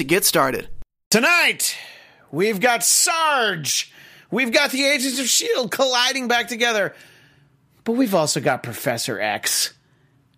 to 0.00 0.04
get 0.04 0.24
started. 0.24 0.68
Tonight, 1.10 1.76
we've 2.30 2.60
got 2.60 2.82
Sarge. 2.82 3.92
We've 4.30 4.52
got 4.52 4.70
the 4.70 4.84
Agents 4.86 5.18
of 5.18 5.26
S.H.I.E.L.D. 5.26 5.68
Colliding 5.68 6.28
back 6.28 6.48
together. 6.48 6.94
But 7.84 7.92
we've 7.92 8.14
also 8.14 8.40
got 8.40 8.62
Professor 8.62 9.20
X. 9.20 9.74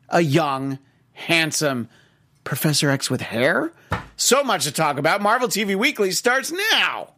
A 0.09 0.21
young, 0.21 0.79
handsome 1.13 1.89
Professor 2.45 2.91
X 2.91 3.09
with 3.09 3.21
hair. 3.21 3.73
So 4.17 4.43
much 4.43 4.65
to 4.65 4.73
talk 4.73 4.99
about. 4.99 5.23
Marvel 5.23 5.49
TV 5.49 5.77
Weekly 5.77 6.11
starts 6.11 6.53
now. 6.75 7.11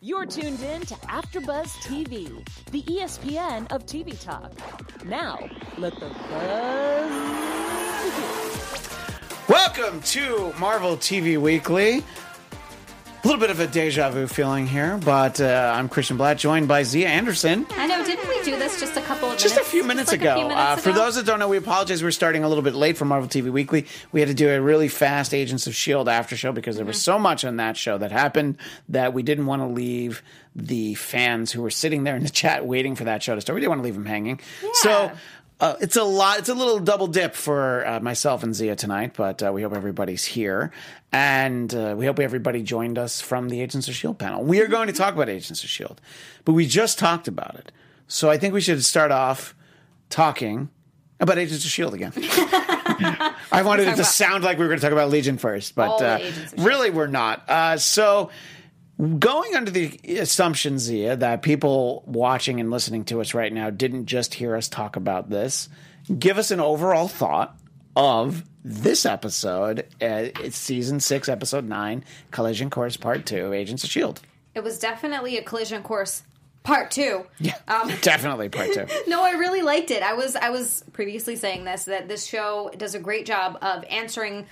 You're 0.00 0.26
tuned 0.26 0.60
in 0.60 0.82
to 0.82 0.94
AfterBuzz 0.94 1.68
TV, 1.86 2.46
the 2.72 2.82
ESPN 2.82 3.70
of 3.72 3.86
TV 3.86 4.20
talk. 4.20 4.52
Now, 5.04 5.38
let 5.78 5.94
the 5.94 6.08
buzz 6.08 7.10
begin. 8.04 9.13
Welcome 9.48 10.00
to 10.02 10.54
Marvel 10.58 10.96
TV 10.96 11.36
Weekly. 11.38 11.98
A 11.98 13.26
little 13.26 13.40
bit 13.40 13.48
of 13.50 13.58
a 13.60 13.66
deja 13.66 14.10
vu 14.10 14.26
feeling 14.26 14.66
here, 14.66 14.98
but 15.02 15.40
uh, 15.40 15.72
I'm 15.74 15.88
Christian 15.88 16.18
Blatt, 16.18 16.36
joined 16.38 16.68
by 16.68 16.82
Zia 16.82 17.08
Anderson. 17.08 17.66
I 17.70 17.86
know, 17.86 18.04
didn't 18.04 18.28
we 18.28 18.42
do 18.42 18.58
this 18.58 18.78
just 18.78 18.96
a 18.98 19.00
couple 19.00 19.30
of 19.30 19.38
Just 19.38 19.54
minutes? 19.54 19.68
a 19.68 19.70
few 19.70 19.82
minutes 19.84 20.12
like 20.12 20.20
a 20.20 20.24
ago. 20.24 20.34
few 20.36 20.48
minutes 20.48 20.60
uh, 20.60 20.76
For 20.76 20.90
ago? 20.90 20.98
those 20.98 21.14
that 21.16 21.24
don't 21.24 21.38
know, 21.38 21.48
we 21.48 21.56
apologize. 21.56 22.02
We're 22.02 22.10
starting 22.10 22.44
a 22.44 22.48
little 22.48 22.62
bit 22.62 22.74
late 22.74 22.98
for 22.98 23.06
Marvel 23.06 23.26
TV 23.28 23.50
Weekly. 23.50 23.86
We 24.12 24.20
had 24.20 24.28
to 24.28 24.34
do 24.34 24.50
a 24.50 24.60
really 24.60 24.88
fast 24.88 25.32
Agents 25.32 25.66
of 25.66 25.72
S.H.I.E.L.D. 25.72 26.10
after 26.10 26.36
show 26.36 26.52
because 26.52 26.76
there 26.76 26.84
was 26.84 26.96
Mm-hmm. 26.96 27.02
so 27.12 27.18
much 27.18 27.44
on 27.46 27.56
that 27.56 27.78
show 27.78 27.96
that 27.96 28.12
happened 28.12 28.58
that 28.90 29.14
we 29.14 29.22
didn't 29.22 29.46
want 29.46 29.62
to 29.62 29.66
leave 29.66 30.22
the 30.54 30.94
fans 30.94 31.50
who 31.50 31.62
were 31.62 31.70
sitting 31.70 32.04
there 32.04 32.16
in 32.16 32.22
the 32.24 32.28
chat 32.28 32.66
waiting 32.66 32.94
for 32.94 33.04
that 33.04 33.22
show 33.22 33.34
to 33.34 33.40
start. 33.40 33.54
We 33.54 33.60
didn't 33.60 33.70
want 33.70 33.80
to 33.80 33.84
leave 33.84 33.94
them 33.94 34.06
hanging. 34.06 34.40
So. 34.74 35.12
Uh, 35.60 35.76
it's 35.80 35.96
a 35.96 36.02
lot. 36.02 36.40
It's 36.40 36.48
a 36.48 36.54
little 36.54 36.80
double 36.80 37.06
dip 37.06 37.34
for 37.34 37.86
uh, 37.86 38.00
myself 38.00 38.42
and 38.42 38.54
Zia 38.54 38.74
tonight, 38.74 39.12
but 39.16 39.42
uh, 39.42 39.52
we 39.52 39.62
hope 39.62 39.72
everybody's 39.72 40.24
here, 40.24 40.72
and 41.12 41.72
uh, 41.72 41.94
we 41.96 42.06
hope 42.06 42.18
everybody 42.18 42.62
joined 42.62 42.98
us 42.98 43.20
from 43.20 43.48
the 43.48 43.60
Agents 43.60 43.86
of 43.86 43.94
Shield 43.94 44.18
panel. 44.18 44.42
We 44.42 44.60
are 44.60 44.66
going 44.66 44.88
to 44.88 44.92
talk 44.92 45.14
about 45.14 45.28
Agents 45.28 45.62
of 45.62 45.70
Shield, 45.70 46.00
but 46.44 46.52
we 46.52 46.66
just 46.66 46.98
talked 46.98 47.28
about 47.28 47.54
it, 47.54 47.70
so 48.08 48.30
I 48.30 48.36
think 48.36 48.52
we 48.52 48.60
should 48.60 48.84
start 48.84 49.12
off 49.12 49.54
talking 50.10 50.70
about 51.20 51.38
Agents 51.38 51.64
of 51.64 51.70
Shield 51.70 51.94
again. 51.94 52.12
I 52.16 53.62
wanted 53.64 53.86
it 53.88 53.96
to 53.96 54.04
sound 54.04 54.42
like 54.42 54.58
we 54.58 54.64
were 54.64 54.68
going 54.68 54.80
to 54.80 54.84
talk 54.84 54.92
about 54.92 55.10
Legion 55.10 55.38
first, 55.38 55.76
but 55.76 56.02
uh, 56.02 56.18
really 56.58 56.90
we're 56.90 57.06
not. 57.06 57.48
Uh, 57.48 57.76
so 57.78 58.30
going 59.18 59.54
under 59.54 59.70
the 59.70 59.98
assumption, 60.18 60.78
Zia, 60.78 61.16
that 61.16 61.42
people 61.42 62.02
watching 62.06 62.60
and 62.60 62.70
listening 62.70 63.04
to 63.06 63.20
us 63.20 63.34
right 63.34 63.52
now 63.52 63.70
didn't 63.70 64.06
just 64.06 64.34
hear 64.34 64.54
us 64.56 64.68
talk 64.68 64.96
about 64.96 65.30
this, 65.30 65.68
give 66.18 66.38
us 66.38 66.50
an 66.50 66.60
overall 66.60 67.08
thought 67.08 67.56
of 67.96 68.44
this 68.64 69.04
episode. 69.04 69.80
Uh, 70.00 70.30
it's 70.42 70.56
season 70.56 71.00
six, 71.00 71.28
episode 71.28 71.64
nine, 71.64 72.04
Collision 72.30 72.70
Course 72.70 72.96
Part 72.96 73.26
Two, 73.26 73.52
Agents 73.52 73.84
of 73.84 73.90
Shield. 73.90 74.20
It 74.54 74.62
was 74.62 74.78
definitely 74.78 75.36
a 75.36 75.42
collision 75.42 75.82
course 75.82 76.22
part 76.62 76.90
two. 76.90 77.26
Yeah, 77.38 77.56
Um, 77.68 77.90
definitely 78.02 78.48
Part 78.48 78.72
Two. 78.72 78.86
No, 79.08 79.22
I 79.22 79.32
really 79.32 79.62
liked 79.62 79.90
it. 79.90 80.02
I 80.02 80.14
was 80.14 80.34
I 80.36 80.50
was 80.50 80.84
previously 80.92 81.36
saying 81.36 81.64
this 81.64 81.84
that 81.84 82.08
this 82.08 82.24
show 82.24 82.70
does 82.76 82.94
a 82.94 83.00
great 83.00 83.26
job 83.26 83.58
of 83.60 83.84
answering 83.90 84.46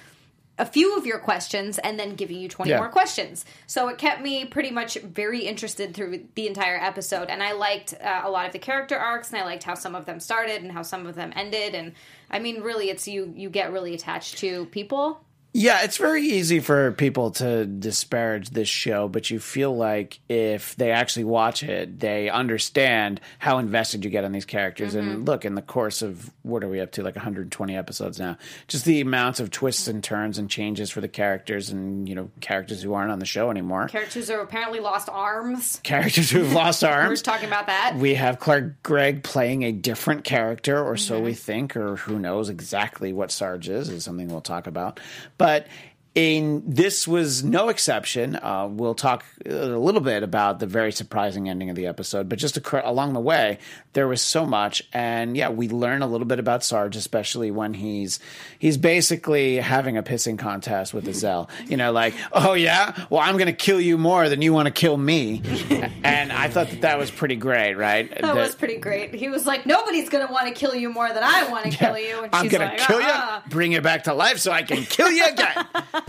a 0.63 0.65
few 0.67 0.97
of 0.97 1.05
your 1.05 1.19
questions 1.19 1.79
and 1.79 1.99
then 1.99 2.15
giving 2.15 2.39
you 2.39 2.49
20 2.49 2.71
Yeah. 2.71 2.79
more 2.79 2.89
questions. 2.89 3.45
So 3.67 3.89
it 3.89 3.99
kept 3.99 4.23
me 4.23 4.45
pretty 4.45 4.71
much 4.71 4.95
very 4.95 5.41
interested 5.41 5.93
through 5.93 6.29
the 6.37 6.47
entire 6.47 6.77
episode 6.77 7.31
and 7.31 7.43
I 7.43 7.51
liked 7.53 7.95
uh, 8.01 8.21
a 8.23 8.31
lot 8.31 8.47
of 8.47 8.53
the 8.53 8.61
character 8.61 8.97
arcs 8.97 9.31
and 9.33 9.43
I 9.43 9.45
liked 9.45 9.65
how 9.65 9.75
some 9.75 9.97
of 9.97 10.07
them 10.07 10.21
started 10.21 10.63
and 10.63 10.71
how 10.71 10.83
some 10.83 11.05
of 11.07 11.17
them 11.17 11.33
ended 11.35 11.75
and 11.75 11.95
I 12.31 12.39
mean 12.39 12.63
really 12.63 12.91
it's 12.91 13.09
you 13.09 13.33
you 13.37 13.51
get 13.51 13.73
really 13.73 13.93
attached 13.93 14.39
to 14.39 14.67
people. 14.67 15.21
Yeah, 15.55 15.83
it's 15.83 15.99
very 15.99 16.23
easy 16.23 16.61
for 16.61 16.93
people 16.93 17.31
to 17.33 17.67
disparage 17.67 18.51
this 18.51 18.69
show, 18.69 19.07
but 19.07 19.29
you 19.29 19.39
feel 19.39 19.77
like 19.77 20.19
if 20.29 20.75
they 20.77 20.91
actually 20.93 21.25
watch 21.25 21.63
it, 21.63 22.01
they 22.01 22.31
understand 22.31 23.21
how 23.39 23.59
invested 23.59 24.03
you 24.03 24.11
get 24.11 24.25
in 24.25 24.33
these 24.33 24.47
characters. 24.47 24.95
And 24.95 25.27
look, 25.27 25.45
in 25.45 25.55
the 25.55 25.61
course 25.61 26.01
of 26.01 26.31
what 26.41 26.65
are 26.65 26.69
we 26.69 26.81
up 26.81 26.93
to, 26.93 27.03
like 27.03 27.17
120 27.17 27.77
episodes 27.77 28.19
now, 28.19 28.39
just 28.67 28.87
the 28.87 29.03
amounts 29.03 29.41
of 29.41 29.51
twists 29.51 29.89
and 29.89 30.03
turns 30.03 30.39
and 30.39 30.49
changes 30.49 30.91
for 30.91 31.03
the 31.03 31.09
characters 31.09 31.69
and, 31.69 32.09
you 32.09 32.15
know, 32.15 32.31
characters 32.41 32.81
who 32.83 32.95
aren't 32.95 33.11
on 33.13 33.19
the 33.19 33.27
show 33.27 33.51
anymore. 33.51 33.89
Characters 33.89 34.31
who 34.31 34.41
apparently 34.41 34.81
lost 34.81 35.11
arms. 35.11 35.81
characters 35.85 36.31
who've 36.31 36.55
lost 36.55 36.83
arms. 36.85 37.21
We're 37.21 37.31
talking 37.33 37.49
about 37.49 37.67
that. 37.67 37.97
We 37.99 38.15
have 38.15 38.39
Clark 38.41 38.83
Gregg 38.83 39.23
playing 39.23 39.65
a 39.65 39.73
different 39.73 40.25
character, 40.25 40.83
or 40.83 40.97
so 40.97 41.17
Mm-hmm. 41.17 41.25
we 41.27 41.35
think, 41.35 41.77
or 41.77 41.97
who 41.97 42.19
knows 42.19 42.49
exactly 42.49 43.13
what 43.13 43.31
Sarge 43.31 43.69
is, 43.69 43.91
is 43.91 44.03
something 44.03 44.29
we'll 44.29 44.41
talk 44.41 44.67
about. 44.67 44.99
But 45.43 45.67
in 46.15 46.63
this 46.67 47.09
was 47.09 47.43
no 47.43 47.71
exception. 47.71 48.37
Uh, 48.37 48.69
we'll 48.71 48.95
talk 48.95 49.25
a 49.47 49.51
little 49.51 50.01
bit 50.03 50.23
about 50.23 50.61
the 50.61 50.67
very 50.67 50.93
surprising 50.93 51.49
ending 51.49 51.71
of 51.71 51.77
the 51.77 51.87
episode, 51.87 52.29
but 52.29 52.39
just 52.39 52.59
acro- 52.59 52.83
along 52.85 53.15
the 53.15 53.21
way, 53.21 53.59
there 53.95 54.07
was 54.07 54.21
so 54.21 54.45
much, 54.45 54.83
and 54.93 55.37
yeah, 55.37 55.49
we 55.49 55.69
learn 55.69 56.03
a 56.03 56.07
little 56.07 56.27
bit 56.27 56.39
about 56.39 56.65
Sarge, 56.65 56.97
especially 56.97 57.51
when 57.51 57.73
he's 57.73 58.21
he's 58.59 58.77
basically 58.77 59.57
having 59.57 59.97
a 59.97 60.03
pissing 60.03 60.39
contest 60.39 60.93
with 60.93 61.07
Izel. 61.07 61.49
You 61.67 61.79
know, 61.79 61.93
like, 61.93 62.15
oh 62.33 62.53
yeah, 62.53 63.07
well 63.09 63.21
I'm 63.21 63.37
going 63.37 63.47
to 63.47 63.53
kill 63.55 63.81
you 63.81 63.97
more 63.97 64.29
than 64.29 64.43
you 64.43 64.53
want 64.53 64.67
to 64.67 64.73
kill 64.73 64.99
me, 64.99 65.41
and 66.05 66.31
I 66.31 66.49
thought 66.49 66.69
that 66.71 66.83
that 66.83 66.99
was 66.99 67.11
pretty 67.11 67.37
great, 67.37 67.75
right? 67.75 68.11
That 68.21 68.35
was 68.35 68.55
pretty 68.55 68.77
great. 68.77 69.15
He 69.15 69.31
was 69.31 69.47
like, 69.47 69.65
"Nobody's 69.65 70.11
gonna 70.11 70.31
want 70.31 70.49
to 70.49 70.55
kill 70.55 70.75
you 70.75 70.91
more 70.91 71.09
than 71.09 71.23
I 71.23 71.49
want 71.49 71.71
to 71.71 71.71
kill 71.71 71.97
you." 71.97 72.23
And 72.23 72.35
I'm 72.35 72.45
she's 72.45 72.53
gonna 72.53 72.67
like, 72.67 72.79
kill 72.79 73.01
"Ah." 73.01 73.43
you, 73.45 73.51
bring 73.51 73.73
you 73.73 73.81
back 73.81 74.05
to 74.05 74.15
life, 74.15 74.39
so 74.39 74.53
I 74.53 74.63
can 74.63 74.85
kill 74.85 75.11
you 75.11 75.25
again. 75.27 75.65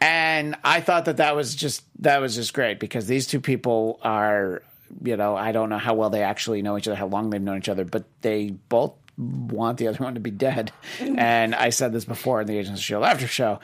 and 0.00 0.56
I 0.64 0.80
thought 0.80 1.04
that 1.06 1.18
that 1.18 1.36
was 1.36 1.54
just 1.54 1.84
that 2.00 2.20
was 2.20 2.34
just 2.34 2.54
great 2.54 2.80
because 2.80 3.06
these 3.06 3.26
two 3.26 3.40
people 3.40 3.98
are, 4.02 4.62
you 5.02 5.16
know, 5.16 5.36
I 5.36 5.52
don't 5.52 5.68
know 5.68 5.78
how 5.78 5.94
well 5.94 6.10
they 6.10 6.22
actually 6.22 6.62
know 6.62 6.76
each 6.78 6.88
other, 6.88 6.96
how 6.96 7.06
long 7.06 7.30
they've 7.30 7.40
known 7.40 7.58
each 7.58 7.68
other, 7.68 7.84
but 7.84 8.04
they 8.22 8.50
both 8.50 8.92
want 9.16 9.78
the 9.78 9.88
other 9.88 9.98
one 10.04 10.14
to 10.14 10.20
be 10.20 10.30
dead. 10.30 10.72
Mm-hmm. 10.98 11.18
and 11.18 11.54
I 11.54 11.70
said 11.70 11.92
this 11.92 12.04
before 12.04 12.40
in 12.40 12.46
the 12.46 12.58
Agents 12.58 12.80
of 12.80 12.84
Shield 12.84 13.04
after 13.04 13.26
show. 13.26 13.60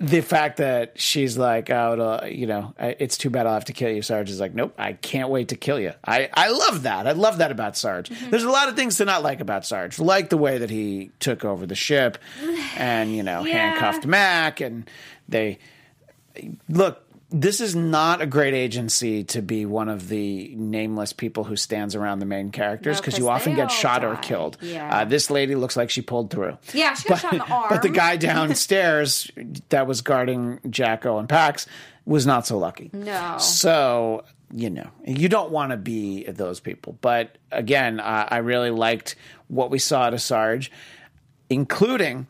The 0.00 0.22
fact 0.22 0.56
that 0.56 0.98
she's 1.00 1.38
like, 1.38 1.70
oh, 1.70 2.24
you 2.28 2.46
know, 2.46 2.74
it's 2.78 3.16
too 3.16 3.30
bad 3.30 3.46
I'll 3.46 3.54
have 3.54 3.66
to 3.66 3.72
kill 3.72 3.90
you. 3.90 4.02
Sarge 4.02 4.28
is 4.28 4.40
like, 4.40 4.52
nope, 4.52 4.74
I 4.76 4.94
can't 4.94 5.28
wait 5.30 5.48
to 5.48 5.56
kill 5.56 5.78
you. 5.78 5.92
I, 6.04 6.28
I 6.34 6.50
love 6.50 6.82
that. 6.82 7.06
I 7.06 7.12
love 7.12 7.38
that 7.38 7.52
about 7.52 7.76
Sarge. 7.76 8.10
Mm-hmm. 8.10 8.30
There's 8.30 8.42
a 8.42 8.50
lot 8.50 8.68
of 8.68 8.74
things 8.74 8.96
to 8.96 9.04
not 9.04 9.22
like 9.22 9.40
about 9.40 9.64
Sarge, 9.64 10.00
like 10.00 10.30
the 10.30 10.36
way 10.36 10.58
that 10.58 10.68
he 10.70 11.12
took 11.20 11.44
over 11.44 11.64
the 11.64 11.76
ship 11.76 12.18
and, 12.76 13.14
you 13.14 13.22
know, 13.22 13.44
Yeah. 13.46 13.70
handcuffed 13.70 14.04
Mac 14.04 14.60
and 14.60 14.90
they 15.28 15.58
look 16.68 17.03
this 17.34 17.60
is 17.60 17.74
not 17.74 18.22
a 18.22 18.26
great 18.26 18.54
agency 18.54 19.24
to 19.24 19.42
be 19.42 19.66
one 19.66 19.88
of 19.88 20.08
the 20.08 20.54
nameless 20.54 21.12
people 21.12 21.42
who 21.42 21.56
stands 21.56 21.96
around 21.96 22.20
the 22.20 22.26
main 22.26 22.52
characters 22.52 23.04
No, 23.04 23.18
you 23.18 23.28
often 23.28 23.56
get 23.56 23.72
shot 23.72 24.04
or 24.04 24.14
killed. 24.14 24.56
Yeah. 24.62 24.98
Uh, 24.98 25.04
this 25.04 25.30
lady 25.30 25.56
looks 25.56 25.76
like 25.76 25.90
she 25.90 26.00
pulled 26.00 26.30
through. 26.30 26.56
Yeah, 26.72 26.94
she 26.94 27.08
got 27.08 27.20
shot 27.20 27.32
in 27.32 27.40
the 27.40 27.46
arm. 27.46 27.66
But 27.70 27.82
the 27.82 27.88
guy 27.88 28.16
downstairs 28.18 29.28
that 29.70 29.88
was 29.88 30.00
guarding 30.00 30.60
Jaco 30.60 31.18
and 31.18 31.28
Pax 31.28 31.66
was 32.06 32.24
not 32.24 32.46
so 32.46 32.56
lucky. 32.56 32.90
No. 32.92 33.36
So, 33.38 34.24
you 34.52 34.70
know, 34.70 34.88
you 35.04 35.28
don't 35.28 35.50
want 35.50 35.72
to 35.72 35.76
be 35.76 36.22
those 36.24 36.60
people. 36.60 36.96
But 37.00 37.36
again, 37.50 37.98
uh, 37.98 38.28
I 38.30 38.38
really 38.38 38.70
liked 38.70 39.16
what 39.48 39.72
we 39.72 39.80
saw 39.80 40.08
to 40.08 40.20
Sarge, 40.20 40.70
including 41.50 42.28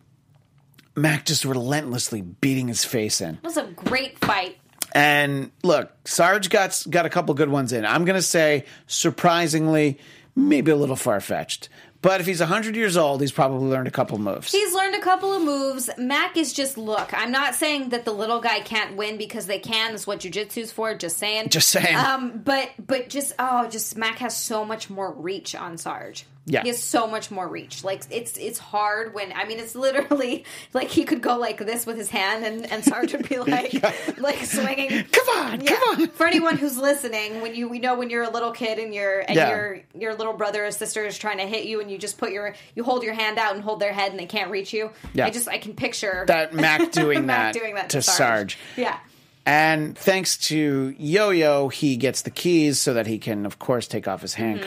Mac 0.97 1.27
just 1.27 1.45
relentlessly 1.45 2.23
beating 2.23 2.69
his 2.69 2.87
face 2.87 3.21
in. 3.21 3.35
It 3.35 3.43
was 3.45 3.59
a 3.59 3.65
great 3.65 4.19
fight. 4.19 4.57
And 4.95 5.51
look, 5.65 5.91
Sarge 6.05 6.49
got 6.49 6.85
got 6.89 7.05
a 7.05 7.11
couple 7.11 7.35
good 7.35 7.49
ones 7.49 7.73
in. 7.73 7.85
I'm 7.85 8.05
going 8.05 8.17
to 8.17 8.23
say 8.23 8.65
surprisingly, 8.87 9.99
maybe 10.37 10.71
a 10.71 10.77
little 10.77 10.97
far 10.97 11.21
fetched. 11.21 11.69
But 12.01 12.21
if 12.21 12.27
he's 12.27 12.41
100 12.41 12.77
years 12.77 12.99
old, 12.99 13.23
he's 13.23 13.33
probably 13.33 13.67
learned 13.67 13.89
a 13.89 13.91
couple 13.91 14.19
moves. 14.19 14.53
He's 14.53 14.75
learned 14.75 14.95
a 14.95 15.01
couple 15.01 15.33
of 15.33 15.43
moves. 15.43 15.89
Mac 15.97 16.37
is 16.37 16.53
just 16.53 16.77
look. 16.77 17.15
I'm 17.15 17.33
not 17.33 17.55
saying 17.55 17.89
that 17.89 18.05
the 18.05 18.13
little 18.13 18.41
guy 18.41 18.61
can't 18.61 18.95
win 18.95 19.17
because 19.17 19.47
they 19.47 19.59
can. 19.59 19.93
That's 19.93 20.07
what 20.07 20.21
jujitsu's 20.21 20.71
for. 20.71 20.95
Just 20.95 21.17
saying. 21.17 21.49
Just 21.49 21.71
saying. 21.71 21.97
Um, 21.97 22.43
but 22.45 22.71
but 22.87 23.09
just 23.09 23.33
oh, 23.39 23.69
just 23.69 23.97
Mac 23.97 24.19
has 24.19 24.37
so 24.37 24.67
much 24.67 24.91
more 24.91 25.13
reach 25.13 25.55
on 25.55 25.79
Sarge. 25.79 26.27
Yeah. 26.47 26.61
he 26.63 26.69
has 26.69 26.83
so 26.83 27.07
much 27.07 27.31
more 27.31 27.49
reach. 27.49 27.85
Like 27.85 28.03
it's 28.11 28.37
it's 28.37 28.59
hard 28.59 29.15
when 29.15 29.33
I 29.33 29.47
mean 29.47 29.59
it's 29.59 29.75
literally 29.75 30.45
like 30.75 30.89
he 30.89 31.05
could 31.05 31.23
go 31.23 31.39
like 31.39 31.57
this 31.59 31.87
with 31.87 31.97
his 31.97 32.11
hand 32.11 32.45
and 32.45 32.71
and 32.71 32.85
Sarge 32.85 33.13
would 33.15 33.27
be 33.29 33.39
like 33.39 33.73
like 34.19 34.45
swinging. 34.45 35.05
Come 35.05 35.29
on, 35.39 35.61
Yeah. 35.63 35.77
come 35.77 36.01
on. 36.03 36.09
For 36.09 36.27
anyone 36.27 36.59
who's 36.59 36.77
listening, 36.77 37.41
when 37.41 37.55
you 37.55 37.69
we 37.69 37.79
know 37.79 37.95
when 37.97 38.11
you're 38.11 38.25
a 38.25 38.31
little 38.31 38.51
kid 38.53 38.79
and 38.79 38.95
your 38.95 39.21
and 39.21 39.37
Yeah. 39.37 39.49
your 39.49 39.81
your 39.95 40.15
little 40.15 40.35
brother 40.35 40.67
or 40.67 40.71
sister 40.71 41.05
is 41.07 41.17
trying 41.17 41.39
to 41.39 41.47
hit 41.47 41.65
you 41.65 41.81
and 41.81 41.91
you 41.91 41.97
just 41.97 42.19
put 42.19 42.31
your 42.31 42.55
you 42.75 42.85
hold 42.85 43.05
your 43.05 43.15
hand 43.15 43.39
out 43.39 43.55
and 43.55 43.65
hold 43.65 43.81
their 43.81 43.95
head 43.95 44.11
and 44.11 44.21
they 44.21 44.27
can't 44.27 44.51
reach 44.51 44.73
you. 44.75 44.91
Yeah. 45.15 45.27
I 45.27 45.31
just 45.31 45.49
I 45.49 45.57
can 45.57 45.73
picture 45.75 46.25
That 46.27 46.53
Mac 46.65 46.93
doing 46.93 47.25
Mac 47.25 47.55
that, 47.55 47.59
doing 47.61 47.75
that 47.77 47.89
to 47.91 48.03
Sarge. 48.03 48.59
Yeah. 48.77 48.99
And 49.47 49.97
thanks 49.99 50.39
to 50.49 50.95
Yo 50.99 51.29
Yo, 51.29 51.69
he 51.69 51.97
gets 51.99 52.23
the 52.23 52.31
keys 52.31 52.81
so 52.81 52.95
that 52.95 53.07
he 53.07 53.19
can, 53.19 53.45
of 53.45 53.59
course, 53.59 53.87
take 53.87 54.09
off 54.09 54.23
his 54.23 54.35
Mm-hmm. 54.37 54.65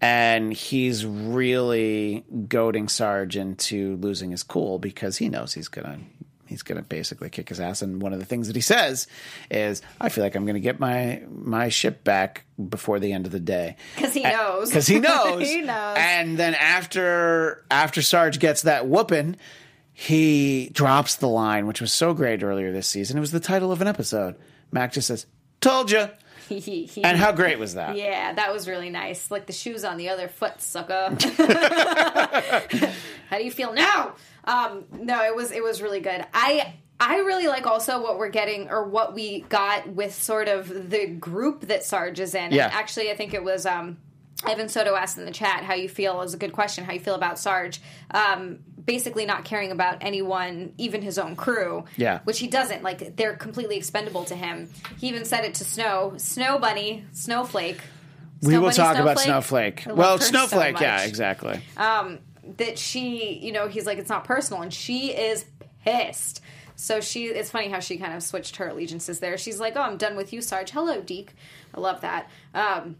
And 0.00 0.52
he's 0.52 1.04
really 1.04 2.24
goading 2.48 2.88
Sarge 2.88 3.36
into 3.36 3.96
losing 3.96 4.30
his 4.30 4.42
cool 4.42 4.78
because 4.78 5.18
he 5.18 5.28
knows 5.28 5.52
he's 5.52 5.68
gonna 5.68 5.98
he's 6.46 6.62
gonna 6.62 6.82
basically 6.82 7.28
kick 7.28 7.50
his 7.50 7.60
ass. 7.60 7.82
And 7.82 8.00
one 8.00 8.12
of 8.14 8.18
the 8.18 8.24
things 8.24 8.46
that 8.46 8.56
he 8.56 8.62
says 8.62 9.06
is, 9.50 9.82
"I 10.00 10.08
feel 10.08 10.24
like 10.24 10.34
I'm 10.34 10.46
gonna 10.46 10.58
get 10.58 10.80
my 10.80 11.22
my 11.30 11.68
ship 11.68 12.02
back 12.02 12.44
before 12.68 12.98
the 12.98 13.12
end 13.12 13.26
of 13.26 13.32
the 13.32 13.40
day." 13.40 13.76
Because 13.94 14.14
he 14.14 14.22
knows. 14.22 14.70
because 14.70 14.86
he 14.86 14.98
knows. 15.00 15.46
He 15.46 15.60
knows. 15.60 15.96
And 15.98 16.38
then 16.38 16.54
after 16.54 17.62
after 17.70 18.00
Sarge 18.00 18.38
gets 18.38 18.62
that 18.62 18.86
whooping, 18.86 19.36
he 19.92 20.70
drops 20.72 21.16
the 21.16 21.28
line, 21.28 21.66
which 21.66 21.82
was 21.82 21.92
so 21.92 22.14
great 22.14 22.42
earlier 22.42 22.72
this 22.72 22.88
season. 22.88 23.18
It 23.18 23.20
was 23.20 23.32
the 23.32 23.40
title 23.40 23.70
of 23.70 23.82
an 23.82 23.86
episode. 23.86 24.34
Mac 24.72 24.92
just 24.94 25.08
says, 25.08 25.26
"Told 25.60 25.90
you." 25.90 26.08
And 27.04 27.18
how 27.18 27.32
great 27.32 27.58
was 27.58 27.74
that? 27.74 27.96
Yeah, 27.96 28.32
that 28.32 28.52
was 28.52 28.68
really 28.68 28.90
nice. 28.90 29.30
Like 29.30 29.46
the 29.46 29.52
shoes 29.52 29.84
on 29.84 29.96
the 29.96 30.08
other 30.08 30.28
foot, 30.28 30.60
sucker. 30.60 31.16
How 33.30 33.38
do 33.38 33.44
you 33.44 33.50
feel 33.50 33.72
now? 33.72 34.14
Um, 34.44 34.84
no, 34.92 35.24
it 35.24 35.34
was 35.34 35.52
it 35.52 35.62
was 35.62 35.80
really 35.80 36.00
good. 36.00 36.24
I 36.34 36.74
I 36.98 37.18
really 37.18 37.46
like 37.46 37.66
also 37.66 38.02
what 38.02 38.18
we're 38.18 38.28
getting 38.28 38.68
or 38.70 38.84
what 38.84 39.14
we 39.14 39.40
got 39.42 39.88
with 39.88 40.14
sort 40.14 40.48
of 40.48 40.90
the 40.90 41.06
group 41.06 41.62
that 41.68 41.84
Sarge 41.84 42.20
is 42.20 42.34
in. 42.34 42.52
Yeah. 42.52 42.64
And 42.64 42.74
actually, 42.74 43.10
I 43.10 43.16
think 43.16 43.34
it 43.34 43.44
was. 43.44 43.66
Um, 43.66 43.98
Evan 44.48 44.70
Soto 44.70 44.94
asked 44.94 45.18
in 45.18 45.26
the 45.26 45.32
chat 45.32 45.64
how 45.64 45.74
you 45.74 45.86
feel 45.86 46.22
is 46.22 46.32
a 46.32 46.38
good 46.38 46.54
question. 46.54 46.84
How 46.84 46.94
you 46.94 47.00
feel 47.00 47.14
about 47.14 47.38
Sarge? 47.38 47.78
Um, 48.10 48.60
basically, 48.84 49.26
not 49.26 49.44
caring 49.44 49.70
about 49.72 49.98
anyone, 50.00 50.72
even 50.78 51.02
his 51.02 51.18
own 51.18 51.36
crew. 51.36 51.84
Yeah. 51.96 52.20
which 52.24 52.38
he 52.38 52.46
doesn't. 52.46 52.82
Like 52.82 53.16
they're 53.16 53.36
completely 53.36 53.76
expendable 53.76 54.24
to 54.24 54.34
him. 54.34 54.68
He 54.98 55.08
even 55.08 55.24
said 55.24 55.44
it 55.44 55.54
to 55.54 55.64
Snow, 55.64 56.14
Snow 56.16 56.58
Bunny, 56.58 57.04
Snowflake. 57.12 57.80
we 58.42 58.48
Snow 58.50 58.60
will 58.60 58.66
Bunny, 58.68 58.76
talk 58.76 58.96
about 58.96 59.18
Snowflake. 59.20 59.86
I 59.86 59.90
love 59.90 59.98
Well, 59.98 60.18
her 60.18 60.24
so 60.24 60.30
Snowflake, 60.30 60.80
yeah, 60.80 60.96
much. 60.96 61.08
exactly. 61.08 61.60
That 62.56 62.78
she, 62.78 63.34
you 63.38 63.52
know, 63.52 63.68
he's 63.68 63.86
like 63.86 63.98
it's 63.98 64.08
not 64.08 64.24
personal, 64.24 64.62
and 64.62 64.72
she 64.72 65.12
is 65.12 65.44
pissed. 65.84 66.40
So 66.74 67.00
she, 67.02 67.26
it's 67.26 67.50
funny 67.50 67.68
how 67.68 67.78
she 67.80 67.98
kind 67.98 68.14
of 68.14 68.22
switched 68.22 68.56
her 68.56 68.68
allegiances 68.68 69.20
there. 69.20 69.36
She's 69.36 69.60
like, 69.60 69.76
"Oh, 69.76 69.82
I'm 69.82 69.98
done 69.98 70.16
with 70.16 70.32
you, 70.32 70.40
Sarge. 70.40 70.70
Hello, 70.70 71.00
Deke. 71.02 71.34
I 71.74 71.80
love 71.80 72.00
that." 72.00 72.28
Um, 72.54 72.96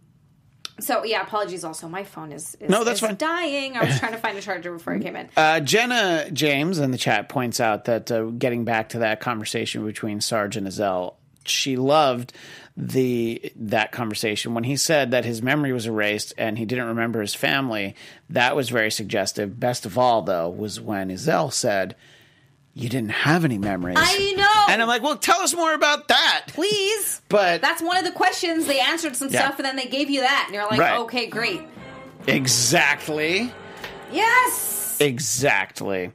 so 0.82 1.04
yeah, 1.04 1.22
apologies. 1.22 1.64
Also, 1.64 1.88
my 1.88 2.04
phone 2.04 2.32
is, 2.32 2.56
is 2.60 2.68
No, 2.70 2.84
that's 2.84 3.00
is 3.02 3.06
fine. 3.08 3.16
dying. 3.16 3.76
I 3.76 3.84
was 3.84 3.98
trying 3.98 4.12
to 4.12 4.18
find 4.18 4.36
a 4.36 4.40
charger 4.40 4.72
before 4.72 4.94
I 4.94 4.98
came 4.98 5.16
in. 5.16 5.28
Uh, 5.36 5.60
Jenna 5.60 6.30
James 6.32 6.78
in 6.78 6.90
the 6.90 6.98
chat 6.98 7.28
points 7.28 7.60
out 7.60 7.84
that 7.86 8.10
uh, 8.10 8.24
getting 8.26 8.64
back 8.64 8.90
to 8.90 8.98
that 9.00 9.20
conversation 9.20 9.84
between 9.86 10.20
Sarge 10.20 10.56
and 10.56 10.66
Izel, 10.66 11.14
she 11.44 11.76
loved 11.76 12.32
the 12.76 13.52
that 13.56 13.92
conversation 13.92 14.54
when 14.54 14.64
he 14.64 14.76
said 14.76 15.10
that 15.10 15.24
his 15.24 15.42
memory 15.42 15.72
was 15.72 15.86
erased 15.86 16.32
and 16.38 16.56
he 16.58 16.64
didn't 16.64 16.86
remember 16.86 17.20
his 17.20 17.34
family. 17.34 17.94
That 18.28 18.54
was 18.56 18.68
very 18.70 18.90
suggestive. 18.90 19.58
Best 19.58 19.84
of 19.86 19.98
all, 19.98 20.22
though, 20.22 20.48
was 20.48 20.80
when 20.80 21.08
Izel 21.10 21.52
said, 21.52 21.96
"You 22.74 22.88
didn't 22.88 23.10
have 23.10 23.44
any 23.44 23.58
memories." 23.58 23.96
I 23.98 24.32
know. 24.36 24.59
And 24.72 24.82
I'm 24.82 24.88
like, 24.88 25.02
"Well, 25.02 25.16
tell 25.16 25.40
us 25.40 25.54
more 25.54 25.74
about 25.74 26.08
that." 26.08 26.44
Please, 26.48 27.20
But 27.28 27.60
that's 27.62 27.82
one 27.82 27.96
of 27.96 28.04
the 28.04 28.12
questions. 28.12 28.66
They 28.66 28.80
answered 28.80 29.16
some 29.16 29.28
Yeah. 29.28 29.40
stuff, 29.46 29.58
and 29.58 29.66
then 29.66 29.76
they 29.76 29.86
gave 29.86 30.10
you 30.10 30.20
that, 30.20 30.44
and 30.46 30.54
you're 30.54 30.66
like, 30.66 30.80
Right. 30.80 30.98
"Okay, 31.00 31.26
great, 31.26 31.62
exactly. 32.26 33.52
yes." 34.12 34.98
Exactly. 35.00 36.12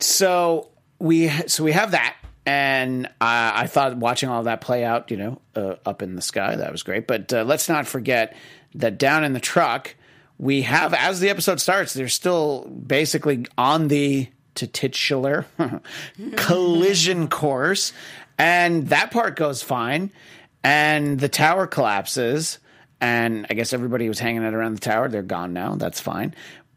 So 0.00 0.68
we 0.98 1.28
so 1.46 1.64
we 1.64 1.72
have 1.72 1.90
that, 1.92 2.16
and 2.46 3.06
I, 3.20 3.52
I 3.62 3.66
thought 3.66 3.96
watching 3.98 4.28
all 4.30 4.42
that 4.44 4.60
play 4.60 4.84
out, 4.84 5.10
you 5.10 5.16
know, 5.18 5.40
uh, 5.54 5.74
up 5.84 6.02
in 6.02 6.16
the 6.16 6.22
sky, 6.22 6.56
that 6.56 6.72
was 6.72 6.82
great. 6.82 7.06
But 7.06 7.32
uh, 7.32 7.44
let's 7.44 7.68
not 7.68 7.86
forget 7.86 8.34
that 8.74 8.98
down 8.98 9.24
in 9.24 9.32
the 9.34 9.40
truck, 9.40 9.94
we 10.38 10.62
have 10.62 10.94
as 10.94 11.20
the 11.20 11.28
episode 11.30 11.60
starts, 11.60 11.92
they're 11.94 12.08
still 12.08 12.66
basically 12.68 13.46
on 13.58 13.88
the 13.88 14.28
titular 14.56 15.44
collision 16.36 17.28
course, 17.28 17.92
and 18.38 18.88
that 18.88 19.10
part 19.10 19.36
goes 19.36 19.62
fine, 19.62 20.10
and 20.62 21.18
the 21.18 21.28
tower 21.28 21.66
collapses. 21.66 22.58
And 22.98 23.46
I 23.50 23.54
guess 23.54 23.74
everybody 23.74 24.08
was 24.08 24.18
hanging 24.18 24.42
out 24.42 24.54
around 24.54 24.74
the 24.74 24.80
tower. 24.80 25.08
They're 25.08 25.22
gone 25.22 25.52
now. 25.52 25.74
That's 25.74 26.00
fine. 26.00 26.34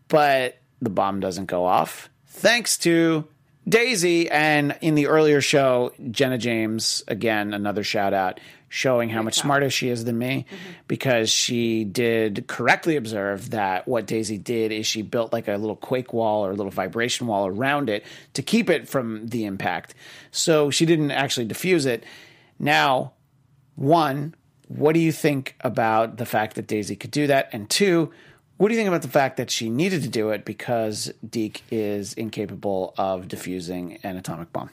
But 0.10 0.58
the 0.82 0.90
bomb 0.90 1.22
doesn't 1.22 1.46
go 1.46 1.64
off 1.64 2.10
thanks 2.40 2.78
to 2.80 3.28
Daisy. 3.68 4.30
And 4.32 4.78
in 4.82 4.96
the 4.96 5.08
earlier 5.08 5.42
show, 5.42 5.94
Jenna 6.10 6.38
James, 6.38 7.04
again, 7.08 7.54
another 7.54 7.84
shout 7.84 8.14
out, 8.14 8.40
showing 8.70 9.10
how 9.10 9.24
much 9.24 9.34
smarter 9.34 9.70
she 9.70 9.90
is 9.90 10.06
than 10.06 10.18
me 10.18 10.46
mm-hmm. 10.48 10.72
because 10.88 11.30
she 11.30 11.84
did 11.84 12.46
correctly 12.48 12.96
observe 12.96 13.50
that 13.50 13.88
what 13.88 14.06
Daisy 14.06 14.38
did 14.38 14.72
is 14.72 14.86
she 14.86 15.02
built 15.02 15.34
like 15.34 15.48
a 15.48 15.58
little 15.58 15.76
quake 15.76 16.14
wall 16.14 16.46
or 16.46 16.52
a 16.52 16.56
little 16.56 16.72
vibration 16.72 17.28
wall 17.28 17.48
around 17.48 17.90
it 17.90 18.06
to 18.34 18.42
keep 18.42 18.70
it 18.70 18.88
from 18.88 19.28
the 19.28 19.46
impact. 19.46 19.96
So 20.32 20.70
she 20.70 20.86
didn't 20.86 21.12
actually 21.12 21.48
diffuse 21.48 21.86
it. 21.86 22.04
Now, 22.60 23.14
one, 23.76 24.36
what 24.68 24.94
do 24.94 25.00
you 25.00 25.12
think 25.12 25.56
about 25.62 26.18
the 26.18 26.26
fact 26.26 26.56
that 26.56 26.68
Daisy 26.68 26.96
could 26.96 27.12
do 27.12 27.28
that? 27.28 27.50
And 27.52 27.70
two, 27.70 28.12
what 28.58 28.68
do 28.68 28.76
you 28.76 28.80
think 28.80 28.90
about 28.90 29.02
the 29.02 29.08
fact 29.08 29.38
that 29.38 29.50
she 29.50 29.70
needed 29.70 30.04
to 30.04 30.10
do 30.10 30.30
it 30.30 30.46
because 30.46 31.12
Deke 31.28 31.64
is 31.72 32.14
incapable 32.14 32.94
of 32.98 33.28
diffusing 33.28 33.98
an 34.04 34.18
atomic 34.18 34.54
bomb? 34.54 34.70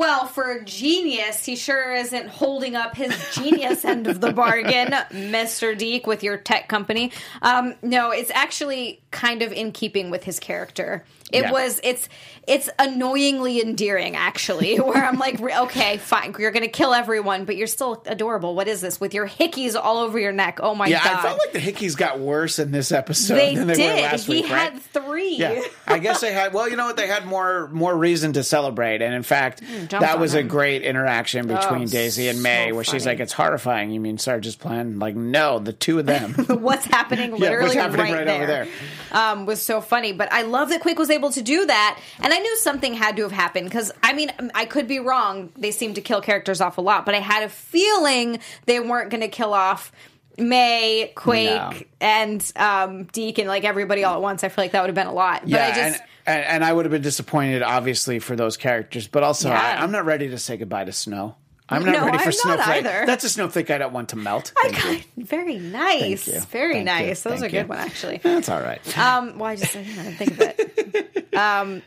Well, 0.00 0.24
for 0.24 0.50
a 0.52 0.64
genius, 0.64 1.44
he 1.44 1.56
sure 1.56 1.92
isn't 1.92 2.28
holding 2.28 2.74
up 2.74 2.96
his 2.96 3.14
genius 3.34 3.84
end 3.84 4.06
of 4.06 4.22
the 4.22 4.32
bargain, 4.32 4.86
Mr. 5.10 5.76
Deke, 5.76 6.06
with 6.06 6.22
your 6.22 6.38
tech 6.38 6.68
company. 6.68 7.12
Um, 7.42 7.74
no, 7.82 8.10
it's 8.10 8.30
actually 8.30 9.02
kind 9.10 9.42
of 9.42 9.52
in 9.52 9.72
keeping 9.72 10.08
with 10.08 10.24
his 10.24 10.40
character. 10.40 11.04
It 11.32 11.42
Yeah. 11.42 11.52
was 11.52 11.80
it's 11.82 12.08
it's 12.46 12.68
annoyingly 12.78 13.60
endearing, 13.60 14.16
actually. 14.16 14.76
Where 14.80 15.04
I'm 15.04 15.18
like, 15.18 15.40
okay, 15.40 15.98
fine, 15.98 16.34
you're 16.38 16.50
gonna 16.50 16.68
kill 16.68 16.92
everyone, 16.94 17.44
but 17.44 17.56
you're 17.56 17.66
still 17.66 18.02
adorable. 18.06 18.54
What 18.54 18.66
is 18.68 18.80
this 18.80 19.00
with 19.00 19.14
your 19.14 19.28
hickeys 19.28 19.80
all 19.80 19.98
over 19.98 20.18
your 20.18 20.32
neck? 20.32 20.58
Oh 20.62 20.74
my 20.74 20.86
Yeah, 20.88 21.02
god! 21.04 21.16
I 21.18 21.22
felt 21.22 21.38
like 21.38 21.52
the 21.52 21.60
hickeys 21.60 21.96
got 21.96 22.18
worse 22.18 22.58
in 22.58 22.72
this 22.72 22.92
episode 22.92 23.34
they 23.36 23.54
than 23.54 23.66
they 23.68 23.74
did. 23.74 23.94
were 23.96 24.02
last 24.02 24.26
he 24.26 24.32
week, 24.34 24.46
had 24.46 24.72
right? 24.74 24.82
three. 24.82 25.36
Yeah, 25.36 25.62
I 25.86 25.98
guess 25.98 26.20
they 26.20 26.32
had. 26.32 26.52
Well, 26.52 26.68
you 26.68 26.76
know 26.76 26.86
what? 26.86 26.96
They 26.96 27.06
had 27.06 27.26
more 27.26 27.68
more 27.68 27.96
reason 27.96 28.32
to 28.34 28.42
celebrate, 28.42 29.02
and 29.02 29.14
in 29.14 29.22
fact, 29.22 29.62
jumped 29.62 30.00
that 30.00 30.18
was 30.18 30.34
a 30.34 30.42
great 30.42 30.82
interaction 30.82 31.46
between 31.46 31.82
Oh, 31.82 31.86
Daisy 31.86 32.28
and 32.28 32.42
May, 32.42 32.70
so 32.70 32.74
where 32.76 32.84
she's 32.84 33.06
like, 33.06 33.20
"It's 33.20 33.32
horrifying." 33.32 33.90
You 33.90 34.00
mean 34.00 34.18
Sarge's 34.18 34.56
plan? 34.56 34.98
Like, 34.98 35.14
no, 35.14 35.58
the 35.58 35.72
two 35.72 35.98
of 35.98 36.06
them. 36.06 36.32
what's 36.48 36.86
happening 36.86 37.30
Yeah, 37.32 37.36
literally 37.36 37.64
what's 37.64 37.74
happening 37.74 38.12
right, 38.12 38.26
right 38.26 38.28
over 38.36 38.46
there, 38.46 38.64
there. 39.10 39.18
Um, 39.32 39.46
was 39.46 39.60
so 39.60 39.80
funny. 39.80 40.12
But 40.12 40.32
I 40.32 40.42
love 40.42 40.70
that 40.70 40.80
Quick 40.80 40.98
was 40.98 41.10
able 41.10 41.19
to 41.28 41.42
do 41.42 41.66
that, 41.66 42.00
and 42.20 42.32
I 42.32 42.38
knew 42.38 42.56
something 42.56 42.94
had 42.94 43.16
to 43.16 43.22
have 43.24 43.32
happened 43.32 43.66
because 43.66 43.92
I 44.02 44.14
mean 44.14 44.30
I 44.54 44.64
could 44.64 44.88
be 44.88 44.98
wrong. 45.00 45.52
They 45.58 45.72
seem 45.72 45.92
to 45.92 46.00
kill 46.00 46.22
characters 46.22 46.62
off 46.62 46.78
a 46.78 46.80
lot, 46.80 47.04
but 47.04 47.14
I 47.14 47.18
had 47.20 47.42
a 47.42 47.50
feeling 47.50 48.38
they 48.64 48.80
weren't 48.80 49.10
going 49.10 49.20
to 49.20 49.28
kill 49.28 49.52
off. 49.52 49.92
May, 50.38 51.12
Quake, 51.16 51.50
No. 51.50 51.72
and 52.00 52.52
um, 52.56 53.04
Deke, 53.04 53.40
and 53.40 53.48
like 53.48 53.64
everybody 53.64 54.04
all 54.04 54.14
at 54.14 54.22
once. 54.22 54.42
I 54.42 54.48
feel 54.48 54.64
like 54.64 54.72
that 54.72 54.80
would 54.80 54.88
have 54.88 54.94
been 54.94 55.06
a 55.08 55.12
lot. 55.12 55.42
But 55.42 55.50
yeah, 55.50 55.66
I 55.66 55.68
just, 55.68 56.00
and, 56.00 56.02
and 56.26 56.44
and 56.46 56.64
I 56.64 56.72
would 56.72 56.86
have 56.86 56.92
been 56.92 57.02
disappointed, 57.02 57.60
obviously, 57.62 58.20
for 58.20 58.36
those 58.36 58.56
characters. 58.56 59.06
But 59.06 59.22
also, 59.22 59.50
Yeah. 59.50 59.60
I, 59.60 59.82
I'm 59.82 59.90
not 59.90 60.06
ready 60.06 60.30
to 60.30 60.38
say 60.38 60.56
goodbye 60.56 60.84
to 60.84 60.92
Snow. 60.92 61.34
I'm 61.70 61.84
not 61.84 61.92
No, 61.92 62.04
ready 62.06 62.18
for 62.18 62.24
I'm 62.24 62.32
Snowflake. 62.32 62.82
That's 62.84 63.24
a 63.24 63.28
snowflake 63.28 63.70
I 63.70 63.78
don't 63.78 63.92
want 63.92 64.08
to 64.10 64.16
melt. 64.16 64.52
I 64.56 64.70
Thank 64.70 65.06
you. 65.16 65.24
very 65.24 65.58
nice, 65.58 66.26
you. 66.26 66.40
very 66.40 66.74
Thank 66.74 66.88
you. 67.00 67.06
nice. 67.06 67.22
That 67.22 67.32
was 67.32 67.42
a 67.42 67.48
good 67.48 67.62
you. 67.62 67.68
one, 67.68 67.78
actually. 67.78 68.18
That's 68.18 68.48
all 68.48 68.60
right. 68.60 68.98
Um, 68.98 69.38
well, 69.38 69.50
I 69.50 69.56
just 69.56 69.76
I 69.76 69.82
didn't 69.82 70.14
think 70.14 70.32
of 70.32 70.40
it. 70.40 71.16
Um, 71.32 71.80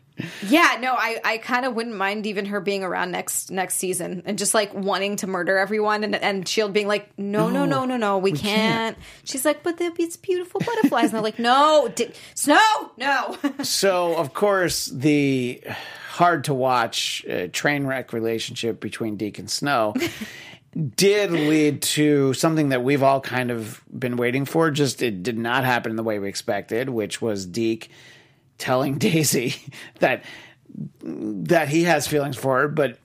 yeah, 0.47 0.77
no, 0.79 0.93
I, 0.93 1.19
I 1.23 1.37
kind 1.37 1.65
of 1.65 1.75
wouldn't 1.75 1.95
mind 1.97 2.25
even 2.27 2.45
her 2.45 2.61
being 2.61 2.81
around 2.81 3.11
next 3.11 3.51
next 3.51 3.75
season 3.75 4.23
and 4.25 4.37
just 4.37 4.53
like 4.53 4.73
wanting 4.73 5.17
to 5.17 5.27
murder 5.27 5.57
everyone 5.57 6.05
and 6.05 6.15
and 6.15 6.47
Shield 6.47 6.71
being 6.71 6.87
like, 6.87 7.09
no, 7.19 7.49
no, 7.49 7.65
no, 7.65 7.83
no, 7.83 7.97
no, 7.97 8.17
we, 8.19 8.31
can't. 8.31 8.97
She's 9.25 9.43
like, 9.43 9.61
but 9.61 9.75
it's 9.81 10.15
beautiful 10.15 10.61
butterflies, 10.65 11.05
and 11.05 11.13
they're 11.15 11.21
like, 11.21 11.39
no, 11.39 11.91
di- 11.93 12.13
Snow, 12.35 12.57
no. 12.97 13.37
So, 13.63 14.15
of 14.15 14.33
course, 14.33 14.85
the 14.85 15.61
hard 16.13 16.43
to 16.43 16.53
watch 16.53 17.25
uh, 17.27 17.47
train 17.51 17.87
wreck 17.87 18.13
relationship 18.13 18.79
between 18.79 19.17
Deke 19.17 19.39
and 19.39 19.49
Snow 19.49 19.95
did 20.95 21.31
lead 21.31 21.81
to 21.81 22.35
something 22.35 22.69
that 22.69 22.83
we've 22.83 23.01
all 23.01 23.19
kind 23.19 23.49
of 23.49 23.81
been 23.97 24.15
waiting 24.15 24.45
for. 24.45 24.69
Just 24.69 25.01
it 25.01 25.23
did 25.23 25.39
not 25.39 25.63
happen 25.63 25.91
in 25.91 25.95
the 25.95 26.03
way 26.03 26.19
we 26.19 26.29
expected, 26.29 26.87
which 26.89 27.19
was 27.19 27.47
Deke 27.47 27.89
telling 28.59 28.97
Daisy 28.99 29.55
that 29.99 30.23
that 31.01 31.67
he 31.67 31.83
has 31.83 32.07
feelings 32.07 32.37
for 32.37 32.59
her, 32.59 32.67
but 32.67 32.99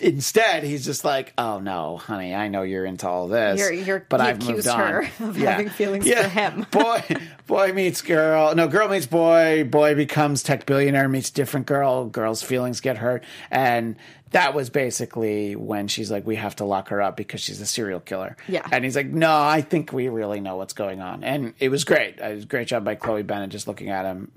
instead 0.00 0.62
he's 0.62 0.84
just 0.84 1.04
like, 1.04 1.32
"Oh 1.36 1.58
no, 1.58 1.96
honey, 1.96 2.34
I 2.34 2.48
know 2.48 2.62
you're 2.62 2.84
into 2.84 3.08
all 3.08 3.28
this, 3.28 3.58
You're- 3.58 3.80
you're- 3.82 4.02
but 4.08 4.20
I've 4.20 4.46
moved 4.46 4.66
on." 4.68 4.78
her 4.78 5.00
of 5.20 5.36
having 5.36 5.68
feelings 5.68 6.08
for 6.08 6.28
him. 6.28 6.66
boy, 6.70 7.02
boy 7.46 7.72
meets 7.72 8.02
girl. 8.02 8.54
No, 8.54 8.68
girl 8.68 8.88
meets 8.88 9.06
boy. 9.06 9.64
Boy 9.64 9.94
becomes 9.94 10.42
tech 10.42 10.66
billionaire. 10.66 11.08
Meets 11.08 11.30
different 11.30 11.66
girl. 11.66 12.06
Girl's 12.06 12.42
feelings 12.42 12.80
get 12.80 12.98
hurt, 12.98 13.24
and 13.50 13.96
that 14.30 14.54
was 14.54 14.70
basically 14.70 15.56
when 15.56 15.88
she's 15.88 16.10
like, 16.10 16.26
"We 16.26 16.36
have 16.36 16.56
to 16.56 16.64
lock 16.64 16.88
her 16.90 17.02
up 17.02 17.16
because 17.16 17.40
she's 17.40 17.60
a 17.60 17.66
serial 17.66 18.00
killer." 18.00 18.36
Yeah. 18.48 18.66
and 18.70 18.84
he's 18.84 18.94
like, 18.96 19.08
"No, 19.08 19.36
I 19.40 19.62
think 19.62 19.92
we 19.92 20.08
really 20.08 20.40
know 20.40 20.56
what's 20.56 20.74
going 20.74 21.00
on," 21.00 21.24
and 21.24 21.54
it 21.58 21.70
was 21.70 21.84
great. 21.84 22.18
It 22.18 22.34
was 22.34 22.44
a 22.44 22.46
great 22.46 22.68
job 22.68 22.84
by 22.84 22.94
Chloe 22.94 23.22
Bennet 23.24 23.50
just 23.50 23.66
looking 23.66 23.90
at 23.90 24.04
him, 24.06 24.30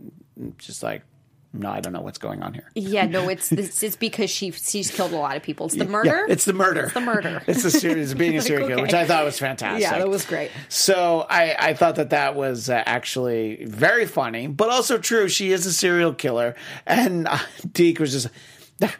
just 0.57 0.81
like. 0.81 1.03
No, 1.51 1.72
I 1.72 1.79
don't 1.79 1.94
know 1.94 2.01
what's 2.01 2.20
going 2.20 2.44
on 2.44 2.53
here. 2.53 2.70
Yeah, 2.75 3.06
no, 3.08 3.27
it's 3.29 3.51
it's, 3.51 3.82
it's 3.82 3.96
because 3.96 4.29
she 4.29 4.51
she's 4.51 4.91
killed 4.91 5.13
a 5.13 5.18
lot 5.18 5.36
of 5.36 5.44
people. 5.44 5.65
It's 5.65 5.75
the 5.75 5.86
murder. 5.86 6.10
Yeah, 6.10 6.25
it's 6.34 6.46
the 6.46 6.53
murder. 6.53 6.86
It's 6.86 6.94
the 6.94 7.01
murder. 7.01 7.41
it's 7.48 7.63
the 7.63 7.72
series 7.72 8.13
being 8.13 8.34
a 8.34 8.36
Like, 8.39 8.48
serial 8.48 8.68
killer, 8.68 8.74
okay. 8.75 8.82
which 8.84 8.94
I 8.94 9.06
thought 9.06 9.25
was 9.25 9.39
fantastic. 9.39 9.82
Yeah, 9.82 9.98
that 9.98 10.10
was 10.10 10.25
great. 10.25 10.51
So 10.70 11.25
I, 11.29 11.56
I 11.70 11.74
thought 11.74 11.96
that 11.96 12.12
that 12.12 12.36
was 12.36 12.70
uh, 12.70 12.84
actually 12.86 13.65
very 13.65 14.06
funny, 14.06 14.48
but 14.48 14.70
also 14.70 14.98
true. 14.98 15.27
She 15.27 15.51
is 15.51 15.65
a 15.65 15.74
serial 15.74 16.13
killer, 16.13 16.56
and 16.86 17.27
uh, 17.27 17.39
Deke 17.72 18.00
was 18.00 18.12
just 18.12 18.27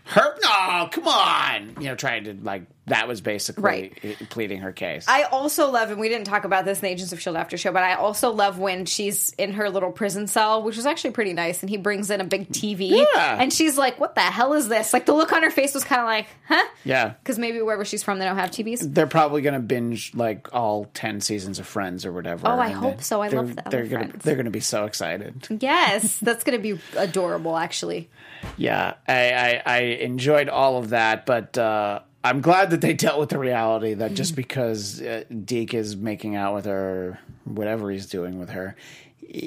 her. 0.06 0.36
No, 0.44 0.90
come 0.92 1.08
on, 1.08 1.76
you 1.80 1.88
know, 1.88 1.96
trying 1.96 2.24
to 2.26 2.34
like 2.34 2.64
that 2.90 3.08
was 3.08 3.22
basically 3.22 3.64
Right. 3.64 4.18
pleading 4.30 4.60
her 4.62 4.72
case. 4.72 5.06
I 5.08 5.24
also 5.24 5.70
love, 5.72 5.90
and 5.92 6.00
we 6.00 6.10
didn't 6.10 6.28
talk 6.28 6.44
about 6.44 6.66
this 6.66 6.80
in 6.80 6.84
the 6.84 6.90
Agents 6.90 7.12
of 7.14 7.20
Shield 7.22 7.36
after 7.36 7.58
show, 7.58 7.72
but 7.72 7.84
I 7.84 7.96
also 7.96 8.32
love 8.32 8.60
when 8.60 8.86
she's 8.86 9.34
in 9.38 9.54
her 9.54 9.70
little 9.70 9.92
prison 9.92 10.28
cell, 10.28 10.62
which 10.64 10.76
was 10.78 10.86
actually 10.86 11.12
pretty 11.12 11.34
nice, 11.34 11.62
and 11.62 11.70
he 11.70 11.78
brings 11.78 12.10
in 12.10 12.22
a 12.22 12.24
big 12.24 12.50
TV, 12.52 13.06
Yeah. 13.16 13.38
and 13.40 13.52
she's 13.52 13.78
like, 13.78 14.00
"What 14.00 14.16
the 14.16 14.22
hell 14.22 14.54
is 14.54 14.68
this?" 14.68 14.94
Like 14.94 15.06
the 15.06 15.14
look 15.14 15.32
on 15.34 15.44
her 15.44 15.52
face 15.52 15.74
was 15.74 15.84
kind 15.84 16.02
of 16.02 16.08
like, 16.08 16.28
"Huh?" 16.48 16.66
yeah. 16.84 17.14
Because 17.24 17.40
maybe 17.40 17.62
wherever 17.62 17.86
she's 17.86 18.04
from, 18.04 18.20
they 18.20 18.26
don't 18.26 18.38
have 18.38 18.52
TVs. 18.52 18.94
They're 18.94 19.08
probably 19.08 19.42
going 19.42 19.54
to 19.56 19.60
binge 19.60 20.14
like 20.16 20.54
all 20.54 20.86
ten 20.94 21.22
seasons 21.22 21.60
of 21.60 21.68
Friends 21.68 22.06
or 22.06 22.12
whatever. 22.12 22.48
Oh, 22.48 22.60
I 22.60 22.70
hope 22.70 23.02
so. 23.02 23.22
I 23.22 23.28
love 23.30 23.56
that 23.56 23.70
They're 23.72 23.86
gonna 23.86 24.12
they're 24.24 24.36
gonna 24.36 24.50
be 24.50 24.60
so 24.60 24.86
excited. 24.86 25.48
Yes, 25.60 26.18
that's 26.22 26.44
going 26.44 26.58
to 26.58 26.62
be 26.62 26.80
adorable, 26.98 27.56
actually. 27.58 28.10
Yeah, 28.58 28.94
I, 29.08 29.32
I, 29.34 29.62
I 29.66 29.78
enjoyed 29.80 30.50
all 30.50 30.78
of 30.78 30.90
that, 30.90 31.26
but 31.26 31.58
uh, 31.58 32.00
I'm 32.24 32.42
glad 32.42 32.72
that 32.72 32.82
they 32.82 32.94
dealt 33.06 33.20
with 33.20 33.30
the 33.30 33.38
reality 33.40 33.94
that 33.96 34.14
just 34.14 34.36
because 34.36 35.02
uh, 35.02 35.24
Deke 35.46 35.74
is 35.76 35.96
making 35.96 36.36
out 36.36 36.54
with 36.56 36.66
her, 36.66 37.20
whatever 37.46 37.90
he's 37.92 38.08
doing 38.08 38.40
with 38.40 38.50
her, 38.50 38.76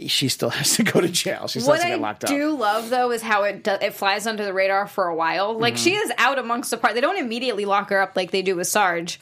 she 0.07 0.29
still 0.29 0.50
has 0.59 0.76
to 0.76 0.83
go 0.83 1.00
to 1.00 1.09
jail. 1.09 1.49
She 1.49 1.61
still 1.61 1.73
What 1.73 1.81
has 1.81 1.85
to 1.85 1.88
I 1.88 1.97
get 1.97 2.00
locked 2.00 2.21
do 2.21 2.26
up. 2.26 2.31
What 2.31 2.37
I 2.37 2.38
do 2.38 2.57
love 2.57 2.91
though 2.91 3.11
is 3.11 3.23
how 3.23 3.43
it 3.45 3.62
do, 3.64 3.73
it 3.73 3.95
flies 3.95 4.26
under 4.26 4.45
the 4.45 4.52
radar 4.52 4.87
for 4.87 5.07
a 5.09 5.14
while. 5.14 5.59
Like 5.59 5.76
she 5.76 5.91
Mm-hmm. 5.93 6.02
is 6.11 6.12
out 6.19 6.38
amongst 6.38 6.71
the 6.71 6.76
part. 6.79 6.95
They 6.95 7.00
don't 7.00 7.19
immediately 7.19 7.64
lock 7.64 7.91
her 7.91 8.00
up 8.00 8.17
like 8.17 8.31
they 8.31 8.43
do 8.43 8.57
with 8.57 8.67
Sarge. 8.69 9.19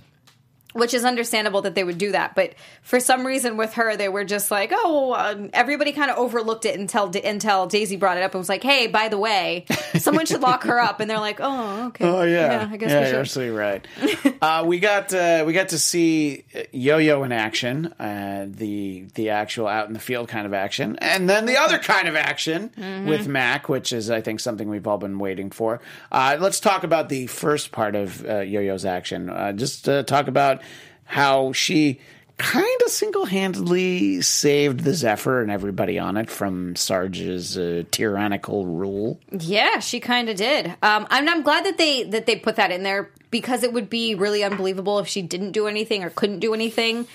Which 0.72 0.94
is 0.94 1.04
understandable 1.04 1.62
that 1.62 1.74
they 1.74 1.82
would 1.82 1.98
do 1.98 2.12
that, 2.12 2.36
but 2.36 2.54
for 2.82 3.00
some 3.00 3.26
reason 3.26 3.56
with 3.56 3.72
her, 3.74 3.96
they 3.96 4.08
were 4.08 4.24
just 4.24 4.52
like, 4.52 4.70
"Oh, 4.72 5.14
um, 5.14 5.50
everybody 5.52 5.90
kind 5.90 6.12
of 6.12 6.16
overlooked 6.18 6.64
it 6.64 6.78
until 6.78 7.10
until 7.24 7.66
Daisy 7.66 7.96
brought 7.96 8.18
it 8.18 8.22
up 8.22 8.32
and 8.34 8.38
was 8.38 8.48
like, 8.48 8.62
hey, 8.62 8.86
by 8.86 9.08
the 9.08 9.18
way, 9.18 9.64
someone 9.98 10.26
should 10.26 10.42
lock 10.42 10.62
her 10.62 10.78
up." 10.80 11.00
And 11.00 11.10
they're 11.10 11.18
like, 11.18 11.40
"Oh, 11.40 11.86
okay, 11.88 12.04
Oh 12.08 12.22
yeah, 12.22 12.68
I 12.70 12.76
guess 12.76 12.90
yeah, 12.90 13.08
you're 13.10 13.18
absolutely 13.20 13.56
right. 13.56 13.84
uh, 14.42 14.62
we 14.64 14.78
got 14.78 15.12
uh, 15.12 15.42
we 15.44 15.52
got 15.52 15.70
to 15.70 15.78
see 15.78 16.44
Yo-Yo 16.70 17.24
in 17.24 17.32
action, 17.32 17.86
uh, 17.98 18.46
the 18.48 19.06
the 19.14 19.30
actual 19.30 19.66
out 19.66 19.88
in 19.88 19.92
the 19.92 19.98
field 19.98 20.28
kind 20.28 20.46
of 20.46 20.54
action, 20.54 20.96
and 21.00 21.28
then 21.28 21.46
the 21.46 21.56
other 21.56 21.78
kind 21.78 22.06
of 22.06 22.14
action 22.14 22.70
Mm-hmm. 22.76 23.08
with 23.08 23.26
Mac, 23.26 23.68
which 23.68 23.92
is 23.92 24.10
I 24.10 24.20
think 24.20 24.38
something 24.40 24.68
we've 24.68 24.86
all 24.86 24.98
been 24.98 25.18
waiting 25.18 25.50
for. 25.50 25.80
Uh, 26.12 26.36
let's 26.40 26.60
talk 26.60 26.84
about 26.84 27.08
the 27.08 27.26
first 27.26 27.72
part 27.72 27.94
of 27.96 28.24
uh, 28.24 28.40
Yo-Yo's 28.40 28.84
action. 28.84 29.28
Uh, 29.30 29.52
just 29.52 29.88
uh, 29.88 30.02
talk 30.04 30.28
about 30.28 30.59
how 31.04 31.52
she 31.52 32.00
kind 32.40 32.82
of 32.86 32.90
single-handedly 32.90 34.22
saved 34.22 34.80
the 34.80 34.94
Zephyr 34.94 35.42
and 35.42 35.50
everybody 35.50 35.98
on 35.98 36.16
it 36.16 36.30
from 36.30 36.74
Sarge's 36.74 37.58
uh, 37.58 37.82
tyrannical 37.90 38.64
rule. 38.64 39.20
Yeah, 39.30 39.80
she 39.80 40.00
kind 40.00 40.30
of 40.30 40.36
did. 40.36 40.68
Um, 40.82 41.06
I'm, 41.10 41.28
I'm 41.28 41.42
glad 41.42 41.66
that 41.66 41.76
they 41.76 42.04
that 42.04 42.24
they 42.24 42.36
put 42.36 42.56
that 42.56 42.70
in 42.70 42.82
there 42.82 43.10
because 43.30 43.62
it 43.62 43.72
would 43.72 43.90
be 43.90 44.14
really 44.14 44.42
unbelievable 44.42 44.98
if 45.00 45.06
she 45.06 45.20
didn't 45.20 45.52
do 45.52 45.66
anything 45.66 46.02
or 46.02 46.10
couldn't 46.10 46.40
do 46.40 46.54
anything 46.54 47.06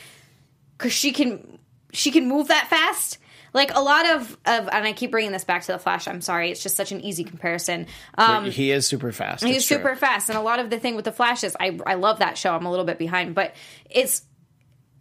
because 0.78 0.94
she 0.94 1.12
can 1.12 1.58
she 1.92 2.12
can 2.12 2.28
move 2.28 2.50
that 2.50 2.68
fast. 2.70 3.18
Like 3.56 3.74
a 3.74 3.80
lot 3.80 4.06
of, 4.06 4.38
of, 4.46 4.68
and 4.68 4.86
I 4.86 4.92
keep 4.92 5.12
bringing 5.12 5.32
this 5.32 5.46
back 5.46 5.62
to 5.64 5.72
the 5.72 5.80
Flash. 5.80 6.10
I'm 6.10 6.20
sorry, 6.20 6.52
it's 6.52 6.62
just 6.62 6.76
such 6.76 6.92
an 6.92 7.00
easy 7.00 7.24
comparison. 7.24 7.88
Um, 8.18 8.52
he 8.52 8.70
is 8.70 8.86
super 8.86 9.14
fast. 9.14 9.46
He's 9.46 9.56
it's 9.56 9.66
true. 9.66 9.78
super 9.78 9.96
fast, 9.96 10.28
and 10.28 10.38
a 10.38 10.42
lot 10.42 10.60
of 10.60 10.70
the 10.70 10.78
thing 10.78 10.98
with 10.98 11.06
the 11.06 11.14
Flash 11.14 11.42
is 11.46 11.56
I 11.58 11.80
I 11.88 11.94
love 11.94 12.20
that 12.20 12.38
show. 12.38 12.54
I'm 12.54 12.66
a 12.66 12.70
little 12.70 12.84
bit 12.84 13.00
behind, 13.00 13.34
but 13.34 13.56
it's 13.90 14.24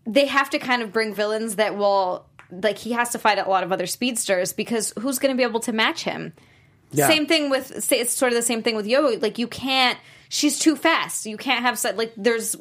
they 0.06 0.26
have 0.26 0.50
to 0.50 0.60
kind 0.60 0.82
of 0.82 0.92
bring 0.92 1.14
villains 1.14 1.56
that 1.56 1.76
will 1.76 2.26
like 2.52 2.78
he 2.78 2.92
has 2.92 3.10
to 3.10 3.18
fight 3.18 3.38
a 3.38 3.50
lot 3.50 3.64
of 3.64 3.72
other 3.72 3.86
speedsters 3.86 4.52
because 4.52 4.92
who's 5.00 5.18
going 5.18 5.34
to 5.34 5.36
be 5.36 5.42
able 5.42 5.58
to 5.58 5.72
match 5.72 6.04
him? 6.04 6.32
Yeah. 6.92 7.08
Same 7.08 7.26
thing 7.26 7.50
with 7.50 7.82
say 7.82 7.98
it's 7.98 8.12
sort 8.12 8.30
of 8.30 8.36
the 8.36 8.42
same 8.42 8.62
thing 8.62 8.76
with 8.76 8.86
Yo. 8.86 9.16
Like 9.20 9.36
you 9.36 9.48
can't. 9.48 9.98
She's 10.28 10.60
too 10.60 10.76
fast. 10.76 11.26
You 11.26 11.36
can't 11.36 11.64
have 11.64 11.82
like 11.96 12.12
there's. 12.16 12.54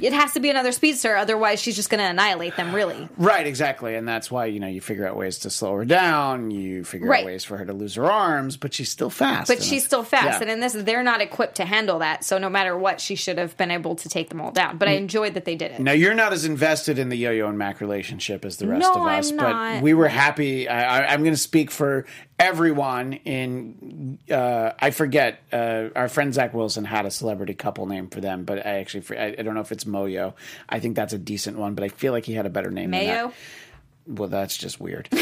It 0.00 0.12
has 0.12 0.32
to 0.32 0.40
be 0.40 0.50
another 0.50 0.72
speedster, 0.72 1.16
otherwise 1.16 1.60
she's 1.60 1.76
just 1.76 1.90
going 1.90 2.00
to 2.00 2.06
annihilate 2.08 2.56
them. 2.56 2.74
Really, 2.74 3.08
Right, 3.16 3.46
exactly, 3.46 3.94
and 3.94 4.06
that's 4.06 4.30
why 4.30 4.46
you 4.46 4.60
know 4.60 4.66
you 4.66 4.80
figure 4.80 5.06
out 5.06 5.16
ways 5.16 5.38
to 5.40 5.50
slow 5.50 5.74
her 5.76 5.84
down. 5.84 6.50
You 6.50 6.84
figure 6.84 7.08
Right. 7.08 7.20
out 7.20 7.26
ways 7.26 7.44
for 7.44 7.56
her 7.56 7.64
to 7.64 7.72
lose 7.72 7.94
her 7.96 8.10
arms, 8.10 8.56
but 8.56 8.74
she's 8.74 8.90
still 8.90 9.10
fast. 9.10 9.48
but 9.48 9.62
she's 9.62 9.84
still 9.84 10.02
fast, 10.04 10.24
yeah. 10.26 10.40
and 10.42 10.50
in 10.50 10.60
this, 10.60 10.72
they're 10.72 11.02
not 11.02 11.20
equipped 11.20 11.56
to 11.56 11.64
handle 11.64 11.98
that. 12.00 12.24
So 12.24 12.38
no 12.38 12.48
matter 12.48 12.76
what, 12.76 13.00
she 13.00 13.14
should 13.14 13.38
have 13.38 13.56
been 13.56 13.70
able 13.70 13.94
to 13.96 14.08
take 14.08 14.28
them 14.28 14.40
all 14.40 14.50
down. 14.50 14.78
But 14.78 14.88
I 14.88 14.92
enjoyed 14.92 15.34
that 15.34 15.44
they 15.44 15.54
did 15.56 15.72
it. 15.72 15.80
Now 15.80 15.92
you're 15.92 16.14
not 16.14 16.32
as 16.32 16.44
invested 16.44 16.98
in 16.98 17.08
the 17.08 17.16
Yo-Yo 17.16 17.48
and 17.48 17.58
Mac 17.58 17.80
relationship 17.80 18.44
as 18.44 18.56
the 18.56 18.66
rest 18.66 18.82
No, 18.82 18.92
of 19.02 19.06
us, 19.06 19.30
I'm 19.30 19.36
but 19.36 19.50
not. 19.52 19.82
we 19.82 19.94
were 19.94 20.08
happy. 20.08 20.68
I, 20.68 21.00
I, 21.00 21.12
I'm 21.12 21.20
going 21.22 21.34
to 21.34 21.40
speak 21.40 21.70
for 21.70 22.06
everyone. 22.42 23.12
In 23.12 24.18
uh, 24.30 24.72
I 24.78 24.90
forget 24.90 25.40
uh, 25.52 25.88
our 25.94 26.08
friend 26.08 26.34
Zach 26.34 26.52
Wilson 26.52 26.84
had 26.84 27.06
a 27.06 27.10
celebrity 27.10 27.54
couple 27.54 27.86
name 27.86 28.08
for 28.08 28.20
them, 28.20 28.44
but 28.44 28.66
I 28.66 28.80
actually 28.80 29.18
I, 29.18 29.36
I 29.38 29.42
don't 29.42 29.54
know 29.54 29.60
if 29.60 29.72
it's 29.72 29.84
Moyo. 29.84 30.34
I 30.68 30.80
think 30.80 30.96
that's 30.96 31.12
a 31.12 31.18
decent 31.18 31.56
one, 31.56 31.74
but 31.74 31.84
I 31.84 31.88
feel 31.88 32.12
like 32.12 32.24
he 32.24 32.34
had 32.34 32.46
a 32.46 32.50
better 32.50 32.70
name. 32.70 32.90
Than 32.90 33.00
Mayo. 33.00 33.28
that. 33.28 34.18
Well, 34.18 34.28
that's 34.28 34.56
just 34.56 34.80
weird. 34.80 35.08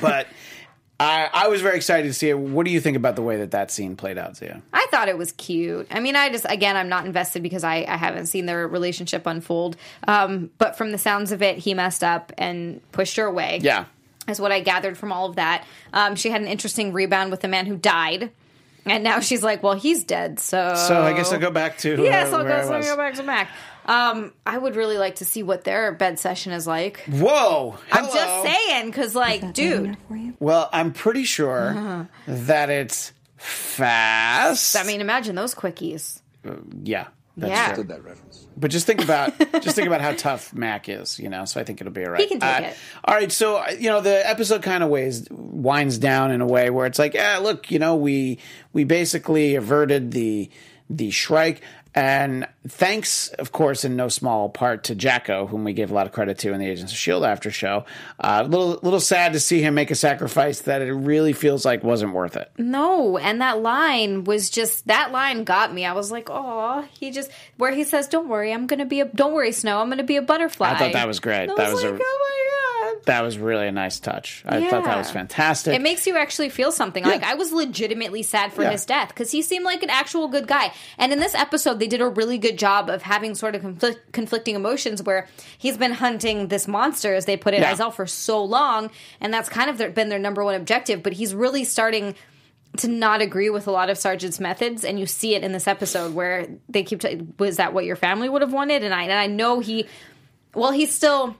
but 0.00 0.26
I, 1.00 1.28
I 1.32 1.48
was 1.48 1.60
very 1.60 1.76
excited 1.76 2.06
to 2.06 2.14
see 2.14 2.28
it. 2.28 2.38
What 2.38 2.66
do 2.66 2.70
you 2.70 2.80
think 2.80 2.96
about 2.96 3.16
the 3.16 3.22
way 3.22 3.38
that 3.38 3.50
that 3.50 3.70
scene 3.70 3.96
played 3.96 4.18
out, 4.18 4.36
Zia? 4.36 4.62
I 4.72 4.86
thought 4.90 5.08
it 5.08 5.18
was 5.18 5.32
cute. 5.32 5.88
I 5.90 6.00
mean, 6.00 6.14
I 6.14 6.28
just 6.28 6.46
again, 6.48 6.76
I'm 6.76 6.88
not 6.88 7.06
invested 7.06 7.42
because 7.42 7.64
I, 7.64 7.84
I 7.88 7.96
haven't 7.96 8.26
seen 8.26 8.46
their 8.46 8.68
relationship 8.68 9.26
unfold. 9.26 9.76
Um, 10.06 10.50
but 10.58 10.76
from 10.76 10.92
the 10.92 10.98
sounds 10.98 11.32
of 11.32 11.42
it, 11.42 11.58
he 11.58 11.74
messed 11.74 12.04
up 12.04 12.32
and 12.38 12.80
pushed 12.92 13.16
her 13.16 13.24
away. 13.24 13.60
Yeah. 13.62 13.86
Is 14.28 14.40
what 14.40 14.52
I 14.52 14.60
gathered 14.60 14.96
from 14.98 15.12
all 15.12 15.26
of 15.26 15.36
that. 15.36 15.64
Um, 15.92 16.16
she 16.16 16.30
had 16.30 16.40
an 16.40 16.48
interesting 16.48 16.92
rebound 16.92 17.30
with 17.30 17.40
the 17.40 17.48
man 17.48 17.66
who 17.66 17.76
died, 17.76 18.30
and 18.86 19.04
now 19.04 19.20
she's 19.20 19.42
like, 19.42 19.62
"Well, 19.62 19.74
he's 19.74 20.04
dead." 20.04 20.40
So, 20.40 20.74
So 20.76 21.02
I 21.02 21.12
guess 21.12 21.32
I'll 21.32 21.38
go 21.40 21.50
back 21.50 21.78
to 21.78 22.02
Yes, 22.02 22.32
uh, 22.32 22.38
I'll 22.38 22.44
where 22.44 22.58
I 22.58 22.62
go, 22.62 22.68
so 22.68 22.76
was. 22.78 22.86
go 22.86 22.96
back 22.96 23.14
to 23.14 23.22
Mac. 23.22 23.48
Um, 23.86 24.32
I 24.46 24.56
would 24.56 24.76
really 24.76 24.96
like 24.96 25.16
to 25.16 25.26
see 25.26 25.42
what 25.42 25.64
their 25.64 25.92
bed 25.92 26.18
session 26.18 26.52
is 26.52 26.66
like. 26.66 27.00
Whoa! 27.06 27.76
I'm 27.92 28.06
just 28.06 28.42
saying, 28.42 28.86
because 28.86 29.14
like, 29.14 29.52
dude, 29.52 29.96
Well, 30.40 30.70
I'm 30.72 30.92
pretty 30.92 31.24
sure 31.24 32.08
that 32.26 32.70
it's 32.70 33.12
fast. 33.36 34.76
I 34.76 34.84
mean, 34.84 35.00
imagine 35.00 35.34
those 35.34 35.54
quickies. 35.54 36.20
yeah, 36.82 37.08
that's 37.36 37.50
Yeah. 37.50 37.74
true. 37.74 38.00
But 38.56 38.70
just 38.70 38.86
think 38.86 39.02
about 39.02 39.32
just 39.62 39.74
think 39.74 39.86
about 39.88 40.00
how 40.00 40.12
tough 40.12 40.54
Mac 40.54 40.88
is, 40.88 41.18
you 41.18 41.28
know. 41.28 41.44
So 41.44 41.60
I 41.60 41.64
think 41.64 41.80
it'll 41.80 41.92
be 41.92 42.04
all 42.04 42.12
right. 42.12 42.20
He 42.20 42.28
can 42.28 42.38
take 42.40 42.60
Uh, 42.64 42.68
it. 42.68 42.76
All 43.04 43.14
right, 43.14 43.32
so 43.32 43.56
uh, 43.56 43.70
you 43.78 43.90
know 43.90 44.00
the 44.00 44.28
episode 44.28 44.62
kind 44.62 44.84
of 44.84 44.90
ways 44.90 45.26
winds 45.30 45.98
down 45.98 46.30
in 46.30 46.40
a 46.40 46.46
way 46.46 46.70
where 46.70 46.86
it's 46.86 46.98
like, 46.98 47.14
yeah, 47.14 47.38
look, 47.38 47.70
you 47.70 47.78
know, 47.78 47.96
we 47.96 48.38
we 48.72 48.84
basically 48.84 49.54
averted 49.56 50.12
the 50.12 50.48
the 50.88 51.10
Shrike, 51.10 51.62
and 51.94 52.46
thanks, 52.66 53.28
of 53.28 53.52
course, 53.52 53.84
in 53.84 53.94
no 53.94 54.08
small 54.08 54.48
part 54.48 54.84
to 54.84 54.96
Jaco, 54.96 55.48
whom 55.48 55.62
we 55.62 55.72
gave 55.72 55.90
a 55.90 55.94
lot 55.94 56.06
of 56.06 56.12
credit 56.12 56.38
to 56.38 56.52
in 56.52 56.58
the 56.58 56.68
Agents 56.68 56.90
of 56.92 56.98
Shield 56.98 57.24
after 57.24 57.50
show. 57.50 57.84
A 58.18 58.40
uh, 58.40 58.42
little 58.42 58.80
little 58.82 59.00
sad 59.00 59.32
to 59.34 59.40
see 59.40 59.62
him 59.62 59.74
make 59.74 59.90
a 59.90 59.94
sacrifice 59.94 60.62
that 60.62 60.82
it 60.82 60.92
really 60.92 61.32
feels 61.32 61.64
like 61.64 61.84
wasn't 61.84 62.12
worth 62.12 62.36
it. 62.36 62.50
No, 62.58 63.16
and 63.16 63.40
that 63.40 63.60
line 63.60 64.24
was 64.24 64.50
just 64.50 64.86
that 64.88 65.12
line 65.12 65.44
got 65.44 65.72
me. 65.72 65.84
I 65.84 65.92
was 65.92 66.10
like, 66.10 66.28
oh, 66.30 66.84
he 66.98 67.12
just 67.12 67.30
where 67.58 67.72
he 67.72 67.84
says, 67.84 68.08
"Don't 68.08 68.28
worry, 68.28 68.52
I'm 68.52 68.66
gonna 68.66 68.86
be 68.86 69.00
a 69.00 69.04
don't 69.04 69.32
worry, 69.32 69.52
Snow, 69.52 69.80
I'm 69.80 69.88
gonna 69.88 70.02
be 70.02 70.16
a 70.16 70.22
butterfly." 70.22 70.70
I 70.70 70.78
thought 70.78 70.92
that 70.94 71.06
was 71.06 71.20
great. 71.20 71.46
That 71.46 71.72
was 71.72 71.74
was 71.74 71.84
a- 71.84 71.94
oh. 71.94 72.43
That 73.06 73.22
was 73.22 73.36
really 73.38 73.66
a 73.68 73.72
nice 73.72 74.00
touch. 74.00 74.42
I 74.46 74.68
thought 74.70 74.84
that 74.84 74.96
was 74.96 75.10
fantastic. 75.10 75.74
It 75.74 75.82
makes 75.82 76.06
you 76.06 76.16
actually 76.16 76.48
feel 76.48 76.72
something. 76.72 77.04
Like 77.04 77.22
I 77.22 77.34
was 77.34 77.52
legitimately 77.52 78.22
sad 78.22 78.52
for 78.52 78.62
Yeah. 78.62 78.70
his 78.70 78.84
death 78.86 79.08
because 79.08 79.30
he 79.30 79.42
seemed 79.42 79.64
like 79.64 79.82
an 79.82 79.90
actual 79.90 80.28
good 80.28 80.46
guy. 80.46 80.72
And 80.98 81.12
in 81.12 81.18
this 81.18 81.34
episode, 81.34 81.78
they 81.80 81.86
did 81.86 82.00
a 82.00 82.08
really 82.08 82.38
good 82.38 82.58
job 82.58 82.88
of 82.88 83.02
having 83.02 83.34
sort 83.34 83.54
of 83.54 83.62
conflict, 83.62 84.12
conflicting 84.12 84.54
emotions 84.54 85.02
where 85.02 85.28
he's 85.58 85.76
been 85.76 85.92
hunting 85.92 86.48
this 86.48 86.66
monster, 86.66 87.14
as 87.14 87.26
they 87.26 87.36
put 87.36 87.52
it, 87.54 87.60
Yeah. 87.60 87.74
Izel, 87.74 87.92
for 87.92 88.06
so 88.06 88.42
long, 88.42 88.90
and 89.20 89.32
that's 89.34 89.48
kind 89.48 89.68
of 89.68 89.78
their, 89.78 89.90
been 89.90 90.08
their 90.08 90.18
number 90.18 90.42
one 90.44 90.54
objective. 90.54 91.02
But 91.02 91.12
he's 91.14 91.34
really 91.34 91.64
starting 91.64 92.14
to 92.78 92.88
not 92.88 93.20
agree 93.20 93.50
with 93.50 93.66
a 93.68 93.70
lot 93.70 93.88
of 93.90 93.96
Sargent's 93.98 94.40
methods, 94.40 94.84
and 94.84 94.98
you 94.98 95.06
see 95.06 95.34
it 95.34 95.44
in 95.44 95.52
this 95.52 95.68
episode 95.68 96.14
where 96.14 96.48
they 96.68 96.82
keep. 96.82 97.00
T- 97.00 97.20
was 97.38 97.58
that 97.58 97.72
what 97.72 97.84
your 97.84 97.96
family 97.96 98.28
would 98.28 98.42
have 98.42 98.52
wanted? 98.52 98.82
And 98.82 98.92
I 98.92 99.02
and 99.04 99.12
I 99.12 99.26
know 99.28 99.60
he, 99.60 99.86
well, 100.54 100.72
he's 100.72 100.92
still 100.92 101.36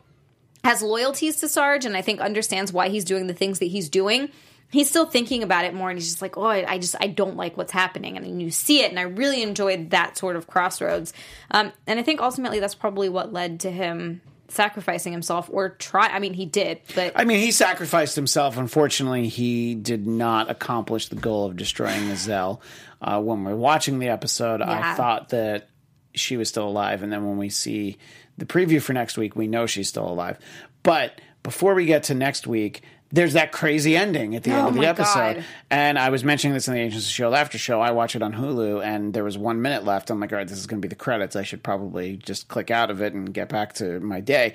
has 0.64 0.83
loyalties 0.83 1.37
to 1.37 1.49
Sarge 1.49 1.85
and 1.85 1.97
I 1.97 2.02
think 2.02 2.21
understands 2.21 2.73
why 2.73 2.88
he's 2.88 3.04
doing 3.04 3.26
the 3.26 3.35
things 3.35 3.59
that 3.59 3.66
he's 3.66 3.88
doing. 3.88 4.30
He's 4.71 4.88
still 4.88 5.06
thinking 5.06 5.42
about 5.42 5.66
it 5.66 5.75
more 5.75 5.90
and 5.90 5.99
he's 5.99 6.09
just 6.09 6.23
like, 6.23 6.37
oh, 6.37 6.47
I, 6.47 6.64
I 6.68 6.78
just, 6.78 6.97
I 6.99 7.06
don't 7.06 7.37
like 7.37 7.56
what's 7.56 7.71
happening. 7.71 8.16
And 8.16 8.42
you 8.42 8.50
see 8.50 8.80
it. 8.80 8.90
And 8.90 8.99
I 8.99 9.02
really 9.02 9.42
enjoyed 9.42 9.90
that 9.90 10.16
sort 10.16 10.37
of 10.37 10.47
crossroads. 10.47 11.12
Um, 11.50 11.71
and 11.87 12.00
I 12.00 12.02
think 12.02 12.21
ultimately 12.21 12.61
that's 12.61 12.75
probably 12.75 13.11
what 13.11 13.33
led 13.33 13.61
to 13.61 13.71
him 13.71 14.23
sacrificing 14.49 15.12
himself 15.12 15.50
or 15.52 15.68
try. 15.68 16.09
I 16.09 16.18
mean, 16.18 16.33
he 16.33 16.47
did, 16.47 16.80
but 16.94 17.12
I 17.14 17.25
mean, 17.25 17.40
he 17.40 17.50
sacrificed 17.50 18.16
himself. 18.16 18.56
Unfortunately, 18.56 19.28
he 19.28 19.75
did 19.75 20.06
not 20.06 20.50
accomplish 20.50 21.09
the 21.09 21.16
goal 21.16 21.47
of 21.47 21.56
destroying 21.56 22.04
Izel. 22.04 22.61
Uh, 23.00 23.21
when 23.21 23.44
we're 23.44 23.54
watching 23.54 23.99
the 23.99 24.09
episode, 24.09 24.62
I 24.62 24.94
thought 24.94 25.30
that 25.30 25.68
she 26.14 26.37
was 26.37 26.49
still 26.49 26.68
alive, 26.68 27.02
and 27.02 27.12
then 27.12 27.26
when 27.26 27.37
we 27.37 27.49
see 27.49 27.99
the 28.38 28.47
preview 28.47 28.81
for 28.83 28.93
next 28.93 29.17
week, 29.17 29.37
we 29.37 29.47
know 29.47 29.67
she's 29.67 29.88
still 29.88 30.09
alive. 30.09 30.38
But 30.83 31.21
before 31.43 31.75
we 31.75 31.87
get 31.87 32.05
to 32.05 32.14
next 32.14 32.47
week, 32.47 32.83
there's 33.12 33.35
that 33.35 33.53
crazy 33.53 33.97
ending 33.97 34.35
at 34.35 34.43
the 34.43 34.50
end 34.50 34.62
Oh 34.67 34.69
of 34.69 34.75
the 34.75 34.87
episode. 34.87 35.35
God. 35.37 35.45
And 35.71 35.99
I 35.99 36.11
was 36.11 36.25
mentioning 36.25 36.53
this 36.55 36.67
in 36.67 36.75
the 36.75 36.81
Agents 36.81 37.07
of 37.07 37.12
Shield 37.12 37.33
after 37.35 37.59
show. 37.59 37.81
I 37.81 37.93
watch 37.93 38.17
it 38.17 38.23
on 38.23 38.33
Hulu, 38.33 38.85
and 38.85 39.14
there 39.14 39.23
was 39.23 39.38
one 39.38 39.62
minute 39.62 39.85
left. 39.85 40.11
I'm 40.11 40.19
like, 40.19 40.33
all 40.33 40.38
right, 40.38 40.49
this 40.49 40.59
is 40.59 40.67
going 40.67 40.81
to 40.83 40.85
be 40.85 40.88
the 40.91 40.97
credits. 40.97 41.37
I 41.37 41.45
should 41.45 41.62
probably 41.62 42.17
just 42.17 42.49
click 42.49 42.73
out 42.73 42.91
of 42.91 43.00
it 43.00 43.12
and 43.12 43.33
get 43.33 43.49
back 43.49 43.75
to 43.75 44.00
my 44.00 44.21
day. 44.21 44.55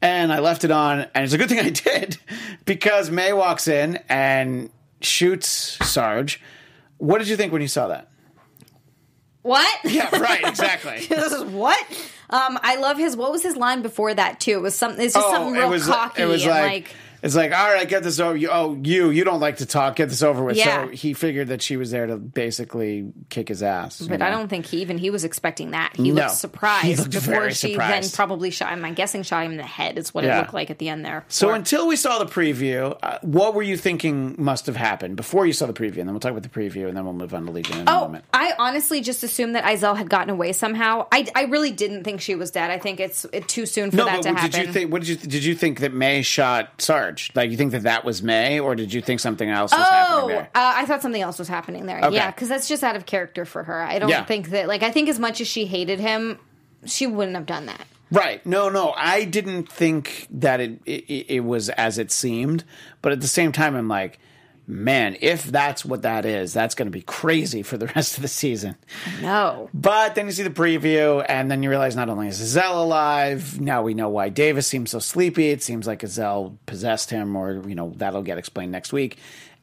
And 0.00 0.32
I 0.32 0.38
left 0.38 0.64
it 0.64 0.70
on, 0.70 1.00
and 1.14 1.24
it's 1.24 1.34
a 1.34 1.38
good 1.38 1.48
thing 1.50 1.58
I 1.58 1.68
did 1.70 2.16
because 2.64 3.10
May 3.10 3.32
walks 3.34 3.68
in 3.68 3.98
and 4.08 4.70
shoots 5.02 5.48
Sarge. 5.86 6.40
What 6.96 7.18
did 7.18 7.28
you 7.28 7.36
think 7.36 7.52
when 7.52 7.62
you 7.62 7.68
saw 7.68 7.88
that? 7.88 8.08
what? 9.42 9.78
Yeah, 9.84 10.14
right, 10.18 10.44
exactly. 10.44 11.06
this 11.06 11.32
is 11.32 11.44
what? 11.44 11.84
Um, 12.30 12.58
I 12.62 12.76
love 12.76 12.98
his. 12.98 13.16
What 13.16 13.32
was 13.32 13.42
his 13.42 13.56
line 13.56 13.82
before 13.82 14.12
that 14.12 14.40
too? 14.40 14.52
It 14.52 14.62
was 14.62 14.74
something. 14.74 15.04
It's 15.04 15.14
just 15.14 15.30
something 15.30 15.52
real 15.52 15.62
Oh, 15.64 15.66
it 15.66 15.70
was 15.70 15.86
cocky 15.86 16.22
it 16.22 16.26
was 16.26 16.42
and 16.42 16.50
like, 16.50 16.62
like 16.62 16.94
it's 17.22 17.34
like 17.34 17.52
all 17.52 17.72
right, 17.72 17.88
get 17.88 18.02
this 18.02 18.20
over. 18.20 18.36
You, 18.36 18.48
oh, 18.50 18.78
you 18.82 19.10
you 19.10 19.24
don't 19.24 19.40
like 19.40 19.58
to 19.58 19.66
talk. 19.66 19.96
Get 19.96 20.08
this 20.08 20.22
over 20.22 20.42
with. 20.42 20.56
Yeah. 20.56 20.84
So 20.86 20.88
he 20.90 21.14
figured 21.14 21.48
that 21.48 21.62
she 21.62 21.76
was 21.76 21.90
there 21.90 22.06
to 22.06 22.16
basically 22.16 23.12
kick 23.28 23.48
his 23.48 23.62
ass. 23.62 24.00
you 24.00 24.08
But 24.08 24.20
know? 24.20 24.26
I 24.26 24.30
don't 24.30 24.48
think 24.48 24.66
he 24.66 24.80
even 24.82 24.98
he 24.98 25.10
was 25.10 25.24
expecting 25.24 25.72
that. 25.72 25.96
He 25.96 26.10
No. 26.10 26.22
looked 26.24 26.36
surprised 26.36 26.86
He 26.86 26.94
looked 26.96 27.10
before 27.12 27.50
she 27.50 27.72
surprised. 27.72 28.12
then 28.12 28.16
probably 28.16 28.50
shot 28.50 28.72
him. 28.72 28.84
I'm 28.84 28.94
guessing 28.94 29.22
shot 29.22 29.44
him 29.44 29.52
in 29.52 29.56
the 29.58 29.62
head 29.64 29.98
is 29.98 30.14
what 30.14 30.24
Yeah. 30.24 30.36
it 30.36 30.40
looked 30.42 30.54
like 30.54 30.70
at 30.70 30.78
the 30.78 30.88
end 30.88 31.04
there. 31.04 31.24
So 31.28 31.48
Or- 31.50 31.54
until 31.54 31.86
we 31.88 31.96
saw 31.96 32.18
the 32.18 32.26
preview, 32.26 32.96
uh, 33.02 33.18
what 33.22 33.54
were 33.54 33.62
you 33.62 33.76
thinking 33.76 34.34
must 34.38 34.66
have 34.66 34.76
happened 34.76 35.16
before 35.16 35.46
you 35.46 35.52
saw 35.52 35.66
the 35.66 35.72
preview? 35.72 35.98
And 35.98 36.08
then 36.08 36.10
we'll 36.12 36.20
talk 36.20 36.30
about 36.32 36.42
the 36.44 36.48
preview, 36.48 36.88
and 36.88 36.96
then 36.96 37.04
we'll 37.04 37.12
move 37.14 37.34
on 37.34 37.44
to 37.46 37.52
Legion 37.52 37.80
in 37.80 37.88
a 37.88 37.90
Oh, 37.90 38.00
moment. 38.02 38.24
I 38.32 38.52
honestly 38.58 39.00
just 39.00 39.22
assumed 39.22 39.54
that 39.56 39.64
Izel 39.64 39.96
had 39.96 40.08
gotten 40.08 40.30
away 40.30 40.52
somehow. 40.52 41.06
I, 41.12 41.26
I 41.34 41.42
really 41.44 41.70
didn't 41.72 42.04
think 42.04 42.20
she 42.20 42.34
was 42.34 42.50
dead. 42.50 42.70
I 42.70 42.78
think 42.78 43.00
it's 43.00 43.26
it, 43.32 43.48
too 43.48 43.66
soon 43.66 43.90
for 43.90 43.96
No, 43.96 44.04
that 44.06 44.16
but 44.16 44.22
to 44.22 44.28
did 44.28 44.38
happen. 44.54 44.66
you 44.66 44.72
think? 44.72 44.92
What 44.92 45.00
did 45.02 45.08
you 45.08 45.16
did 45.16 45.44
you 45.44 45.54
think 45.54 45.80
that 45.80 45.92
May 45.92 46.22
shot 46.22 46.80
Sarge? 47.08 47.30
Like 47.34 47.50
you 47.50 47.56
think 47.56 47.72
that 47.72 47.82
that 47.82 48.04
was 48.04 48.22
May, 48.22 48.60
or 48.60 48.74
did 48.74 48.92
you 48.92 49.00
think 49.00 49.20
something 49.20 49.48
else 49.48 49.72
was 49.72 49.80
happening 49.88 50.18
Oh, 50.20 50.24
uh, 50.24 50.28
there? 50.28 50.50
I 50.54 50.84
thought 50.86 51.02
something 51.02 51.22
else 51.22 51.38
was 51.38 51.48
happening 51.48 51.86
there. 51.86 52.00
Okay. 52.04 52.14
Yeah, 52.14 52.30
because 52.30 52.48
that's 52.48 52.68
just 52.68 52.84
out 52.84 52.96
of 52.96 53.06
character 53.06 53.44
for 53.44 53.62
her. 53.64 53.80
I 53.82 53.98
don't 53.98 54.08
Yeah. 54.08 54.24
think 54.24 54.50
that. 54.50 54.68
Like, 54.68 54.82
I 54.82 54.90
think 54.90 55.08
as 55.08 55.18
much 55.18 55.40
as 55.40 55.46
she 55.48 55.66
hated 55.66 56.00
him, 56.00 56.38
she 56.84 57.06
wouldn't 57.06 57.36
have 57.36 57.46
done 57.46 57.66
that. 57.66 57.86
Right. 58.10 58.44
No, 58.46 58.68
no. 58.70 58.94
I 58.96 59.24
didn't 59.24 59.70
think 59.70 60.26
that 60.30 60.60
it, 60.60 60.80
it 60.86 61.26
it 61.28 61.40
was 61.44 61.68
as 61.70 61.98
it 61.98 62.10
seemed, 62.10 62.64
but 63.02 63.12
at 63.12 63.20
the 63.20 63.28
same 63.28 63.52
time, 63.52 63.74
I'm 63.74 63.88
like, 63.88 64.18
man, 64.68 65.16
if 65.22 65.44
that's 65.44 65.82
what 65.82 66.02
that 66.02 66.26
is, 66.26 66.52
that's 66.52 66.74
going 66.74 66.86
to 66.86 66.92
be 66.92 67.00
crazy 67.00 67.62
for 67.62 67.78
the 67.78 67.86
rest 67.96 68.16
of 68.16 68.22
the 68.22 68.28
season. 68.28 68.76
No. 69.22 69.70
But 69.72 70.14
then 70.14 70.26
you 70.26 70.32
see 70.32 70.42
the 70.42 70.50
preview, 70.50 71.24
and 71.26 71.50
then 71.50 71.62
you 71.62 71.70
realize 71.70 71.96
not 71.96 72.10
only 72.10 72.28
is 72.28 72.40
Izel 72.40 72.82
alive, 72.82 73.58
now 73.58 73.82
we 73.82 73.94
know 73.94 74.10
why 74.10 74.28
Davis 74.28 74.66
seems 74.66 74.90
so 74.90 74.98
sleepy. 74.98 75.48
It 75.48 75.62
seems 75.62 75.86
like 75.86 76.00
Izel 76.00 76.58
possessed 76.66 77.10
him, 77.10 77.34
or, 77.34 77.66
you 77.66 77.74
know, 77.74 77.94
that'll 77.96 78.22
get 78.22 78.38
explained 78.38 78.70
next 78.70 78.92
week. 78.92 79.16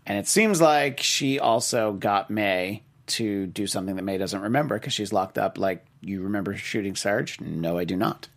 And 0.07 0.17
it 0.17 0.27
seems 0.27 0.59
like 0.59 0.99
she 0.99 1.39
also 1.39 1.93
got 1.93 2.29
May 2.29 2.81
to 3.07 3.45
do 3.45 3.67
something 3.67 3.95
that 3.95 4.01
May 4.01 4.17
doesn't 4.17 4.41
remember 4.41 4.75
because 4.77 4.93
she's 4.93 5.13
locked 5.13 5.37
up. 5.37 5.59
Like, 5.59 5.85
you 6.01 6.23
remember 6.23 6.55
shooting 6.55 6.95
Sarge? 6.95 7.39
No, 7.39 7.77
I 7.77 7.85
do 7.85 7.95
not. 7.95 8.27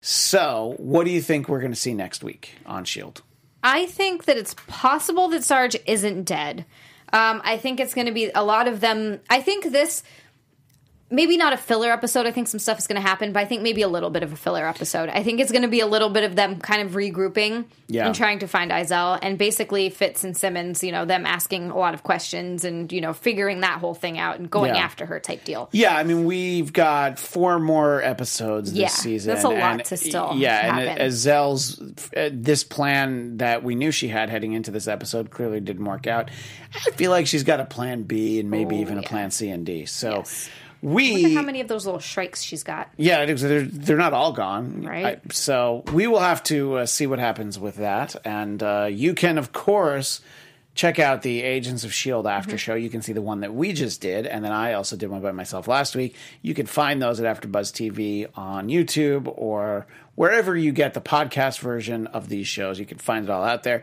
So, 0.00 0.74
what 0.78 1.04
do 1.04 1.12
you 1.12 1.22
think 1.22 1.48
we're 1.48 1.60
going 1.60 1.72
to 1.72 1.78
see 1.78 1.94
next 1.94 2.24
week 2.24 2.56
on 2.66 2.82
S.H.I.E.L.D.? 2.82 3.22
I 3.62 3.86
think 3.86 4.24
that 4.24 4.36
it's 4.36 4.54
possible 4.66 5.28
that 5.28 5.44
Sarge 5.44 5.76
isn't 5.86 6.24
dead. 6.24 6.64
Um, 7.12 7.42
I 7.44 7.58
think 7.58 7.78
it's 7.78 7.94
going 7.94 8.06
to 8.06 8.12
be 8.12 8.30
a 8.34 8.42
lot 8.42 8.66
of 8.66 8.80
them. 8.80 9.20
I 9.28 9.40
think 9.42 9.70
this, 9.70 10.02
maybe 11.12 11.36
not 11.36 11.52
a 11.52 11.56
filler 11.56 11.92
episode. 11.92 12.26
I 12.26 12.32
think 12.32 12.48
some 12.48 12.58
stuff 12.58 12.78
is 12.78 12.86
going 12.88 13.00
to 13.00 13.06
happen, 13.06 13.32
but 13.32 13.40
I 13.40 13.44
think 13.44 13.62
maybe 13.62 13.82
a 13.82 13.88
little 13.88 14.10
bit 14.10 14.22
of 14.22 14.32
a 14.32 14.36
filler 14.36 14.66
episode. 14.66 15.08
I 15.10 15.22
think 15.22 15.38
it's 15.38 15.52
going 15.52 15.62
to 15.62 15.68
be 15.68 15.80
a 15.80 15.86
little 15.86 16.08
bit 16.08 16.24
of 16.24 16.34
them 16.34 16.58
kind 16.58 16.82
of 16.82 16.92
regrouping 16.94 17.66
Yeah. 17.86 18.06
and 18.06 18.14
trying 18.14 18.38
to 18.40 18.48
find 18.48 18.70
Izel, 18.70 19.18
and 19.22 19.36
basically 19.38 19.90
Fitz 19.90 20.24
and 20.24 20.36
Simmons, 20.36 20.82
you 20.82 20.90
know, 20.90 21.04
them 21.04 21.26
asking 21.26 21.70
a 21.70 21.76
lot 21.76 21.94
of 21.94 22.02
questions 22.02 22.64
and 22.64 22.90
you 22.90 23.00
know 23.00 23.12
figuring 23.12 23.60
that 23.60 23.78
whole 23.78 23.94
thing 23.94 24.18
out 24.18 24.38
and 24.38 24.50
going 24.50 24.74
Yeah. 24.74 24.82
after 24.84 25.06
her 25.06 25.20
type 25.20 25.44
deal. 25.44 25.68
Yeah, 25.72 25.96
I 25.96 26.02
mean, 26.02 26.24
we've 26.24 26.72
got 26.72 27.18
four 27.18 27.58
more 27.58 28.02
episodes 28.02 28.72
this 28.72 28.80
Yeah, 28.80 28.88
season. 28.88 29.34
that's 29.34 29.44
a 29.44 29.48
lot 29.48 29.56
and- 29.74 29.84
to 29.84 29.96
still 29.96 30.32
Yeah, 30.34 30.66
and 30.78 30.88
happen. 30.88 31.02
Izel's 31.06 31.80
uh, 32.16 32.30
this 32.32 32.64
plan 32.64 33.36
that 33.36 33.62
we 33.62 33.74
knew 33.74 33.90
she 33.90 34.08
had 34.08 34.30
heading 34.30 34.52
into 34.54 34.70
this 34.70 34.88
episode 34.88 35.30
clearly 35.30 35.60
didn't 35.60 35.84
work 35.84 36.06
out. 36.06 36.30
I 36.74 36.90
feel 36.92 37.10
like 37.10 37.26
she's 37.26 37.42
got 37.44 37.60
a 37.60 37.64
plan 37.66 38.04
B 38.04 38.40
and 38.40 38.50
maybe 38.50 38.76
Oh, 38.76 38.80
even 38.80 38.96
a 38.98 39.02
plan 39.02 39.30
C 39.30 39.50
and 39.50 39.66
D. 39.66 39.84
So 39.84 40.16
Yes. 40.18 40.48
We 40.82 41.34
how 41.34 41.42
many 41.42 41.60
of 41.60 41.68
those 41.68 41.86
little 41.86 42.00
shrikes 42.00 42.42
she's 42.42 42.64
got. 42.64 42.90
yeah, 42.96 43.24
they're, 43.24 43.62
they're 43.62 43.96
not 43.96 44.12
all 44.12 44.32
gone. 44.32 44.82
Right. 44.82 45.06
I- 45.06 45.20
so 45.32 45.84
we 45.92 46.06
will 46.06 46.20
have 46.20 46.42
to 46.44 46.78
uh, 46.78 46.86
see 46.86 47.06
what 47.06 47.18
happens 47.20 47.58
with 47.58 47.76
that. 47.76 48.16
And 48.24 48.62
uh, 48.62 48.88
you 48.90 49.14
can, 49.14 49.38
of 49.38 49.52
course, 49.52 50.20
check 50.74 50.98
out 50.98 51.22
the 51.22 51.42
Agents 51.42 51.84
of 51.84 51.90
S.H.I.E.L.D. 51.90 52.28
after 52.28 52.58
show. 52.58 52.74
You 52.74 52.90
can 52.90 53.00
see 53.02 53.12
the 53.12 53.22
one 53.22 53.40
that 53.40 53.54
we 53.54 53.72
just 53.72 54.00
did. 54.00 54.26
And 54.26 54.44
then 54.44 54.52
I 54.52 54.72
also 54.72 54.96
did 54.96 55.08
one 55.10 55.20
by 55.20 55.30
myself 55.32 55.68
last 55.68 55.94
week. 55.94 56.16
You 56.40 56.54
can 56.54 56.66
find 56.66 57.00
those 57.00 57.20
at 57.20 57.26
AfterBuzz 57.42 57.72
TV 57.72 58.26
on 58.36 58.68
YouTube 58.68 59.32
or 59.36 59.86
wherever 60.14 60.56
you 60.56 60.72
get 60.72 60.94
the 60.94 61.00
podcast 61.00 61.60
version 61.60 62.06
of 62.08 62.28
these 62.28 62.48
shows. 62.48 62.78
You 62.80 62.86
can 62.86 62.98
find 62.98 63.24
it 63.24 63.30
all 63.30 63.44
out 63.44 63.62
there. 63.62 63.82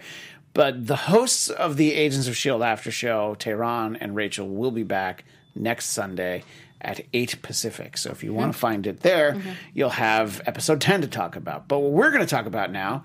But 0.54 0.88
the 0.88 0.96
hosts 0.96 1.50
of 1.50 1.78
the 1.78 1.94
Agents 1.94 2.26
of 2.28 2.32
S.H.I.E.L.D. 2.34 2.64
after 2.66 2.92
show, 2.92 3.36
Tehran 3.36 3.96
and 3.98 4.16
Rachel, 4.16 4.50
will 4.50 4.72
be 4.72 4.84
back 4.84 5.24
next 5.56 5.90
Sunday 5.92 6.44
at 6.82 7.02
8 7.14 7.42
Pacific. 7.42 7.98
So 7.98 8.10
if 8.12 8.24
you 8.24 8.34
want 8.34 8.54
to 8.54 8.58
find 8.60 8.88
it 8.88 9.02
there, 9.02 9.42
you'll 9.74 9.90
have 9.90 10.42
episode 10.46 10.80
10 10.82 11.02
to 11.02 11.08
talk 11.08 11.36
about. 11.36 11.68
But 11.68 11.80
what 11.80 11.92
we're 11.92 12.12
going 12.12 12.22
to 12.26 12.28
talk 12.30 12.46
about 12.46 12.72
now 12.72 13.04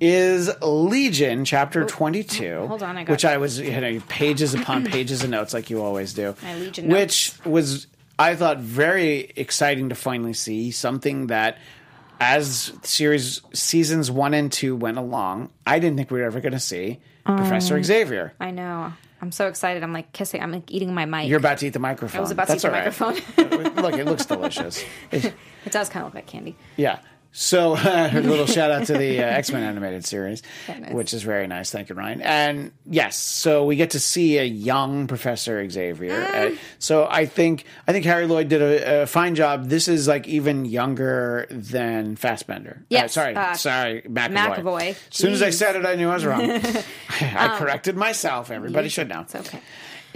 is 0.00 0.50
Legion, 0.62 1.44
chapter 1.46 1.84
22. 1.84 2.66
hold 2.66 2.82
on, 2.82 2.98
I 2.98 3.04
got- 3.04 3.12
which 3.12 3.24
I 3.24 3.38
was 3.38 3.58
you 3.58 3.80
know, 3.80 4.00
pages 4.08 4.52
upon 4.54 4.84
pages 4.90 5.24
of 5.24 5.30
notes 5.30 5.54
like 5.54 5.70
you 5.70 5.82
always 5.82 6.12
do. 6.12 6.34
My 6.42 6.54
Legion 6.56 6.88
which 6.88 7.32
was 7.46 7.86
I 8.18 8.34
thought 8.34 8.58
very 8.58 9.32
exciting 9.36 9.88
to 9.90 9.94
finally 9.94 10.32
see 10.34 10.70
something 10.70 11.28
that 11.28 11.58
as 12.20 12.72
series 12.82 13.40
seasons 13.52 14.10
1 14.10 14.34
and 14.34 14.50
2 14.52 14.76
went 14.76 14.98
along, 14.98 15.50
I 15.66 15.78
didn't 15.78 15.96
think 15.96 16.10
we 16.10 16.20
were 16.20 16.26
ever 16.26 16.40
going 16.40 16.52
to 16.52 16.60
see 16.60 16.98
Um, 17.26 17.36
Professor 17.38 17.82
Xavier. 17.82 18.32
I 18.40 18.50
know. 18.50 18.92
I'm 19.26 19.32
so 19.32 19.48
excited. 19.48 19.82
I'm 19.82 19.92
like 19.92 20.12
kissing. 20.12 20.40
I'm 20.40 20.52
like 20.52 20.70
eating 20.70 20.94
my 20.94 21.04
mic. 21.04 21.28
You're 21.28 21.40
about 21.40 21.58
to 21.58 21.66
eat 21.66 21.72
the 21.72 21.80
microphone. 21.80 22.18
I 22.18 22.20
was 22.20 22.30
about 22.30 22.46
to 22.46 22.54
eat 22.54 22.62
the 22.62 22.70
microphone. 22.70 23.14
Look, 23.82 23.94
it 23.94 24.04
looks 24.04 24.24
delicious. 24.24 24.84
It 25.12 25.72
does 25.72 25.88
kind 25.88 26.06
of 26.06 26.10
look 26.10 26.14
like 26.14 26.26
candy. 26.28 26.54
Yeah. 26.76 27.00
So 27.32 27.74
a 27.76 28.20
little 28.20 28.46
shout 28.46 28.70
out 28.70 28.86
to 28.86 28.94
the 28.94 29.18
uh, 29.18 29.26
X 29.26 29.52
Men 29.52 29.62
animated 29.62 30.06
series, 30.06 30.42
nice. 30.68 30.92
which 30.92 31.12
is 31.12 31.22
very 31.22 31.46
nice. 31.46 31.70
Thank 31.70 31.90
you, 31.90 31.94
Ryan. 31.94 32.22
And 32.22 32.72
yes, 32.86 33.18
so 33.18 33.64
we 33.64 33.76
get 33.76 33.90
to 33.90 34.00
see 34.00 34.38
a 34.38 34.44
young 34.44 35.06
Professor 35.06 35.68
Xavier. 35.68 36.18
Mm. 36.18 36.54
Uh, 36.54 36.58
so 36.78 37.06
I 37.10 37.26
think 37.26 37.64
I 37.86 37.92
think 37.92 38.04
Harry 38.06 38.26
Lloyd 38.26 38.48
did 38.48 38.62
a, 38.62 39.02
a 39.02 39.06
fine 39.06 39.34
job. 39.34 39.68
This 39.68 39.86
is 39.86 40.08
like 40.08 40.26
even 40.26 40.64
younger 40.64 41.46
than 41.50 42.16
Fassbender. 42.16 42.78
Uh, 42.80 42.84
Yes, 42.88 43.12
sorry, 43.12 43.34
uh, 43.34 43.54
sorry, 43.54 44.02
McAvoy. 44.02 44.56
McAvoy. 44.56 44.88
As 44.90 44.98
soon 45.10 45.32
as 45.32 45.42
I 45.42 45.50
said 45.50 45.76
it, 45.76 45.84
I 45.84 45.94
knew 45.96 46.08
I 46.08 46.14
was 46.14 46.24
wrong. 46.24 46.50
I 47.20 47.56
corrected 47.58 47.96
myself. 47.96 48.50
Everybody 48.50 48.88
should 48.88 49.08
know. 49.08 49.20
It's 49.20 49.34
okay. 49.34 49.60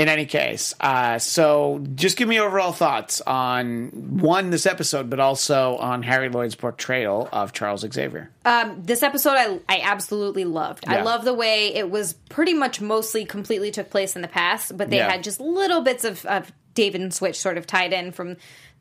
In 0.00 0.08
any 0.08 0.24
case, 0.24 0.74
uh, 0.80 1.18
so 1.18 1.84
just 1.94 2.16
give 2.16 2.26
me 2.26 2.40
overall 2.40 2.72
thoughts 2.72 3.20
on 3.20 3.88
one 4.20 4.48
this 4.50 4.64
episode, 4.64 5.10
but 5.10 5.20
also 5.20 5.76
on 5.76 6.02
Harry 6.02 6.28
Lloyd's 6.30 6.54
portrayal 6.54 7.28
of 7.32 7.52
Charles 7.52 7.82
Xavier. 7.82 8.30
Um, 8.46 8.82
this 8.82 9.02
episode 9.02 9.34
I, 9.36 9.60
I 9.68 9.80
absolutely 9.82 10.44
loved. 10.44 10.84
I 10.88 11.02
love 11.02 11.24
the 11.24 11.34
way 11.34 11.74
it 11.74 11.90
was 11.90 12.14
pretty 12.30 12.54
much 12.54 12.80
mostly 12.80 13.24
completely 13.26 13.70
took 13.70 13.90
place 13.90 14.16
in 14.16 14.22
the 14.22 14.28
past, 14.28 14.76
but 14.76 14.88
they 14.88 14.96
Yeah. 14.96 15.10
had 15.10 15.22
just 15.22 15.38
little 15.38 15.82
bits 15.82 16.04
of, 16.04 16.24
of 16.24 16.50
David 16.74 17.02
and 17.02 17.12
Switch 17.12 17.36
sort 17.38 17.58
of 17.58 17.66
tied 17.66 17.92
in 17.92 18.10
from 18.12 18.36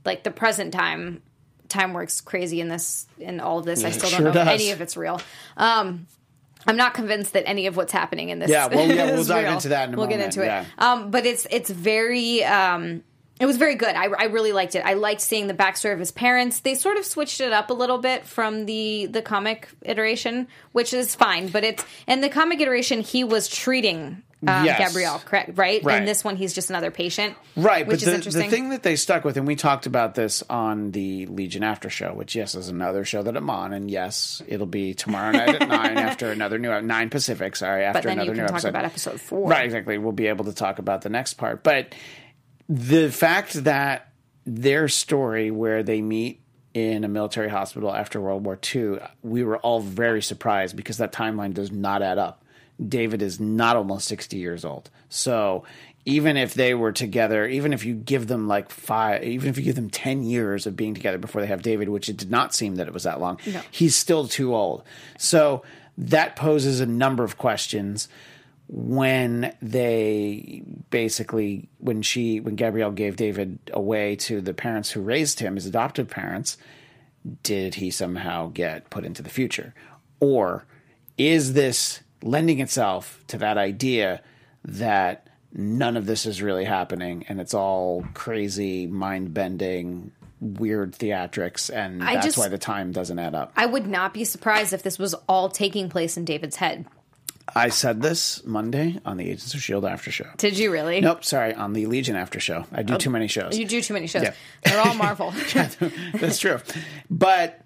like 0.05 0.23
the 0.23 0.31
present 0.31 0.73
time. 0.73 1.21
Time 1.67 1.93
works 1.93 2.21
crazy 2.21 2.61
in 2.61 2.69
this 2.69 3.07
in 3.19 3.39
all 3.41 3.59
of 3.59 3.65
this. 3.65 3.83
I 3.83 3.91
still 3.91 4.09
don't 4.09 4.17
sure 4.17 4.25
know 4.27 4.33
does. 4.33 4.47
any 4.47 4.71
of 4.71 4.79
it's 4.81 4.95
real. 4.95 5.19
Um, 5.57 6.07
I'm 6.67 6.77
not 6.77 6.93
convinced 6.93 7.33
that 7.33 7.47
any 7.47 7.67
of 7.67 7.77
what's 7.77 7.91
happening 7.91 8.29
in 8.29 8.39
this. 8.39 8.49
Yeah, 8.49 8.67
well, 8.67 8.87
yeah, 8.87 9.05
we'll 9.05 9.23
dive 9.25 9.45
real. 9.45 9.53
into 9.53 9.69
that 9.69 9.87
in 9.89 9.95
a 9.95 9.97
we'll 9.97 10.07
get 10.07 10.19
into 10.19 10.41
it. 10.41 10.47
yeah. 10.47 10.65
Um, 10.77 11.11
but 11.11 11.25
it's 11.25 11.47
it's 11.49 11.69
very. 11.69 12.43
Um, 12.43 13.03
it 13.39 13.45
was 13.45 13.57
very 13.57 13.75
good. 13.75 13.95
I, 13.95 14.05
I 14.05 14.23
really 14.25 14.51
liked 14.51 14.75
it. 14.75 14.79
I 14.85 14.93
liked 14.93 15.21
seeing 15.21 15.47
the 15.47 15.53
backstory 15.53 15.93
of 15.93 15.99
his 15.99 16.11
parents. 16.11 16.59
They 16.59 16.75
sort 16.75 16.97
of 16.97 17.05
switched 17.05 17.39
it 17.41 17.53
up 17.53 17.69
a 17.69 17.73
little 17.73 17.97
bit 17.97 18.25
from 18.25 18.65
the 18.65 19.05
the 19.07 19.21
comic 19.21 19.69
iteration, 19.83 20.47
which 20.73 20.93
is 20.93 21.15
fine. 21.15 21.47
But 21.49 21.63
it's 21.63 21.85
in 22.07 22.21
the 22.21 22.29
comic 22.29 22.59
iteration, 22.61 23.01
he 23.01 23.23
was 23.23 23.47
treating 23.47 24.21
um, 24.47 24.63
Yes. 24.65 24.79
Gabrielle, 24.79 25.19
correct? 25.19 25.57
Right? 25.57 25.83
Right. 25.83 25.97
And 25.97 26.07
this 26.07 26.23
one, 26.23 26.37
he's 26.37 26.53
just 26.53 26.69
another 26.69 26.91
patient, 26.91 27.35
Right, 27.57 27.85
Which 27.85 27.99
but 27.99 28.07
is 28.07 28.13
interesting. 28.13 28.43
the 28.43 28.49
thing 28.49 28.69
that 28.69 28.83
they 28.83 28.95
stuck 28.95 29.25
with, 29.25 29.35
and 29.35 29.45
we 29.45 29.57
talked 29.57 29.85
about 29.85 30.15
this 30.15 30.43
on 30.49 30.91
the 30.91 31.25
Legion 31.25 31.61
After 31.61 31.89
Show, 31.89 32.13
which 32.13 32.35
yes 32.35 32.55
is 32.55 32.69
another 32.69 33.03
show 33.03 33.21
that 33.21 33.35
I'm 33.35 33.49
on, 33.49 33.73
and 33.73 33.91
yes, 33.91 34.41
it'll 34.47 34.65
be 34.65 34.93
tomorrow 34.93 35.31
night 35.33 35.61
at 35.61 35.67
nine 35.67 35.97
after 35.97 36.31
another 36.31 36.57
new 36.57 36.69
nine 36.81 37.09
Pacific. 37.09 37.57
Sorry, 37.57 37.83
after 37.83 37.99
but 37.99 38.03
then 38.03 38.13
another 38.19 38.31
you 38.31 38.35
new 38.35 38.39
can 38.43 38.47
talk 38.47 38.53
episode. 38.55 38.69
about 38.69 38.85
episode 38.85 39.19
four. 39.19 39.49
Right, 39.49 39.65
exactly. 39.65 39.97
We'll 39.97 40.13
be 40.13 40.27
able 40.27 40.45
to 40.45 40.53
talk 40.53 40.79
about 40.79 41.01
the 41.01 41.09
next 41.09 41.33
part, 41.33 41.61
but 41.61 41.93
the 42.69 43.11
fact 43.11 43.63
that 43.65 44.13
their 44.45 44.87
story, 44.87 45.51
where 45.51 45.83
they 45.83 46.01
meet 46.01 46.41
in 46.73 47.03
a 47.03 47.07
military 47.07 47.49
hospital 47.49 47.93
after 47.93 48.21
World 48.21 48.45
War 48.45 48.57
II, 48.73 48.99
we 49.23 49.43
were 49.43 49.57
all 49.57 49.79
very 49.79 50.21
surprised 50.21 50.75
because 50.75 50.97
that 50.97 51.11
timeline 51.11 51.53
does 51.53 51.71
not 51.71 52.01
add 52.01 52.19
up. 52.19 52.43
David 52.87 53.21
is 53.21 53.39
not 53.39 53.75
almost 53.75 54.07
60 54.07 54.37
years 54.37 54.63
old. 54.63 54.89
So 55.09 55.65
even 56.05 56.37
if 56.37 56.53
they 56.53 56.73
were 56.73 56.91
together, 56.91 57.45
even 57.45 57.73
if 57.73 57.83
you 57.83 57.93
give 57.93 58.27
them 58.27 58.47
like 58.47 58.69
five, 58.69 59.23
even 59.23 59.49
if 59.49 59.57
you 59.57 59.63
give 59.63 59.75
them 59.75 59.89
10 59.89 60.23
years 60.23 60.65
of 60.65 60.75
being 60.75 60.93
together 60.93 61.17
before 61.17 61.41
they 61.41 61.47
have 61.47 61.61
David, 61.61 61.89
which 61.89 62.07
it 62.07 62.17
did 62.17 62.31
not 62.31 62.53
seem 62.53 62.75
that 62.75 62.87
it 62.87 62.93
was 62.93 63.03
that 63.03 63.19
long, 63.19 63.37
he's 63.69 63.95
still 63.95 64.27
too 64.27 64.55
old. 64.55 64.83
So 65.17 65.63
that 65.97 66.35
poses 66.35 66.79
a 66.79 66.85
number 66.85 67.23
of 67.23 67.37
questions 67.37 68.07
when 68.71 69.55
they 69.63 70.61
basically 70.91 71.67
when 71.79 72.03
she 72.03 72.39
when 72.39 72.55
Gabrielle 72.55 72.91
gave 72.91 73.15
David 73.15 73.57
away 73.73 74.15
to 74.17 74.41
the 74.41 74.53
parents 74.53 74.91
who 74.91 75.01
raised 75.01 75.39
him 75.39 75.55
his 75.55 75.65
adoptive 75.65 76.07
parents 76.07 76.55
did 77.41 77.75
he 77.75 77.89
somehow 77.89 78.47
get 78.53 78.87
put 78.91 79.03
into 79.05 79.23
the 79.23 79.29
future 79.29 79.73
or 80.19 80.65
is 81.17 81.53
this 81.53 82.01
lending 82.21 82.59
itself 82.59 83.23
to 83.27 83.39
that 83.39 83.57
idea 83.57 84.21
that 84.63 85.27
none 85.51 85.97
of 85.97 86.05
this 86.05 86.27
is 86.27 86.39
really 86.39 86.65
happening 86.65 87.25
and 87.27 87.41
it's 87.41 87.55
all 87.55 88.05
crazy 88.13 88.85
mind 88.85 89.33
bending 89.33 90.11
weird 90.39 90.93
theatrics 90.93 91.75
and 91.75 92.03
I 92.03 92.13
that's 92.13 92.27
just- 92.27 92.37
why 92.37 92.49
the 92.49 92.59
time 92.59 92.91
doesn't 92.91 93.17
add 93.17 93.33
up 93.33 93.51
I 93.57 93.65
would 93.65 93.87
not 93.87 94.13
be 94.13 94.23
surprised 94.25 94.73
if 94.73 94.83
this 94.83 94.99
was 94.99 95.15
all 95.27 95.49
taking 95.49 95.89
place 95.89 96.17
in 96.17 96.23
David's 96.23 96.57
head. 96.57 96.85
I 97.55 97.69
said 97.69 98.01
this 98.01 98.43
Monday 98.45 98.99
on 99.05 99.17
the 99.17 99.25
Agents 99.25 99.53
of 99.53 99.61
Shield 99.61 99.85
after 99.85 100.11
show 100.11 100.27
Did 100.37 100.57
you 100.57 100.71
really? 100.71 101.01
Nope, 101.01 101.23
sorry, 101.23 101.53
on 101.53 101.73
the 101.73 101.85
Legion 101.85 102.15
after 102.15 102.39
show. 102.39 102.65
I 102.71 102.83
do 102.83 102.95
oh, 102.95 102.97
too 102.97 103.09
many 103.09 103.27
shows. 103.27 103.57
You 103.57 103.65
do 103.65 103.81
too 103.81 103.93
many 103.93 104.07
shows. 104.07 104.23
Yeah. 104.23 104.33
They're 104.63 104.81
all 104.81 104.93
Marvel. 104.93 105.33
That's 106.13 106.39
true. 106.39 106.59
But 107.09 107.61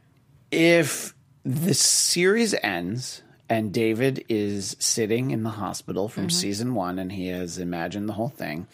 if 0.51 1.13
the 1.43 1.73
series 1.73 2.53
ends 2.61 3.21
and 3.49 3.73
David 3.73 4.25
is 4.29 4.75
sitting 4.79 5.31
in 5.31 5.43
the 5.43 5.49
hospital 5.49 6.07
from 6.07 6.23
mm-hmm. 6.23 6.29
season 6.29 6.75
one 6.75 6.99
and 6.99 7.11
he 7.11 7.27
has 7.27 7.57
imagined 7.57 8.07
the 8.07 8.13
whole 8.13 8.29
thing, 8.29 8.67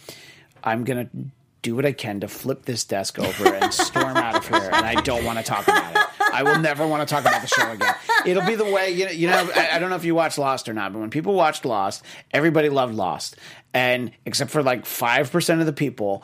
I'm 0.63 0.84
going 0.84 1.08
to 1.08 1.32
do 1.62 1.76
what 1.76 1.86
I 1.86 1.91
can 1.91 2.19
to 2.22 2.28
flip 2.28 2.65
this 2.65 2.84
desk 2.86 3.19
over 3.19 3.54
and 3.54 3.74
storm 3.74 4.15
out 4.17 4.36
of 4.36 4.48
here. 4.48 4.69
And 4.72 4.86
I 4.86 5.02
don't 5.02 5.26
want 5.26 5.39
to 5.39 5.43
talk 5.43 5.67
about 5.67 5.95
it. 5.95 6.09
I 6.33 6.43
will 6.43 6.59
never 6.59 6.85
want 6.87 7.07
to 7.07 7.13
talk 7.13 7.23
about 7.25 7.41
the 7.41 7.47
show 7.47 7.71
again. 7.71 7.95
It'll 8.25 8.45
be 8.45 8.55
the 8.55 8.65
way, 8.65 8.91
you 8.91 9.05
know, 9.05 9.11
you 9.11 9.27
know 9.27 9.49
I, 9.55 9.69
I 9.75 9.79
don't 9.79 9.89
know 9.89 9.95
if 9.95 10.05
you 10.05 10.15
watched 10.15 10.37
Lost 10.37 10.69
or 10.69 10.73
not, 10.73 10.93
but 10.93 10.99
when 10.99 11.09
people 11.09 11.33
watched 11.33 11.65
Lost, 11.65 12.03
everybody 12.31 12.69
loved 12.69 12.95
Lost. 12.95 13.35
And 13.73 14.11
except 14.25 14.51
for 14.51 14.63
like 14.63 14.85
5% 14.85 15.59
of 15.59 15.65
the 15.65 15.73
people, 15.73 16.23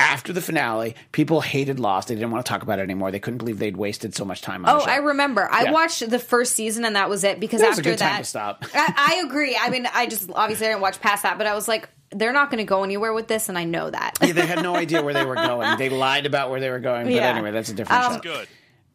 after 0.00 0.32
the 0.32 0.40
finale, 0.40 0.96
people 1.12 1.40
hated 1.40 1.78
Lost. 1.78 2.08
They 2.08 2.14
didn't 2.14 2.30
want 2.32 2.44
to 2.44 2.48
talk 2.50 2.62
about 2.62 2.78
it 2.80 2.82
anymore. 2.82 3.10
They 3.12 3.20
couldn't 3.20 3.38
believe 3.38 3.58
they'd 3.58 3.76
wasted 3.76 4.14
so 4.16 4.24
much 4.24 4.40
time 4.42 4.64
on 4.64 4.70
it. 4.70 4.74
Oh, 4.74 4.78
the 4.80 4.86
show. 4.86 4.90
I 4.92 4.96
remember. 4.96 5.48
I 5.50 5.64
Yeah. 5.64 5.72
watched 5.72 6.10
the 6.10 6.18
first 6.18 6.54
season 6.54 6.84
and 6.84 6.96
that 6.96 7.08
was 7.08 7.22
it 7.24 7.38
because 7.38 7.60
That 7.60 7.68
was 7.68 7.78
a 7.78 7.80
after 7.82 7.90
good 7.90 7.98
time 7.98 8.12
that, 8.14 8.18
to 8.18 8.24
stop. 8.24 8.64
I, 8.74 9.20
I 9.22 9.26
agree. 9.26 9.56
I 9.60 9.70
mean, 9.70 9.86
I 9.92 10.06
just 10.06 10.28
obviously 10.34 10.66
I 10.66 10.70
didn't 10.70 10.82
watch 10.82 11.00
past 11.00 11.22
that, 11.22 11.38
but 11.38 11.46
I 11.46 11.54
was 11.54 11.68
like, 11.68 11.88
they're 12.14 12.32
not 12.32 12.50
going 12.50 12.58
to 12.58 12.64
go 12.68 12.84
anywhere 12.84 13.14
with 13.14 13.26
this, 13.26 13.48
and 13.48 13.56
I 13.56 13.64
know 13.64 13.88
that. 13.88 14.18
Yeah, 14.20 14.32
they 14.34 14.44
had 14.44 14.62
no 14.62 14.76
idea 14.76 15.02
where 15.02 15.14
they 15.14 15.24
were 15.24 15.34
going. 15.34 15.78
They 15.78 15.88
lied 15.88 16.26
about 16.26 16.50
where 16.50 16.60
they 16.60 16.68
were 16.68 16.78
going. 16.78 17.04
But 17.06 17.14
Yeah. 17.14 17.28
anyway, 17.28 17.52
that's 17.52 17.70
a 17.70 17.74
different 17.74 18.04
Um, 18.04 18.12
show. 18.16 18.20
Good. 18.20 18.48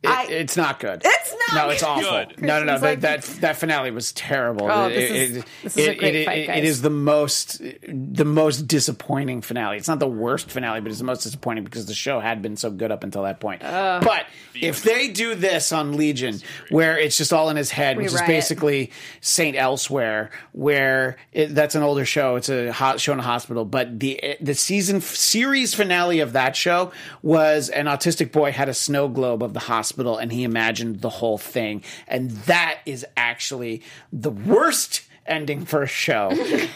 It- 0.04 0.10
I- 0.10 0.26
it's 0.30 0.56
not 0.56 0.80
good. 0.80 1.02
It's 1.04 1.36
not 1.50 1.56
No, 1.66 1.70
it's 1.72 1.82
good. 1.82 1.88
awful. 1.90 2.26
Good. 2.36 2.42
No, 2.42 2.60
no, 2.60 2.66
no. 2.66 2.74
It's 2.74 2.82
That, 2.82 3.02
that 3.02 3.24
that 3.42 3.58
finale 3.58 3.90
was 3.90 4.12
terrible. 4.12 4.68
Oh, 4.70 4.90
this 4.90 5.10
is- 5.12 5.38
it- 5.38 5.46
this 5.64 5.78
is 5.78 5.88
a 5.88 5.96
great 5.96 6.26
fight, 6.26 6.48
guys. 6.48 6.58
It 6.60 6.66
is 6.66 6.82
the 6.84 6.90
most 6.92 7.62
the 7.88 8.26
most 8.26 8.68
disappointing 8.68 9.42
finale. 9.42 9.78
It's 9.78 9.88
not 9.88 10.00
the 10.00 10.08
worst 10.08 10.52
finale, 10.52 10.82
but 10.82 10.90
it's 10.90 11.00
the 11.00 11.06
most 11.06 11.24
disappointing 11.24 11.64
because 11.64 11.88
the 11.88 11.96
show 11.96 12.20
had 12.20 12.42
been 12.44 12.58
so 12.58 12.70
good 12.70 12.92
up 12.92 13.04
until 13.04 13.24
that 13.24 13.40
point. 13.40 13.62
but 13.62 14.26
if 14.54 14.84
they 14.84 15.08
do 15.10 15.34
this 15.36 15.72
on 15.72 15.98
Legion, 15.98 16.42
where 16.70 16.98
it's 16.98 17.18
just 17.18 17.34
all 17.34 17.50
in 17.50 17.58
his 17.58 17.72
head, 17.72 17.98
which 17.98 18.08
is 18.08 18.22
basically 18.22 18.92
Saint 19.22 19.56
Elsewhere, 19.58 20.30
where 20.52 21.18
it, 21.34 21.56
that's 21.56 21.74
an 21.76 21.82
older 21.84 22.06
show. 22.06 22.36
It's 22.36 22.50
a 22.50 22.72
ho- 22.72 22.98
show 22.98 23.14
in 23.14 23.20
a 23.20 23.24
hospital, 23.24 23.66
but 23.66 24.00
the 24.00 24.36
the 24.42 24.54
season 24.54 25.02
series 25.02 25.74
finale 25.74 26.20
of 26.20 26.34
that 26.34 26.56
show 26.56 26.92
was 27.24 27.70
an 27.70 27.86
autistic 27.88 28.32
boy 28.32 28.52
had 28.52 28.70
a 28.70 28.74
snow 28.76 29.08
globe 29.08 29.42
of 29.42 29.54
the 29.54 29.60
hospital, 29.62 29.87
and 29.96 30.32
he 30.32 30.44
imagined 30.44 31.02
the 31.02 31.10
whole 31.10 31.38
thing, 31.38 31.84
and 32.08 32.32
that 32.32 32.80
is 32.86 33.06
actually 33.16 33.84
the 34.12 34.32
worst 34.32 35.04
ending 35.26 35.66
for 35.66 35.84
a 35.84 35.88
show. 35.88 36.32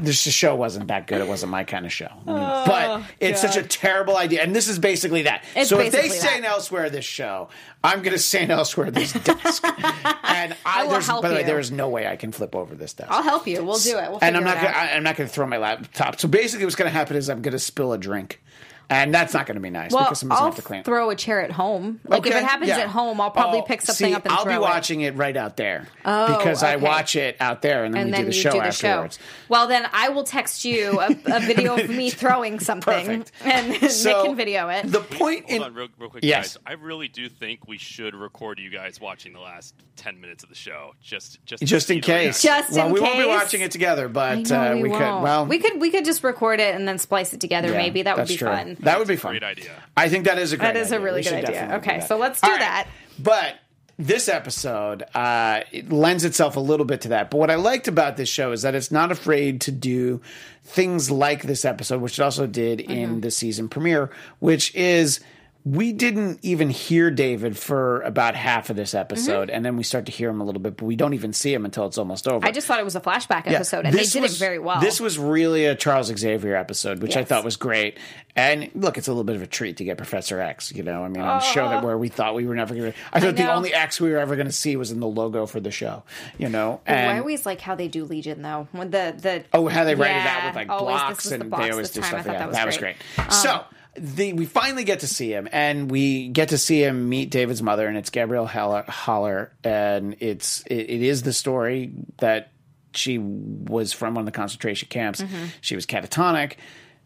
This 0.00 0.20
show 0.20 0.54
wasn't 0.54 0.88
that 0.88 1.06
good. 1.06 1.20
It 1.20 1.28
wasn't 1.28 1.52
my 1.52 1.64
kind 1.64 1.86
of 1.86 1.92
show. 1.92 2.10
but 2.24 2.86
oh, 2.88 3.06
it's 3.20 3.40
such 3.40 3.56
a 3.56 3.62
terrible 3.62 4.16
idea. 4.16 4.42
And 4.42 4.54
this 4.54 4.68
is 4.68 4.78
basically 4.78 5.22
that. 5.22 5.44
Oh, 5.54 5.60
It's 5.60 5.70
so 5.70 5.78
if 5.78 5.92
they 5.92 6.02
basically 6.02 6.40
say 6.40 6.44
elsewhere 6.44 6.90
this 6.90 7.04
show, 7.04 7.48
I'm 7.84 8.02
going 8.02 8.12
to 8.12 8.18
say 8.18 8.46
elsewhere 8.48 8.90
this 8.90 9.12
desk. 9.24 9.64
and 9.64 10.56
I, 10.66 10.82
will 10.82 10.90
there's, 10.90 11.06
help 11.06 11.22
by 11.22 11.28
the 11.28 11.36
way, 11.36 11.44
there 11.44 11.60
is 11.60 11.70
no 11.70 11.88
way 11.88 12.06
I 12.06 12.16
can 12.16 12.32
flip 12.32 12.56
over 12.56 12.74
this 12.74 12.94
desk. 12.94 13.10
I'll 13.10 13.22
help 13.22 13.46
you. 13.46 13.62
We'll 13.62 13.78
do 13.78 13.96
it. 13.96 14.10
We'll 14.10 14.18
and 14.22 14.36
I'm 14.36 14.44
not 14.44 14.56
gonna. 14.56 14.68
I, 14.68 14.96
I'm 14.96 15.04
not 15.04 15.16
going 15.16 15.28
to 15.28 15.32
throw 15.34 15.46
my 15.46 15.58
laptop. 15.58 16.18
So 16.18 16.26
basically, 16.28 16.66
what's 16.66 16.76
going 16.76 16.90
to 16.90 16.96
happen 16.96 17.16
is 17.16 17.30
I'm 17.30 17.42
going 17.42 17.52
to 17.52 17.58
spill 17.58 17.92
a 17.92 17.98
drink, 17.98 18.42
and 18.88 19.12
that's 19.14 19.34
not 19.34 19.46
going 19.46 19.56
to 19.56 19.60
be 19.60 19.70
nice 19.70 19.92
well, 19.92 20.04
because 20.04 20.20
someone's 20.20 20.38
I'll 20.40 20.44
going 20.46 20.52
to 20.52 20.56
have 20.56 20.64
to 20.64 20.68
clean. 20.68 20.80
it. 20.80 20.84
throw 20.84 21.10
a 21.10 21.16
chair 21.16 21.40
at 21.42 21.50
home. 21.50 22.00
Like 22.04 22.26
if 22.26 22.34
it 22.34 22.44
happens 22.44 22.68
yeah. 22.68 22.78
at 22.78 22.88
home, 22.88 23.20
I'll 23.20 23.30
probably 23.30 23.60
Oh, 23.60 23.62
pick 23.62 23.82
something 23.82 24.08
see, 24.08 24.14
up 24.14 24.24
and 24.24 24.32
I'll 24.32 24.44
throw 24.44 24.52
be 24.52 24.56
it. 24.56 24.60
watching 24.60 25.00
it 25.00 25.16
right 25.16 25.36
out 25.36 25.56
there 25.56 25.88
because 25.98 26.62
I 26.62 26.76
watch 26.76 27.16
it 27.16 27.36
out 27.40 27.62
there, 27.62 27.84
and 27.84 27.94
then 27.94 28.02
and 28.02 28.10
we 28.10 28.12
then 28.12 28.24
do 28.26 28.30
the 28.30 28.36
you 28.36 28.42
show 28.42 28.50
do 28.52 28.58
the 28.58 28.64
afterwards. 28.66 29.16
show. 29.16 29.22
Well, 29.48 29.66
then 29.66 29.88
I 29.92 30.08
will 30.10 30.24
text 30.24 30.64
you 30.64 31.00
a, 31.00 31.08
a 31.26 31.40
video 31.40 31.76
of 31.76 31.88
me 31.88 32.10
throwing 32.10 32.60
something, 32.60 33.24
and 33.44 33.76
So, 33.90 34.10
Nick 34.10 34.24
can 34.26 34.36
video 34.36 34.68
it. 34.68 34.90
The 34.90 35.00
point 35.00 35.46
in 35.48 35.62
on, 35.62 35.74
real, 35.74 35.88
real 35.98 36.10
quick, 36.10 36.24
Yes. 36.24 36.56
guys. 36.56 36.62
I 36.66 36.72
really 36.74 37.08
do 37.08 37.28
think 37.28 37.66
we 37.66 37.78
should 37.78 38.14
record 38.14 38.58
you 38.58 38.70
guys 38.70 39.00
watching 39.00 39.32
the 39.32 39.40
last 39.40 39.74
ten 39.96 40.20
minutes 40.20 40.42
of 40.42 40.48
the 40.48 40.54
show, 40.54 40.92
just 41.02 41.44
just 41.44 41.62
just 41.64 41.90
in 41.90 42.00
case. 42.00 42.42
Just 42.42 42.72
well, 42.72 42.86
in 42.86 42.92
we 42.92 43.00
won't 43.00 43.18
be 43.18 43.26
watching 43.26 43.60
it 43.62 43.70
together, 43.70 44.08
but 44.08 44.48
know 44.50 44.72
uh, 44.72 44.74
we, 44.76 44.82
we, 44.84 44.90
could. 44.90 44.98
Well, 45.00 45.46
we 45.46 45.58
could 45.58 45.80
we 45.80 45.90
could 45.90 46.04
just 46.04 46.22
record 46.22 46.60
it 46.60 46.74
and 46.74 46.86
then 46.86 46.98
splice 46.98 47.32
it 47.32 47.40
together. 47.40 47.68
yeah, 47.68 47.78
maybe 47.78 48.02
that 48.02 48.16
would 48.16 48.28
be 48.28 48.36
true. 48.36 48.48
fun. 48.48 48.75
That 48.80 48.98
would 48.98 49.08
be 49.08 49.16
fun. 49.16 49.32
Great 49.32 49.42
idea. 49.42 49.70
I 49.96 50.08
think 50.08 50.24
that 50.26 50.38
is 50.38 50.52
a 50.52 50.56
great. 50.56 50.68
Idea. 50.70 50.80
That 50.82 50.86
is 50.86 50.92
a 50.92 51.00
really 51.00 51.20
We 51.20 51.24
good 51.24 51.44
idea. 51.44 51.76
Okay, 51.76 52.00
so 52.00 52.16
let's 52.16 52.40
do 52.40 52.46
All 52.48 52.52
right. 52.54 52.60
that. 52.60 52.88
But 53.18 53.56
this 53.98 54.28
episode 54.28 55.04
uh, 55.14 55.60
it 55.72 55.90
lends 55.90 56.24
itself 56.24 56.56
a 56.56 56.60
little 56.60 56.84
bit 56.84 57.00
to 57.02 57.08
that. 57.08 57.30
But 57.30 57.38
what 57.38 57.50
I 57.50 57.54
liked 57.54 57.88
about 57.88 58.16
this 58.18 58.28
show 58.28 58.52
is 58.52 58.62
that 58.62 58.74
it's 58.74 58.90
not 58.90 59.10
afraid 59.10 59.60
to 59.62 59.72
do 59.72 60.20
things 60.64 61.10
like 61.10 61.44
this 61.44 61.64
episode, 61.64 62.00
which 62.02 62.18
it 62.18 62.22
also 62.22 62.46
did 62.46 62.80
Mm-hmm. 62.80 62.90
in 62.92 63.20
the 63.22 63.30
season 63.30 63.68
premiere, 63.68 64.10
which 64.40 64.74
is 64.74 65.20
we 65.66 65.92
didn't 65.92 66.38
even 66.42 66.70
hear 66.70 67.10
David 67.10 67.58
for 67.58 68.00
about 68.02 68.36
half 68.36 68.70
of 68.70 68.76
this 68.76 68.94
episode, 68.94 69.50
and 69.50 69.64
then 69.64 69.76
we 69.76 69.82
start 69.82 70.06
to 70.06 70.12
hear 70.12 70.30
him 70.30 70.40
a 70.40 70.44
little 70.44 70.60
bit, 70.60 70.76
but 70.76 70.84
we 70.84 70.94
don't 70.94 71.12
even 71.12 71.32
see 71.32 71.52
him 71.52 71.64
until 71.64 71.86
it's 71.86 71.98
almost 71.98 72.28
over. 72.28 72.46
I 72.46 72.52
just 72.52 72.68
thought 72.68 72.78
it 72.78 72.84
was 72.84 72.94
a 72.94 73.00
flashback 73.00 73.46
Yeah, 73.46 73.54
episode, 73.54 73.84
and 73.84 73.92
they 73.92 74.04
did 74.04 74.22
was- 74.22 74.36
it 74.36 74.38
very 74.38 74.60
well. 74.60 74.80
This 74.80 75.00
was 75.00 75.18
really 75.18 75.66
a 75.66 75.74
Charles 75.74 76.06
Xavier 76.06 76.54
episode, 76.54 77.02
which 77.02 77.16
I 77.16 77.24
thought 77.24 77.44
was 77.44 77.56
great. 77.56 77.98
And 78.36 78.70
look, 78.76 78.96
it's 78.96 79.08
a 79.08 79.10
little 79.10 79.24
bit 79.24 79.34
of 79.34 79.42
a 79.42 79.46
treat 79.48 79.78
to 79.78 79.84
get 79.84 79.96
Professor 79.96 80.40
X. 80.40 80.72
You 80.72 80.84
know, 80.84 81.02
I 81.04 81.08
mean, 81.08 81.22
on 81.22 81.38
a 81.38 81.40
show 81.40 81.68
that 81.68 81.82
where 81.82 81.98
we 81.98 82.10
thought 82.10 82.36
we 82.36 82.46
were 82.46 82.54
never 82.54 82.72
going 82.74 82.92
to. 82.92 82.98
I 83.12 83.18
thought 83.18 83.34
the 83.34 83.52
only 83.52 83.74
X 83.74 84.00
we 84.00 84.10
were 84.12 84.18
ever 84.18 84.36
going 84.36 84.46
to 84.46 84.52
see 84.52 84.76
was 84.76 84.92
in 84.92 85.00
the 85.00 85.08
logo 85.08 85.46
for 85.46 85.58
the 85.58 85.72
show. 85.72 86.04
You 86.38 86.48
know, 86.48 86.80
I 86.86 87.18
always 87.18 87.44
like 87.44 87.60
how 87.60 87.74
they 87.74 87.88
do 87.88 88.04
Legion 88.04 88.42
though. 88.42 88.68
When 88.70 88.90
the 88.92 89.14
the 89.18 89.44
oh, 89.52 89.66
how 89.66 89.82
they 89.82 89.96
write 89.96 90.10
it 90.12 90.26
out 90.26 90.46
with 90.46 90.54
like 90.54 90.68
blocks 90.68 91.24
was 91.24 91.30
the 91.30 91.40
and 91.40 91.50
box 91.50 91.64
they 91.64 91.70
always 91.72 91.90
do 91.90 92.00
time. 92.02 92.06
I 92.06 92.22
stuff. 92.22 92.26
thought 92.26 92.40
Yeah, 92.40 92.50
that 92.52 92.66
was 92.66 92.76
great. 92.78 92.96
Um, 93.18 93.30
so. 93.32 93.64
The, 93.98 94.32
we 94.32 94.46
finally 94.46 94.84
get 94.84 95.00
to 95.00 95.06
see 95.06 95.32
him, 95.32 95.48
and 95.52 95.90
we 95.90 96.28
get 96.28 96.50
to 96.50 96.58
see 96.58 96.82
him 96.82 97.08
meet 97.08 97.30
David's 97.30 97.62
mother, 97.62 97.86
and 97.86 97.96
it's 97.96 98.10
Gabrielle 98.10 98.46
Haller, 98.46 98.84
Holler, 98.86 99.52
and 99.64 100.16
it's 100.20 100.62
it, 100.62 100.74
it 100.74 101.02
is 101.02 101.22
the 101.22 101.32
story 101.32 101.92
that 102.18 102.52
she 102.92 103.18
was 103.18 103.92
from 103.92 104.14
one 104.14 104.22
of 104.22 104.26
the 104.26 104.32
concentration 104.32 104.88
camps. 104.88 105.20
Mm-hmm. 105.20 105.46
She 105.60 105.76
was 105.76 105.86
catatonic. 105.86 106.54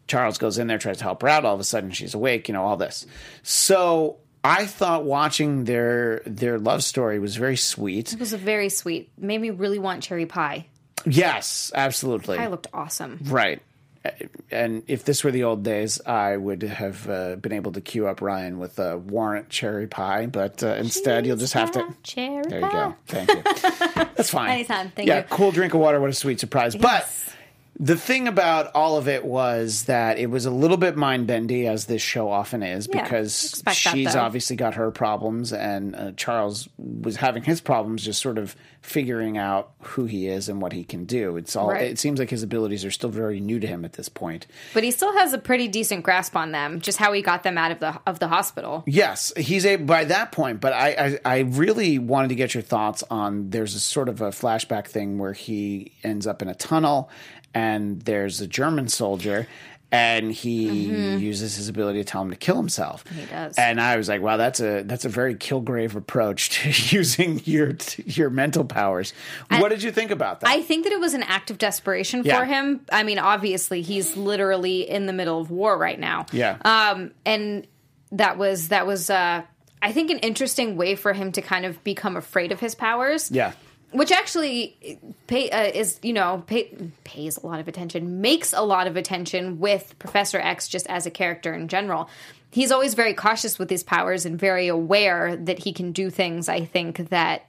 Charles 0.07 0.37
goes 0.37 0.57
in 0.57 0.67
there, 0.67 0.77
tries 0.77 0.97
to 0.97 1.03
help 1.03 1.21
her 1.21 1.27
out. 1.27 1.45
All 1.45 1.53
of 1.53 1.59
a 1.59 1.65
sudden, 1.65 1.91
she's 1.91 2.13
awake. 2.13 2.47
You 2.47 2.53
know 2.53 2.63
all 2.63 2.77
this. 2.77 3.05
So 3.43 4.17
I 4.43 4.65
thought 4.65 5.05
watching 5.05 5.65
their 5.65 6.21
their 6.25 6.59
love 6.59 6.83
story 6.83 7.19
was 7.19 7.35
very 7.35 7.57
sweet. 7.57 8.13
It 8.13 8.19
was 8.19 8.33
a 8.33 8.37
very 8.37 8.69
sweet. 8.69 9.11
Made 9.17 9.39
me 9.39 9.49
really 9.51 9.79
want 9.79 10.03
cherry 10.03 10.25
pie. 10.25 10.67
Yes, 11.05 11.71
absolutely. 11.73 12.37
Pie 12.37 12.47
looked 12.47 12.67
awesome. 12.73 13.19
Right. 13.23 13.61
And 14.49 14.83
if 14.87 15.05
this 15.05 15.23
were 15.23 15.29
the 15.31 15.43
old 15.43 15.63
days, 15.63 16.01
I 16.05 16.35
would 16.35 16.63
have 16.63 17.07
uh, 17.09 17.35
been 17.35 17.51
able 17.51 17.71
to 17.73 17.81
queue 17.81 18.07
up 18.07 18.19
Ryan 18.21 18.57
with 18.57 18.79
a 18.79 18.97
warrant 18.97 19.49
cherry 19.49 19.85
pie, 19.85 20.25
but 20.25 20.63
uh, 20.63 20.69
instead 20.75 21.27
you'll 21.27 21.37
just 21.37 21.53
have 21.53 21.71
to. 21.73 21.93
cherry 22.01 22.43
There 22.47 22.61
pie. 22.61 22.67
you 22.67 22.73
go. 22.73 22.95
Thank 23.05 23.29
you. 23.29 23.41
That's 24.15 24.29
fine. 24.31 24.49
Anytime. 24.51 24.91
Thank 24.95 25.07
yeah, 25.07 25.19
you. 25.19 25.23
cool 25.29 25.51
drink 25.51 25.73
of 25.75 25.79
water. 25.81 25.99
What 25.99 26.09
a 26.09 26.13
sweet 26.13 26.39
surprise. 26.39 26.75
But 26.75 27.07
the 27.79 27.95
thing 27.95 28.27
about 28.27 28.75
all 28.75 28.97
of 28.97 29.07
it 29.07 29.25
was 29.25 29.85
that 29.85 30.19
it 30.19 30.29
was 30.29 30.45
a 30.45 30.51
little 30.51 30.77
bit 30.77 30.95
mind 30.95 31.27
bendy, 31.27 31.67
as 31.67 31.85
this 31.85 32.01
show 32.01 32.29
often 32.29 32.63
is, 32.63 32.87
Yeah, 32.87 33.01
because 33.01 33.45
expect 33.45 33.83
that, 33.83 33.93
she's 33.93 34.15
obviously 34.15 34.55
got 34.55 34.75
her 34.75 34.91
problems, 34.91 35.53
and 35.53 35.95
uh, 35.95 36.11
Charles 36.17 36.69
was 36.77 37.15
having 37.15 37.43
his 37.43 37.61
problems, 37.61 38.03
just 38.03 38.21
sort 38.21 38.37
of 38.37 38.55
figuring 38.81 39.37
out 39.37 39.71
who 39.81 40.05
he 40.05 40.27
is 40.27 40.49
and 40.49 40.61
what 40.61 40.73
he 40.73 40.83
can 40.83 41.05
do. 41.05 41.37
It's 41.37 41.55
all. 41.55 41.69
Right. 41.69 41.83
It 41.83 41.99
seems 41.99 42.19
like 42.19 42.29
his 42.29 42.43
abilities 42.43 42.83
are 42.83 42.91
still 42.91 43.09
very 43.09 43.39
new 43.39 43.59
to 43.59 43.67
him 43.67 43.85
at 43.85 43.93
this 43.93 44.09
point. 44.09 44.47
But 44.73 44.83
he 44.83 44.91
still 44.91 45.13
has 45.17 45.33
a 45.33 45.37
pretty 45.37 45.67
decent 45.67 46.03
grasp 46.03 46.35
on 46.35 46.51
them. 46.51 46.81
Just 46.81 46.97
how 46.97 47.13
he 47.13 47.21
got 47.21 47.43
them 47.43 47.57
out 47.57 47.71
of 47.71 47.79
the 47.79 47.99
of 48.05 48.19
the 48.19 48.27
hospital. 48.27 48.83
Yes, 48.85 49.31
he's 49.37 49.65
a 49.65 49.77
by 49.77 50.05
that 50.05 50.31
point. 50.31 50.61
But 50.61 50.73
I, 50.73 50.89
I, 50.89 51.19
I 51.25 51.39
really 51.39 51.99
wanted 51.99 52.29
to 52.29 52.35
get 52.35 52.53
your 52.53 52.63
thoughts 52.63 53.03
on. 53.09 53.49
There's 53.51 53.75
a 53.75 53.79
sort 53.79 54.09
of 54.09 54.21
a 54.21 54.29
flashback 54.29 54.87
thing 54.87 55.17
where 55.19 55.33
he 55.33 55.93
ends 56.03 56.25
up 56.27 56.41
in 56.41 56.47
a 56.47 56.55
tunnel, 56.55 57.09
and 57.53 58.01
there's 58.01 58.41
a 58.41 58.47
German 58.47 58.87
soldier, 58.87 59.47
and 59.93 60.31
he 60.31 60.85
uses 61.17 61.57
his 61.57 61.67
ability 61.67 61.99
to 61.99 62.05
tell 62.05 62.21
him 62.21 62.29
to 62.29 62.35
kill 62.37 62.55
himself. 62.55 63.03
He 63.13 63.21
Mm-hmm. 63.21 63.29
does. 63.31 63.57
And 63.57 63.81
I 63.81 63.97
was 63.97 64.07
like, 64.07 64.21
wow, 64.21 64.37
that's 64.37 64.61
a 64.61 64.83
that's 64.83 65.03
a 65.03 65.09
very 65.09 65.35
Kilgrave 65.35 65.95
approach 65.95 66.49
to 66.61 66.69
using 66.95 67.41
your 67.43 67.75
your 68.05 68.29
mental 68.29 68.63
powers. 68.63 69.13
what 69.49 69.67
did 69.69 69.83
you 69.83 69.91
think 69.91 70.11
about 70.11 70.39
that? 70.39 70.49
I 70.49 70.61
think 70.61 70.85
that 70.85 70.93
it 70.93 70.99
was 71.01 71.13
an 71.13 71.23
act 71.23 71.51
of 71.51 71.57
desperation 71.57 72.21
Yeah. 72.23 72.39
for 72.39 72.45
him. 72.45 72.81
I 72.91 73.03
mean, 73.03 73.19
obviously, 73.19 73.81
he's 73.81 74.15
literally 74.15 74.89
in 74.89 75.07
the 75.07 75.13
middle 75.13 75.41
of 75.41 75.51
war 75.51 75.77
right 75.77 75.99
now. 75.99 76.25
yeah. 76.31 76.57
Um, 76.63 77.11
and 77.25 77.67
that 78.13 78.37
was 78.37 78.69
that 78.69 78.87
was 78.87 79.09
uh, 79.09 79.41
I 79.81 79.91
think 79.91 80.09
an 80.11 80.19
interesting 80.19 80.77
way 80.77 80.95
for 80.95 81.11
him 81.11 81.31
to 81.33 81.41
kind 81.41 81.65
of 81.65 81.83
become 81.83 82.15
afraid 82.15 82.51
of 82.53 82.59
his 82.61 82.75
powers. 82.75 83.29
yeah. 83.31 83.51
Which 83.91 84.11
actually 84.11 84.97
pay, 85.27 85.49
uh, 85.49 85.63
is 85.63 85.99
you 86.01 86.13
know 86.13 86.43
pay, 86.47 86.75
pays 87.03 87.37
a 87.37 87.45
lot 87.45 87.59
of 87.59 87.67
attention 87.67 88.21
makes 88.21 88.53
a 88.53 88.61
lot 88.61 88.87
of 88.87 88.95
attention 88.95 89.59
with 89.59 89.97
professor 89.99 90.39
x 90.39 90.67
just 90.67 90.87
as 90.87 91.05
a 91.05 91.11
character 91.11 91.53
in 91.53 91.67
general 91.67 92.09
he's 92.51 92.71
always 92.71 92.93
very 92.93 93.13
cautious 93.13 93.59
with 93.59 93.69
his 93.69 93.83
powers 93.83 94.25
and 94.25 94.39
very 94.39 94.67
aware 94.67 95.35
that 95.35 95.59
he 95.59 95.73
can 95.73 95.91
do 95.91 96.09
things 96.09 96.49
i 96.49 96.63
think 96.63 97.09
that 97.09 97.47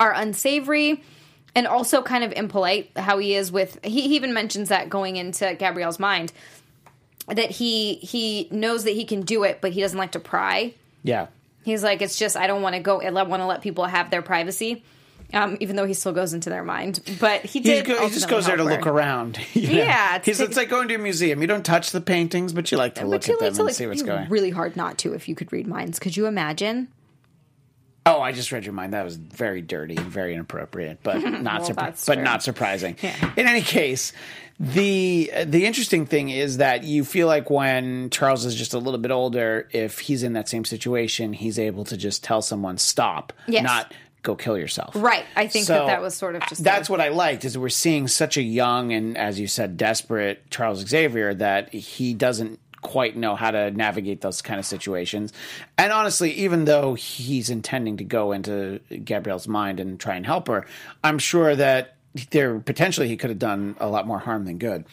are 0.00 0.12
unsavory 0.12 1.02
and 1.54 1.66
also 1.66 2.02
kind 2.02 2.24
of 2.24 2.32
impolite 2.32 2.90
how 2.96 3.18
he 3.18 3.34
is 3.34 3.50
with 3.50 3.78
he, 3.84 4.02
he 4.02 4.16
even 4.16 4.32
mentions 4.32 4.68
that 4.68 4.88
going 4.88 5.16
into 5.16 5.54
gabrielle's 5.54 5.98
mind 5.98 6.32
that 7.28 7.50
he 7.50 7.94
he 7.96 8.48
knows 8.50 8.84
that 8.84 8.92
he 8.92 9.04
can 9.04 9.20
do 9.22 9.44
it 9.44 9.60
but 9.60 9.72
he 9.72 9.80
doesn't 9.80 9.98
like 9.98 10.12
to 10.12 10.20
pry 10.20 10.72
Yeah. 11.02 11.28
He's 11.68 11.82
like, 11.82 12.00
it's 12.00 12.16
just 12.16 12.34
I 12.34 12.46
don't 12.46 12.62
want 12.62 12.76
to 12.76 12.80
go. 12.80 13.02
I 13.02 13.10
want 13.10 13.42
to 13.42 13.46
let 13.46 13.60
people 13.60 13.84
have 13.84 14.10
their 14.10 14.22
privacy, 14.22 14.82
um, 15.34 15.58
even 15.60 15.76
though 15.76 15.84
he 15.84 15.92
still 15.92 16.12
goes 16.12 16.32
into 16.32 16.48
their 16.48 16.64
mind. 16.64 17.00
But 17.20 17.44
he 17.44 17.60
did. 17.60 17.84
go, 17.84 18.06
he 18.06 18.14
just 18.14 18.26
goes 18.26 18.46
there 18.46 18.56
to 18.56 18.64
help 18.64 18.78
look 18.78 18.86
around. 18.86 19.38
you 19.52 19.68
know? 19.68 19.74
Yeah, 19.74 20.16
it's 20.16 20.26
He's, 20.26 20.40
it's 20.40 20.56
like 20.56 20.70
going 20.70 20.88
to 20.88 20.94
a 20.94 20.98
museum. 20.98 21.42
You 21.42 21.46
don't 21.46 21.66
touch 21.66 21.90
the 21.90 22.00
paintings, 22.00 22.54
but 22.54 22.72
you 22.72 22.78
like 22.78 22.94
to 22.94 23.06
look 23.06 23.28
at 23.28 23.38
them 23.38 23.38
to, 23.38 23.46
and 23.46 23.58
like, 23.66 23.74
see 23.74 23.86
what's 23.86 24.02
going. 24.02 24.30
Really 24.30 24.48
hard 24.48 24.76
not 24.76 24.96
to 24.98 25.12
if 25.12 25.28
you 25.28 25.34
could 25.34 25.52
read 25.52 25.66
minds. 25.66 25.98
Could 25.98 26.16
you 26.16 26.24
imagine? 26.24 26.88
Oh, 28.16 28.20
I 28.20 28.32
just 28.32 28.50
read 28.52 28.64
your 28.64 28.72
mind. 28.74 28.92
That 28.92 29.04
was 29.04 29.16
very 29.16 29.60
dirty 29.62 29.96
and 29.96 30.06
very 30.06 30.34
inappropriate, 30.34 30.98
but 31.02 31.18
not 31.22 31.60
Well, 31.62 31.70
surpri- 31.70 32.06
but 32.06 32.20
not 32.20 32.42
surprising. 32.42 32.96
In 33.36 33.46
any 33.46 33.62
case, 33.62 34.12
the 34.60 35.30
the 35.46 35.66
interesting 35.66 36.06
thing 36.06 36.30
is 36.30 36.56
that 36.56 36.82
you 36.84 37.04
feel 37.04 37.26
like 37.26 37.48
when 37.50 38.10
Charles 38.10 38.44
is 38.44 38.54
just 38.54 38.74
a 38.74 38.78
little 38.78 38.98
bit 38.98 39.10
older, 39.10 39.68
if 39.72 40.00
he's 40.00 40.22
in 40.22 40.32
that 40.32 40.48
same 40.48 40.64
situation, 40.64 41.32
he's 41.32 41.58
able 41.58 41.84
to 41.84 41.96
just 41.96 42.24
tell 42.24 42.42
someone 42.42 42.78
stop, 42.78 43.32
Yes. 43.46 43.62
not 43.62 43.92
go 44.24 44.34
kill 44.34 44.58
yourself. 44.58 44.94
Right. 44.96 45.24
I 45.36 45.46
think 45.46 45.66
So, 45.66 45.74
that 45.74 45.86
that 45.86 46.02
was 46.02 46.14
sort 46.14 46.34
of 46.34 46.42
just. 46.48 46.64
that's 46.64 46.88
a- 46.88 46.92
what 46.92 47.00
I 47.00 47.08
liked 47.10 47.44
is 47.44 47.56
we're 47.56 47.68
seeing 47.68 48.08
such 48.08 48.36
a 48.36 48.42
young 48.42 48.92
and 48.92 49.16
as 49.16 49.38
you 49.38 49.46
said 49.46 49.76
desperate 49.76 50.50
Charles 50.50 50.80
Xavier 50.86 51.34
that 51.34 51.72
he 51.72 52.14
doesn't 52.14 52.58
quite 52.80 53.16
know 53.16 53.36
how 53.36 53.50
to 53.50 53.70
navigate 53.70 54.20
those 54.20 54.40
kind 54.42 54.58
of 54.58 54.66
situations. 54.66 55.32
And 55.76 55.92
honestly, 55.92 56.32
even 56.32 56.64
though 56.64 56.94
he's 56.94 57.50
intending 57.50 57.96
to 57.98 58.04
go 58.04 58.32
into 58.32 58.80
Gabrielle's 59.04 59.48
mind 59.48 59.80
and 59.80 59.98
try 59.98 60.14
and 60.14 60.24
help 60.24 60.48
her, 60.48 60.66
I'm 61.02 61.18
sure 61.18 61.54
that 61.56 61.97
there 62.30 62.58
potentially 62.60 63.08
he 63.08 63.16
could 63.16 63.30
have 63.30 63.38
done 63.38 63.76
a 63.80 63.88
lot 63.88 64.06
more 64.06 64.18
harm 64.18 64.44
than 64.44 64.58
good. 64.58 64.84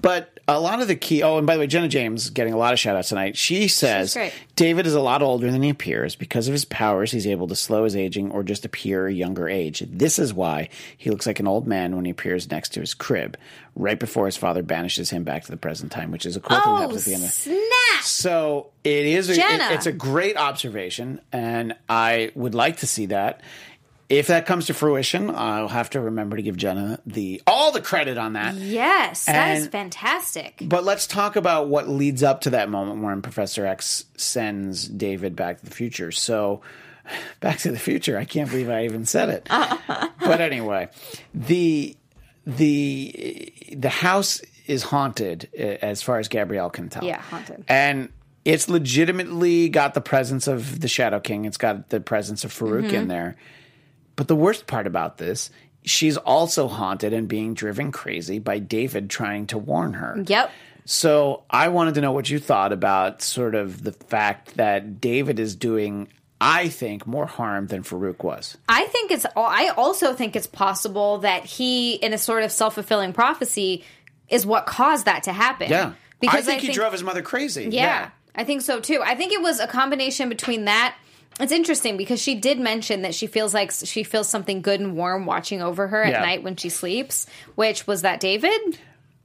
But 0.00 0.38
a 0.48 0.60
lot 0.60 0.80
of 0.80 0.88
the 0.88 0.96
key. 0.96 1.22
Oh, 1.22 1.38
and 1.38 1.46
by 1.46 1.54
the 1.54 1.60
way, 1.60 1.66
Jenna 1.66 1.88
James 1.88 2.30
getting 2.30 2.52
a 2.52 2.56
lot 2.56 2.72
of 2.72 2.78
shout 2.78 2.96
outs 2.96 3.08
tonight. 3.08 3.36
She 3.36 3.68
says. 3.68 4.14
David 4.54 4.86
is 4.86 4.94
a 4.94 5.00
lot 5.00 5.22
older 5.22 5.50
than 5.50 5.62
he 5.62 5.70
appears. 5.70 6.16
Because 6.16 6.48
of 6.48 6.52
his 6.52 6.64
powers, 6.64 7.10
he's 7.12 7.26
able 7.26 7.48
to 7.48 7.56
slow 7.56 7.84
his 7.84 7.94
aging 7.96 8.30
or 8.30 8.42
just 8.42 8.64
appear 8.64 9.06
a 9.06 9.12
younger 9.12 9.48
age. 9.48 9.82
This 9.88 10.18
is 10.18 10.32
why 10.32 10.68
he 10.96 11.10
looks 11.10 11.26
like 11.26 11.40
an 11.40 11.46
old 11.46 11.66
man 11.66 11.94
when 11.96 12.04
he 12.04 12.10
appears 12.10 12.50
next 12.50 12.70
to 12.74 12.80
his 12.80 12.94
crib, 12.94 13.36
right 13.74 13.98
before 13.98 14.26
his 14.26 14.36
father 14.36 14.62
banishes 14.62 15.10
him 15.10 15.24
back 15.24 15.44
to 15.44 15.50
the 15.50 15.56
present 15.56 15.92
time, 15.92 16.10
which 16.10 16.24
is 16.26 16.36
a 16.36 16.40
cool 16.40 16.56
thing 16.56 16.64
that 16.64 16.70
Oh 16.70 16.76
happens 16.82 17.02
at 17.02 17.04
the 17.10 17.14
end 17.14 17.24
of 17.24 17.30
snap! 17.30 18.02
so 18.02 18.70
it 18.84 19.06
is. 19.06 19.28
A, 19.30 19.32
it- 19.32 19.74
it's 19.74 19.86
a 19.86 19.92
great 19.92 20.36
observation, 20.36 21.20
and 21.32 21.74
I 21.88 22.30
would 22.34 22.54
like 22.54 22.78
to 22.78 22.86
see 22.86 23.06
that. 23.06 23.40
If 24.08 24.28
that 24.28 24.46
comes 24.46 24.66
to 24.66 24.74
fruition, 24.74 25.30
I'll 25.34 25.66
have 25.68 25.90
to 25.90 26.00
remember 26.00 26.36
to 26.36 26.42
give 26.42 26.56
Jenna 26.56 27.00
the 27.06 27.42
all 27.46 27.72
the 27.72 27.80
credit 27.80 28.16
on 28.18 28.34
that. 28.34 28.54
Yes, 28.54 29.24
that 29.24 29.56
is 29.56 29.66
fantastic. 29.66 30.58
But 30.62 30.84
let's 30.84 31.06
talk 31.08 31.34
about 31.36 31.68
what 31.68 31.88
leads 31.88 32.22
up 32.22 32.42
to 32.42 32.50
that 32.50 32.68
moment 32.70 33.02
when 33.02 33.20
Professor 33.22 33.66
X 33.66 34.04
sends 34.16 34.86
David 34.86 35.34
back 35.34 35.58
to 35.58 35.64
the 35.64 35.72
future. 35.74 36.12
So, 36.12 36.60
Back 37.40 37.58
to 37.58 37.70
the 37.72 37.78
Future. 37.78 38.16
I 38.18 38.24
can't 38.24 38.50
believe 38.50 38.68
I 38.70 38.84
even 38.84 39.06
said 39.06 39.28
it. 39.28 39.48
but 39.48 40.40
anyway, 40.40 40.88
the 41.34 41.96
the 42.46 43.52
the 43.76 43.88
house 43.88 44.40
is 44.66 44.82
haunted 44.82 45.48
uh, 45.58 45.62
as 45.62 46.02
far 46.02 46.18
as 46.18 46.28
Gabrielle 46.28 46.70
can 46.70 46.88
tell. 46.88 47.04
Yeah, 47.04 47.20
haunted. 47.20 47.64
And 47.68 48.08
it's 48.44 48.68
legitimately 48.68 49.68
got 49.68 49.94
the 49.94 50.00
presence 50.00 50.46
of 50.46 50.80
the 50.80 50.88
Shadow 50.88 51.20
King. 51.20 51.44
It's 51.44 51.56
got 51.56 51.88
the 51.90 52.00
presence 52.00 52.44
of 52.44 52.52
Farouk 52.52 52.86
Mm-hmm. 52.86 52.94
in 52.94 53.08
there. 53.08 53.36
But 54.16 54.28
the 54.28 54.36
worst 54.36 54.66
part 54.66 54.86
about 54.86 55.18
this, 55.18 55.50
she's 55.84 56.16
also 56.16 56.68
haunted 56.68 57.12
and 57.12 57.28
being 57.28 57.54
driven 57.54 57.92
crazy 57.92 58.38
by 58.38 58.58
David 58.58 59.08
trying 59.08 59.46
to 59.48 59.58
warn 59.58 59.92
her. 59.94 60.22
Yep. 60.26 60.50
So 60.86 61.42
I 61.50 61.68
wanted 61.68 61.94
to 61.94 62.00
know 62.00 62.12
what 62.12 62.30
you 62.30 62.38
thought 62.38 62.72
about 62.72 63.20
sort 63.20 63.54
of 63.54 63.82
the 63.82 63.92
fact 63.92 64.56
that 64.56 65.00
David 65.00 65.40
is 65.40 65.56
doing, 65.56 66.08
I 66.40 66.68
think, 66.68 67.06
more 67.06 67.26
harm 67.26 67.66
than 67.66 67.82
Farouk 67.82 68.22
was. 68.22 68.56
I 68.68 68.86
think 68.86 69.10
it's. 69.10 69.26
I 69.36 69.68
also 69.76 70.14
think 70.14 70.36
it's 70.36 70.46
possible 70.46 71.18
that 71.18 71.44
he, 71.44 71.94
in 71.94 72.12
a 72.12 72.18
sort 72.18 72.44
of 72.44 72.52
self 72.52 72.74
fulfilling 72.74 73.12
prophecy, 73.12 73.84
is 74.28 74.46
what 74.46 74.66
caused 74.66 75.06
that 75.06 75.24
to 75.24 75.32
happen. 75.32 75.70
Yeah. 75.70 75.92
because 76.20 76.46
I 76.46 76.52
think 76.52 76.62
he 76.62 76.72
drove 76.72 76.92
his 76.92 77.02
mother 77.02 77.22
crazy. 77.22 77.68
Yeah, 77.70 78.10
I 78.36 78.44
think 78.44 78.62
so 78.62 78.80
too. 78.80 79.02
I 79.04 79.16
think 79.16 79.32
it 79.32 79.42
was 79.42 79.58
a 79.58 79.66
combination 79.66 80.28
between 80.28 80.66
that. 80.66 80.96
It's 81.38 81.52
interesting 81.52 81.96
because 81.96 82.20
she 82.20 82.34
did 82.34 82.58
mention 82.58 83.02
that 83.02 83.14
she 83.14 83.26
feels 83.26 83.52
like 83.52 83.70
she 83.70 84.02
feels 84.02 84.28
something 84.28 84.62
good 84.62 84.80
and 84.80 84.96
warm 84.96 85.26
watching 85.26 85.60
over 85.60 85.86
her 85.88 86.02
at 86.02 86.12
Yeah. 86.12 86.20
night 86.20 86.42
when 86.42 86.56
she 86.56 86.68
sleeps. 86.70 87.26
Which 87.56 87.86
was 87.86 88.02
that 88.02 88.20
David? 88.20 88.78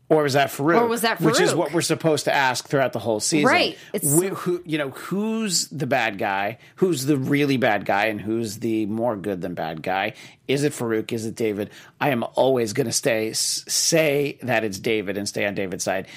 Or 0.10 0.24
was 0.24 0.34
that 0.34 0.50
Farouk? 0.50 0.82
Or 0.82 0.88
was 0.88 1.04
that 1.04 1.20
Farouk? 1.20 1.26
Which 1.26 1.40
is 1.40 1.56
what 1.56 1.72
we're 1.72 1.80
supposed 1.80 2.26
to 2.26 2.36
ask 2.36 2.68
throughout 2.68 2.92
the 2.92 3.00
whole 3.00 3.22
season. 3.22 3.48
Right. 3.48 3.78
It's- 3.94 4.14
Wh- 4.14 4.36
who, 4.40 4.62
you 4.66 4.78
know, 4.78 4.90
who's 4.90 5.70
the 5.70 5.88
bad 5.88 6.18
guy? 6.18 6.58
Who's 6.76 7.06
the 7.06 7.16
really 7.16 7.56
bad 7.56 7.86
guy? 7.86 8.08
And 8.08 8.20
who's 8.20 8.58
the 8.58 8.88
more 8.88 9.16
good 9.16 9.40
than 9.40 9.54
bad 9.54 9.82
guy? 9.82 10.12
Is 10.50 10.66
it 10.66 10.74
Farouk? 10.74 11.14
Is 11.14 11.26
it 11.26 11.36
David? 11.36 11.70
I 12.02 12.10
am 12.10 12.26
always 12.36 12.74
going 12.74 12.88
to 12.88 12.92
stay 12.92 13.32
say 13.32 14.38
that 14.42 14.66
it's 14.66 14.80
David 14.80 15.16
and 15.16 15.30
stay 15.30 15.46
on 15.46 15.56
David's 15.56 15.86
side. 15.86 16.08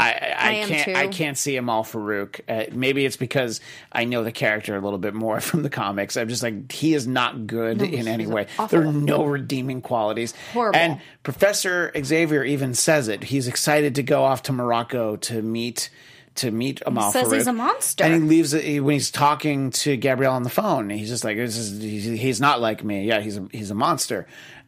I, 0.00 0.34
I, 0.38 0.48
I, 0.48 0.64
can't. 0.64 0.84
too. 0.84 0.94
I 0.94 1.06
can't 1.08 1.38
see 1.38 1.56
him 1.56 1.68
all 1.68 1.84
Farouk. 1.84 2.40
Uh, 2.48 2.64
maybe 2.72 3.04
it's 3.04 3.16
because 3.16 3.60
I 3.92 4.04
know 4.04 4.24
the 4.24 4.32
character 4.32 4.76
a 4.76 4.80
little 4.80 4.98
bit 4.98 5.14
more 5.14 5.40
from 5.40 5.62
the 5.62 5.70
comics. 5.70 6.16
I'm 6.16 6.28
just 6.28 6.42
like 6.42 6.70
he 6.72 6.94
is 6.94 7.06
not 7.06 7.46
good 7.46 7.82
in 7.82 8.08
any 8.08 8.26
way. 8.26 8.46
There 8.70 8.86
are 8.86 8.92
no 8.92 9.24
redeeming 9.24 9.82
qualities. 9.82 10.34
Horrible. 10.52 10.78
And 10.78 11.00
Professor 11.22 11.92
Xavier 12.02 12.44
even 12.44 12.74
says 12.74 13.08
it. 13.08 13.24
He's 13.24 13.48
excited 13.48 13.94
to 13.96 14.02
go 14.02 14.24
off 14.24 14.42
to 14.44 14.52
Morocco 14.52 15.16
to 15.16 15.42
meet 15.42 15.90
to 16.36 16.50
meet 16.50 16.80
Amahl 16.86 17.12
He 17.12 17.18
says 17.18 17.32
he's 17.32 17.46
a 17.46 17.52
monster. 17.52 18.04
And 18.04 18.14
he 18.14 18.20
leaves 18.20 18.54
it 18.54 18.64
he- 18.64 18.80
when 18.80 18.94
he's 18.94 19.10
talking 19.10 19.70
to 19.70 19.96
Gabrielle 19.96 20.34
on 20.34 20.42
the 20.42 20.50
phone. 20.50 20.90
He's 20.90 21.08
just 21.08 21.24
like, 21.24 21.36
is, 21.36 21.80
he's, 21.80 22.04
he's 22.04 22.40
not 22.40 22.60
like 22.60 22.84
me. 22.84 23.04
Yeah, 23.04 23.20
he's 23.20 23.36
a, 23.36 23.48
he's 23.52 23.70
a 23.70 23.74
monster. 23.74 24.26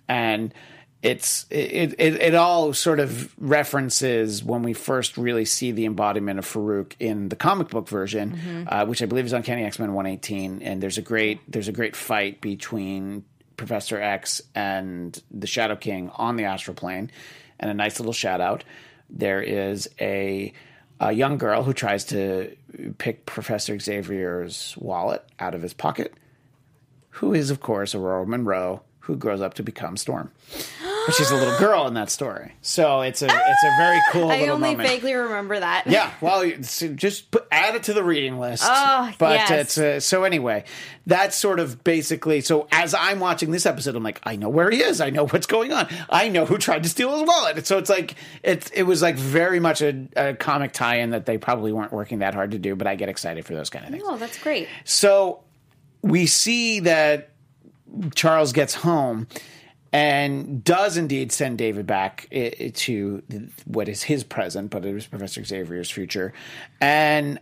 And 0.08 0.52
it's 1.02 1.46
it, 1.50 1.94
it 1.98 2.14
it 2.22 2.34
all 2.34 2.72
sort 2.72 3.00
of 3.00 3.34
references 3.38 4.44
when 4.44 4.62
we 4.62 4.72
first 4.72 5.16
really 5.16 5.44
see 5.44 5.72
the 5.72 5.84
embodiment 5.84 6.38
of 6.38 6.46
Farouk 6.46 6.92
in 7.00 7.28
the 7.28 7.36
comic 7.36 7.68
book 7.68 7.88
version, 7.88 8.32
Mm-hmm. 8.36 8.64
uh, 8.68 8.84
which 8.86 9.02
I 9.02 9.06
believe 9.06 9.26
is 9.26 9.32
on 9.32 9.38
Uncanny 9.38 9.64
X 9.64 9.78
Men 9.78 9.92
one 9.94 10.06
eighteen. 10.06 10.62
And 10.62 10.80
there's 10.82 10.98
a 10.98 11.02
great 11.02 11.40
there's 11.50 11.68
a 11.68 11.72
great 11.72 11.96
fight 11.96 12.40
between 12.40 13.24
Professor 13.56 14.00
X 14.00 14.40
and 14.54 15.20
the 15.30 15.46
Shadow 15.46 15.76
King 15.76 16.10
on 16.14 16.36
the 16.36 16.44
astral 16.44 16.74
plane, 16.74 17.10
and 17.58 17.70
a 17.70 17.74
nice 17.74 17.98
little 17.98 18.12
shout 18.12 18.40
out. 18.40 18.62
There 19.10 19.42
is 19.42 19.88
a 20.00 20.52
a 21.00 21.10
young 21.10 21.36
girl 21.36 21.64
who 21.64 21.72
tries 21.72 22.04
to 22.06 22.56
pick 22.98 23.26
Professor 23.26 23.76
Xavier's 23.76 24.76
wallet 24.78 25.24
out 25.40 25.54
of 25.56 25.62
his 25.62 25.74
pocket, 25.74 26.14
who 27.10 27.34
is, 27.34 27.50
of 27.50 27.58
course, 27.60 27.92
Ororo 27.92 28.24
Munroe, 28.24 28.82
who 29.00 29.16
grows 29.16 29.40
up 29.40 29.54
to 29.54 29.64
become 29.64 29.96
Storm. 29.96 30.30
But 31.06 31.14
she's 31.14 31.30
a 31.30 31.36
little 31.36 31.58
girl 31.58 31.86
in 31.86 31.94
that 31.94 32.10
story, 32.10 32.54
so 32.60 33.00
it's 33.00 33.22
a 33.22 33.26
it's 33.26 33.64
a 33.64 33.76
very 33.78 34.00
cool 34.10 34.30
I 34.30 34.40
little 34.40 34.54
only 34.54 34.70
moment. 34.70 34.88
vaguely 34.88 35.14
remember 35.14 35.58
that. 35.58 35.86
Yeah, 35.86 36.12
well, 36.20 36.48
just 36.50 37.30
put, 37.30 37.46
add 37.50 37.74
it 37.74 37.84
to 37.84 37.92
the 37.92 38.04
reading 38.04 38.38
list. 38.38 38.64
Oh, 38.66 39.12
but 39.18 39.34
yes. 39.34 39.50
it's 39.50 39.78
uh, 39.78 40.00
so 40.00 40.24
anyway. 40.24 40.64
That's 41.04 41.36
sort 41.36 41.58
of 41.58 41.82
basically. 41.82 42.42
So 42.42 42.68
as 42.70 42.94
I'm 42.94 43.18
watching 43.18 43.50
this 43.50 43.66
episode, 43.66 43.96
I'm 43.96 44.04
like, 44.04 44.20
I 44.22 44.36
know 44.36 44.48
where 44.48 44.70
he 44.70 44.82
is. 44.82 45.00
I 45.00 45.10
know 45.10 45.26
what's 45.26 45.46
going 45.46 45.72
on. 45.72 45.88
I 46.08 46.28
know 46.28 46.46
who 46.46 46.58
tried 46.58 46.84
to 46.84 46.88
steal 46.88 47.12
his 47.18 47.26
wallet. 47.26 47.66
So 47.66 47.78
it's 47.78 47.90
like 47.90 48.14
it's 48.42 48.70
it 48.70 48.84
was 48.84 49.02
like 49.02 49.16
very 49.16 49.58
much 49.58 49.82
a, 49.82 50.06
a 50.16 50.34
comic 50.34 50.72
tie-in 50.72 51.10
that 51.10 51.26
they 51.26 51.38
probably 51.38 51.72
weren't 51.72 51.92
working 51.92 52.20
that 52.20 52.34
hard 52.34 52.52
to 52.52 52.58
do. 52.58 52.76
But 52.76 52.86
I 52.86 52.94
get 52.94 53.08
excited 53.08 53.44
for 53.44 53.54
those 53.54 53.68
kind 53.68 53.84
of 53.84 53.90
things. 53.90 54.04
Oh, 54.06 54.16
that's 54.16 54.38
great. 54.38 54.68
So 54.84 55.40
we 56.02 56.26
see 56.26 56.80
that 56.80 57.30
Charles 58.14 58.52
gets 58.52 58.74
home 58.74 59.26
and 59.92 60.64
does 60.64 60.96
indeed 60.96 61.32
send 61.32 61.58
David 61.58 61.86
back 61.86 62.26
i- 62.32 62.52
i- 62.60 62.68
to 62.74 63.22
what 63.66 63.88
is 63.88 64.02
his 64.02 64.24
present, 64.24 64.70
but 64.70 64.84
it 64.84 64.94
was 64.94 65.06
Professor 65.06 65.44
Xavier's 65.44 65.90
future. 65.90 66.32
And 66.80 67.38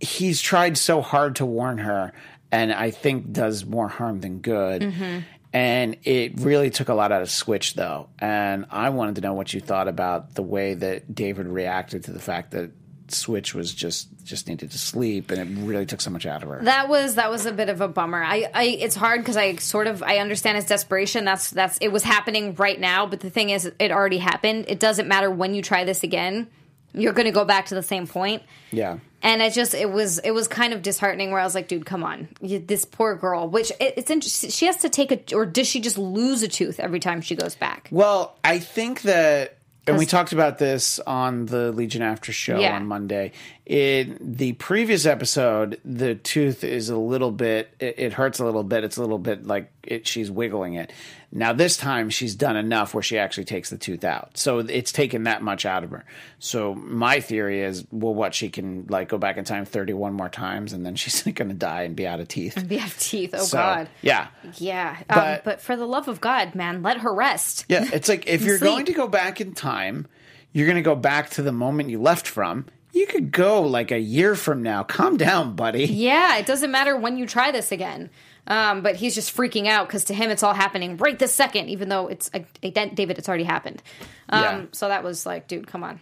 he's 0.00 0.40
tried 0.40 0.76
so 0.76 1.00
hard 1.00 1.36
to 1.36 1.46
warn 1.46 1.78
her, 1.78 2.12
and 2.50 2.72
I 2.72 2.90
think 2.90 3.32
does 3.32 3.64
more 3.64 3.88
harm 3.88 4.20
than 4.20 4.38
good. 4.38 4.82
Mm-hmm. 4.82 5.20
And 5.54 5.96
it 6.04 6.40
really 6.40 6.70
took 6.70 6.88
a 6.88 6.94
lot 6.94 7.12
out 7.12 7.20
of 7.22 7.30
Switch, 7.30 7.74
though. 7.74 8.08
And 8.18 8.64
I 8.70 8.88
wanted 8.88 9.16
to 9.16 9.20
know 9.20 9.34
what 9.34 9.52
you 9.52 9.60
thought 9.60 9.86
about 9.86 10.34
the 10.34 10.42
way 10.42 10.72
that 10.74 11.14
David 11.14 11.46
reacted 11.46 12.04
to 12.04 12.10
the 12.12 12.18
fact 12.20 12.52
that 12.52 12.70
Switch 13.14 13.54
was 13.54 13.72
just 13.74 14.08
just 14.24 14.48
needed 14.48 14.70
to 14.70 14.78
sleep, 14.78 15.30
and 15.30 15.40
it 15.40 15.62
really 15.64 15.86
took 15.86 16.00
so 16.00 16.10
much 16.10 16.26
out 16.26 16.42
of 16.42 16.48
her. 16.48 16.60
That 16.62 16.88
was 16.88 17.16
that 17.16 17.30
was 17.30 17.46
a 17.46 17.52
bit 17.52 17.68
of 17.68 17.80
a 17.80 17.88
bummer. 17.88 18.22
I, 18.22 18.48
I 18.54 18.64
it's 18.64 18.94
hard 18.94 19.20
because 19.20 19.36
I 19.36 19.56
sort 19.56 19.86
of 19.86 20.02
I 20.02 20.18
understand 20.18 20.56
his 20.56 20.66
desperation. 20.66 21.24
That's 21.24 21.50
that's 21.50 21.78
it 21.78 21.88
was 21.88 22.02
happening 22.02 22.54
right 22.54 22.78
now, 22.78 23.06
but 23.06 23.20
the 23.20 23.30
thing 23.30 23.50
is, 23.50 23.70
it 23.78 23.90
already 23.90 24.18
happened. 24.18 24.66
It 24.68 24.80
doesn't 24.80 25.08
matter 25.08 25.30
when 25.30 25.54
you 25.54 25.62
try 25.62 25.84
this 25.84 26.02
again. 26.02 26.48
You're 26.94 27.14
going 27.14 27.24
to 27.24 27.32
go 27.32 27.46
back 27.46 27.66
to 27.66 27.74
the 27.74 27.82
same 27.82 28.06
point. 28.06 28.42
yeah. 28.70 28.98
And 29.22 29.40
it 29.40 29.52
just 29.52 29.72
it 29.72 29.88
was 29.88 30.18
it 30.18 30.32
was 30.32 30.48
kind 30.48 30.72
of 30.74 30.82
disheartening. 30.82 31.30
Where 31.30 31.40
I 31.40 31.44
was 31.44 31.54
like, 31.54 31.68
dude, 31.68 31.86
come 31.86 32.02
on, 32.02 32.28
you, 32.40 32.58
this 32.58 32.84
poor 32.84 33.14
girl. 33.14 33.48
Which 33.48 33.70
it, 33.80 33.94
it's 33.96 34.10
interesting. 34.10 34.50
She 34.50 34.66
has 34.66 34.78
to 34.78 34.88
take 34.88 35.12
a 35.12 35.36
or 35.36 35.46
does 35.46 35.68
she 35.68 35.80
just 35.80 35.96
lose 35.96 36.42
a 36.42 36.48
tooth 36.48 36.80
every 36.80 36.98
time 36.98 37.20
she 37.20 37.36
goes 37.36 37.54
back? 37.54 37.88
Well, 37.92 38.36
I 38.42 38.58
think 38.58 39.02
that, 39.02 39.58
and 39.86 39.98
we 39.98 40.06
talked 40.06 40.32
about 40.32 40.58
this 40.58 40.98
on 41.00 41.46
the 41.46 41.72
Legion 41.72 42.02
After 42.02 42.32
show 42.32 42.58
Yeah. 42.58 42.76
on 42.76 42.86
Monday. 42.86 43.32
In 43.66 44.16
the 44.20 44.52
previous 44.54 45.06
episode, 45.06 45.80
the 45.84 46.14
tooth 46.14 46.62
is 46.64 46.88
a 46.88 46.96
little 46.96 47.30
bit, 47.30 47.74
it, 47.80 47.94
it 47.98 48.12
hurts 48.12 48.38
a 48.38 48.44
little 48.44 48.64
bit. 48.64 48.84
It's 48.84 48.96
a 48.96 49.00
little 49.00 49.18
bit 49.18 49.46
like 49.46 49.70
it, 49.84 50.06
she's 50.06 50.30
wiggling 50.30 50.74
it. 50.74 50.92
Now, 51.34 51.52
this 51.54 51.76
time, 51.78 52.10
she's 52.10 52.34
done 52.34 52.56
enough 52.56 52.92
where 52.94 53.02
she 53.02 53.18
actually 53.18 53.44
takes 53.46 53.70
the 53.70 53.78
tooth 53.78 54.04
out. 54.04 54.36
So 54.36 54.58
it's 54.58 54.92
taken 54.92 55.22
that 55.24 55.42
much 55.42 55.64
out 55.64 55.82
of 55.82 55.90
her. 55.90 56.04
So 56.38 56.74
my 56.74 57.20
theory 57.20 57.62
is, 57.62 57.86
well, 57.90 58.14
what, 58.14 58.34
she 58.34 58.50
can 58.50 58.86
like 58.88 59.08
go 59.08 59.16
back 59.18 59.38
in 59.38 59.44
time 59.44 59.64
31 59.64 60.12
more 60.12 60.28
times 60.28 60.72
and 60.74 60.84
then 60.84 60.94
she's 60.96 61.22
going 61.22 61.48
to 61.48 61.54
die 61.54 61.82
and 61.82 61.96
be 61.96 62.06
out 62.06 62.20
of 62.20 62.28
teeth. 62.28 62.62
Be 62.68 62.78
out 62.78 62.86
of 62.88 62.98
teeth. 62.98 63.30
Oh 63.32 63.44
So, 63.44 63.56
God. 63.56 63.88
Yeah. 64.02 64.28
Yeah. 64.56 64.96
Um, 65.08 65.16
But- 65.16 65.44
but 65.44 65.60
for 65.62 65.74
the 65.76 65.86
love 65.86 66.06
of 66.08 66.20
God, 66.20 66.54
man, 66.54 66.82
let 66.82 66.98
her 66.98 67.12
rest. 67.14 67.64
Yeah, 67.68 67.88
it's 67.92 68.08
like 68.08 68.26
if 68.28 68.42
you're 68.42 68.58
Sleep. 68.58 68.70
going 68.70 68.86
to 68.86 68.92
go 68.92 69.08
back 69.08 69.40
in 69.40 69.54
time, 69.54 70.06
you're 70.52 70.66
going 70.66 70.76
to 70.76 70.82
go 70.82 70.94
back 70.94 71.30
to 71.30 71.42
the 71.42 71.52
moment 71.52 71.88
you 71.88 72.00
left 72.00 72.28
from. 72.28 72.66
You 72.92 73.06
could 73.06 73.32
go 73.32 73.62
like 73.62 73.90
a 73.90 73.98
year 73.98 74.34
from 74.34 74.62
now. 74.62 74.82
Calm 74.82 75.16
down, 75.16 75.56
buddy. 75.56 75.86
Yeah, 75.86 76.36
it 76.36 76.44
doesn't 76.44 76.70
matter 76.70 76.94
when 76.94 77.16
you 77.16 77.26
try 77.26 77.50
this 77.50 77.72
again. 77.72 78.10
Um, 78.46 78.82
but 78.82 78.96
he's 78.96 79.14
just 79.14 79.36
freaking 79.36 79.68
out 79.68 79.86
because 79.86 80.04
to 80.06 80.14
him 80.14 80.30
it's 80.30 80.42
all 80.42 80.54
happening 80.54 80.96
right 80.96 81.16
this 81.18 81.32
second, 81.32 81.68
even 81.68 81.88
though 81.88 82.08
it's 82.08 82.28
a, 82.34 82.44
a, 82.62 82.70
David, 82.70 83.18
it's 83.18 83.28
already 83.28 83.44
happened. 83.44 83.82
Um, 84.28 84.42
Yeah. 84.42 84.64
So 84.72 84.88
that 84.88 85.04
was 85.04 85.24
like, 85.24 85.46
dude, 85.46 85.66
come 85.68 85.84
on. 85.84 86.00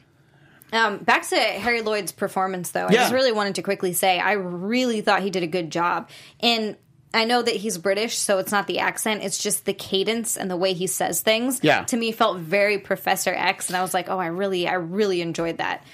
Um, 0.73 0.99
back 0.99 1.29
to 1.29 1.37
Harry 1.37 1.83
Lloyd's 1.83 2.13
performance, 2.13 2.71
though. 2.71 2.87
I 2.87 2.93
Yeah. 2.93 3.01
just 3.01 3.13
really 3.13 3.33
wanted 3.33 3.57
to 3.57 3.63
quickly 3.63 3.93
say 3.93 4.19
I 4.19 4.33
really 4.33 5.01
thought 5.03 5.23
he 5.23 5.29
did 5.31 5.43
a 5.43 5.47
good 5.49 5.71
job. 5.71 6.09
And 6.41 6.77
I 7.13 7.25
know 7.25 7.43
that 7.43 7.57
he's 7.57 7.77
British, 7.77 8.17
so 8.19 8.39
it's 8.39 8.53
not 8.53 8.69
the 8.69 8.79
accent; 8.79 9.25
it's 9.25 9.43
just 9.43 9.65
the 9.65 9.73
cadence 9.75 10.37
and 10.37 10.49
the 10.49 10.57
way 10.57 10.75
he 10.75 10.87
says 10.87 11.21
things. 11.23 11.59
Yeah. 11.61 11.83
to 11.87 11.97
me 11.97 12.13
felt 12.13 12.39
very 12.39 12.79
Professor 12.79 13.35
X, 13.35 13.67
and 13.69 13.77
I 13.77 13.83
was 13.83 13.93
like, 13.93 14.09
oh, 14.09 14.19
I 14.19 14.27
really, 14.27 14.69
I 14.69 14.75
really 14.75 15.21
enjoyed 15.21 15.59
that. 15.59 15.85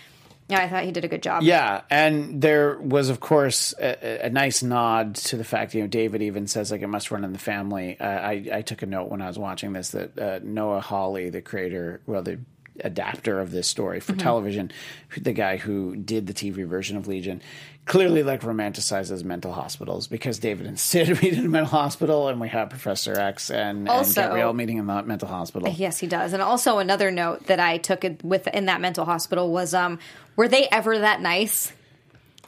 Yeah, 0.48 0.61
I 0.61 0.68
thought 0.68 0.85
he 0.85 0.92
did 0.92 1.04
a 1.04 1.09
good 1.09 1.22
job. 1.22 1.42
Yeah, 1.42 1.82
and 1.90 2.40
there 2.40 2.78
was, 2.78 3.09
of 3.09 3.18
course, 3.18 3.74
a, 3.80 4.26
a 4.26 4.30
nice 4.30 4.62
nod 4.62 5.16
to 5.16 5.37
the 5.37 5.42
fact. 5.42 5.74
You 5.74 5.82
know, 5.82 5.88
David 5.88 6.22
even 6.22 6.46
says 6.46 6.70
like 6.70 6.82
it 6.82 6.87
must 6.87 7.11
run 7.11 7.24
in 7.24 7.32
the 7.32 7.38
family. 7.38 7.98
Uh, 7.98 8.06
I 8.06 8.48
I 8.52 8.62
took 8.62 8.82
a 8.82 8.87
note 8.87 9.11
when 9.11 9.20
I 9.20 9.26
was 9.26 9.38
watching 9.38 9.72
this 9.72 9.90
that 9.90 10.18
uh, 10.18 10.40
Noah 10.44 10.80
Hawley, 10.80 11.30
the 11.30 11.42
creator, 11.42 12.00
well, 12.06 12.22
the 12.22 12.38
adapter 12.80 13.40
of 13.40 13.50
this 13.50 13.66
story 13.66 14.00
for 14.00 14.14
television, 14.14 14.70
the 15.16 15.32
guy 15.32 15.56
who 15.56 15.96
did 15.96 16.26
the 16.26 16.35
TV 16.35 16.66
version 16.66 16.96
of 16.96 17.09
Legion, 17.09 17.42
clearly 17.87 18.22
like 18.22 18.42
romanticizes 18.42 19.25
mental 19.25 19.53
hospitals 19.53 20.07
because 20.09 20.38
David 20.38 20.66
and 20.66 20.79
Syd 20.79 21.09
meet 21.22 21.35
in 21.35 21.46
a 21.46 21.49
mental 21.49 21.70
hospital, 21.70 22.29
and 22.29 22.40
we 22.40 22.49
have 22.49 22.68
Professor 22.68 23.18
X 23.18 23.51
and, 23.51 23.79
and 23.79 23.88
Also- 23.88 24.20
Gabrielle 24.20 24.53
meeting 24.53 24.77
in 24.77 24.87
the 24.87 25.03
mental 25.05 25.29
hospital. 25.29 25.72
Yes, 25.75 25.99
he 25.99 26.07
does. 26.07 26.33
And 26.33 26.42
also 26.42 26.79
another 26.79 27.11
note 27.11 27.46
that 27.46 27.61
I 27.61 27.79
took 27.79 28.05
with 28.22 28.46
in 28.49 28.66
that 28.66 28.81
mental 28.81 29.05
hospital 29.05 29.51
was 29.51 29.72
um 29.72 29.99
were 30.37 30.49
they 30.49 30.68
ever 30.70 30.99
that 30.99 31.20
nice? 31.20 31.72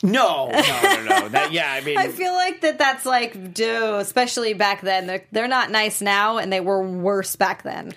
No, 0.01 0.49
no, 0.49 0.61
no, 0.61 1.05
no. 1.05 1.29
That 1.31 1.51
yeah, 1.53 1.73
I 1.73 1.81
mean, 1.85 1.99
I 1.99 2.09
feel 2.09 2.33
like 2.33 2.61
that 2.61 2.79
that's 2.79 3.05
like 3.07 3.55
dude, 3.55 3.95
especially 4.01 4.55
back 4.55 4.83
then. 4.83 5.07
They're 5.07 5.25
they're 5.33 5.49
not 5.49 5.71
nice 5.71 6.01
now 6.01 6.39
and 6.39 6.53
they 6.53 6.61
were 6.61 6.83
worse 6.83 7.35
back 7.37 7.63
then. 7.63 7.93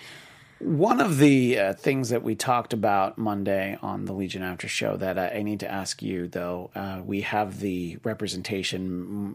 One 0.63 1.01
of 1.01 1.17
the 1.17 1.57
uh, 1.57 1.73
things 1.73 2.09
that 2.09 2.21
we 2.23 2.35
talked 2.35 2.71
about 2.73 3.17
Monday 3.17 3.77
on 3.81 4.05
the 4.05 4.13
Legion 4.13 4.43
After 4.43 4.67
Show 4.67 4.95
that 4.97 5.17
I, 5.17 5.29
I 5.39 5.41
need 5.41 5.59
to 5.61 5.71
ask 5.71 6.01
you, 6.03 6.27
though, 6.27 6.69
uh, 6.75 7.01
we 7.03 7.21
have 7.21 7.59
the 7.59 7.97
representation 8.03 8.81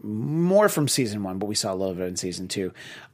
m- 0.03 0.41
more 0.43 0.69
from 0.69 0.87
season 0.87 1.23
one, 1.23 1.37
but 1.37 1.47
we 1.47 1.55
saw 1.55 1.73
a 1.73 1.75
little 1.75 1.95
bit 1.95 2.07
in 2.07 2.15
season 2.15 2.47
two 2.47 2.71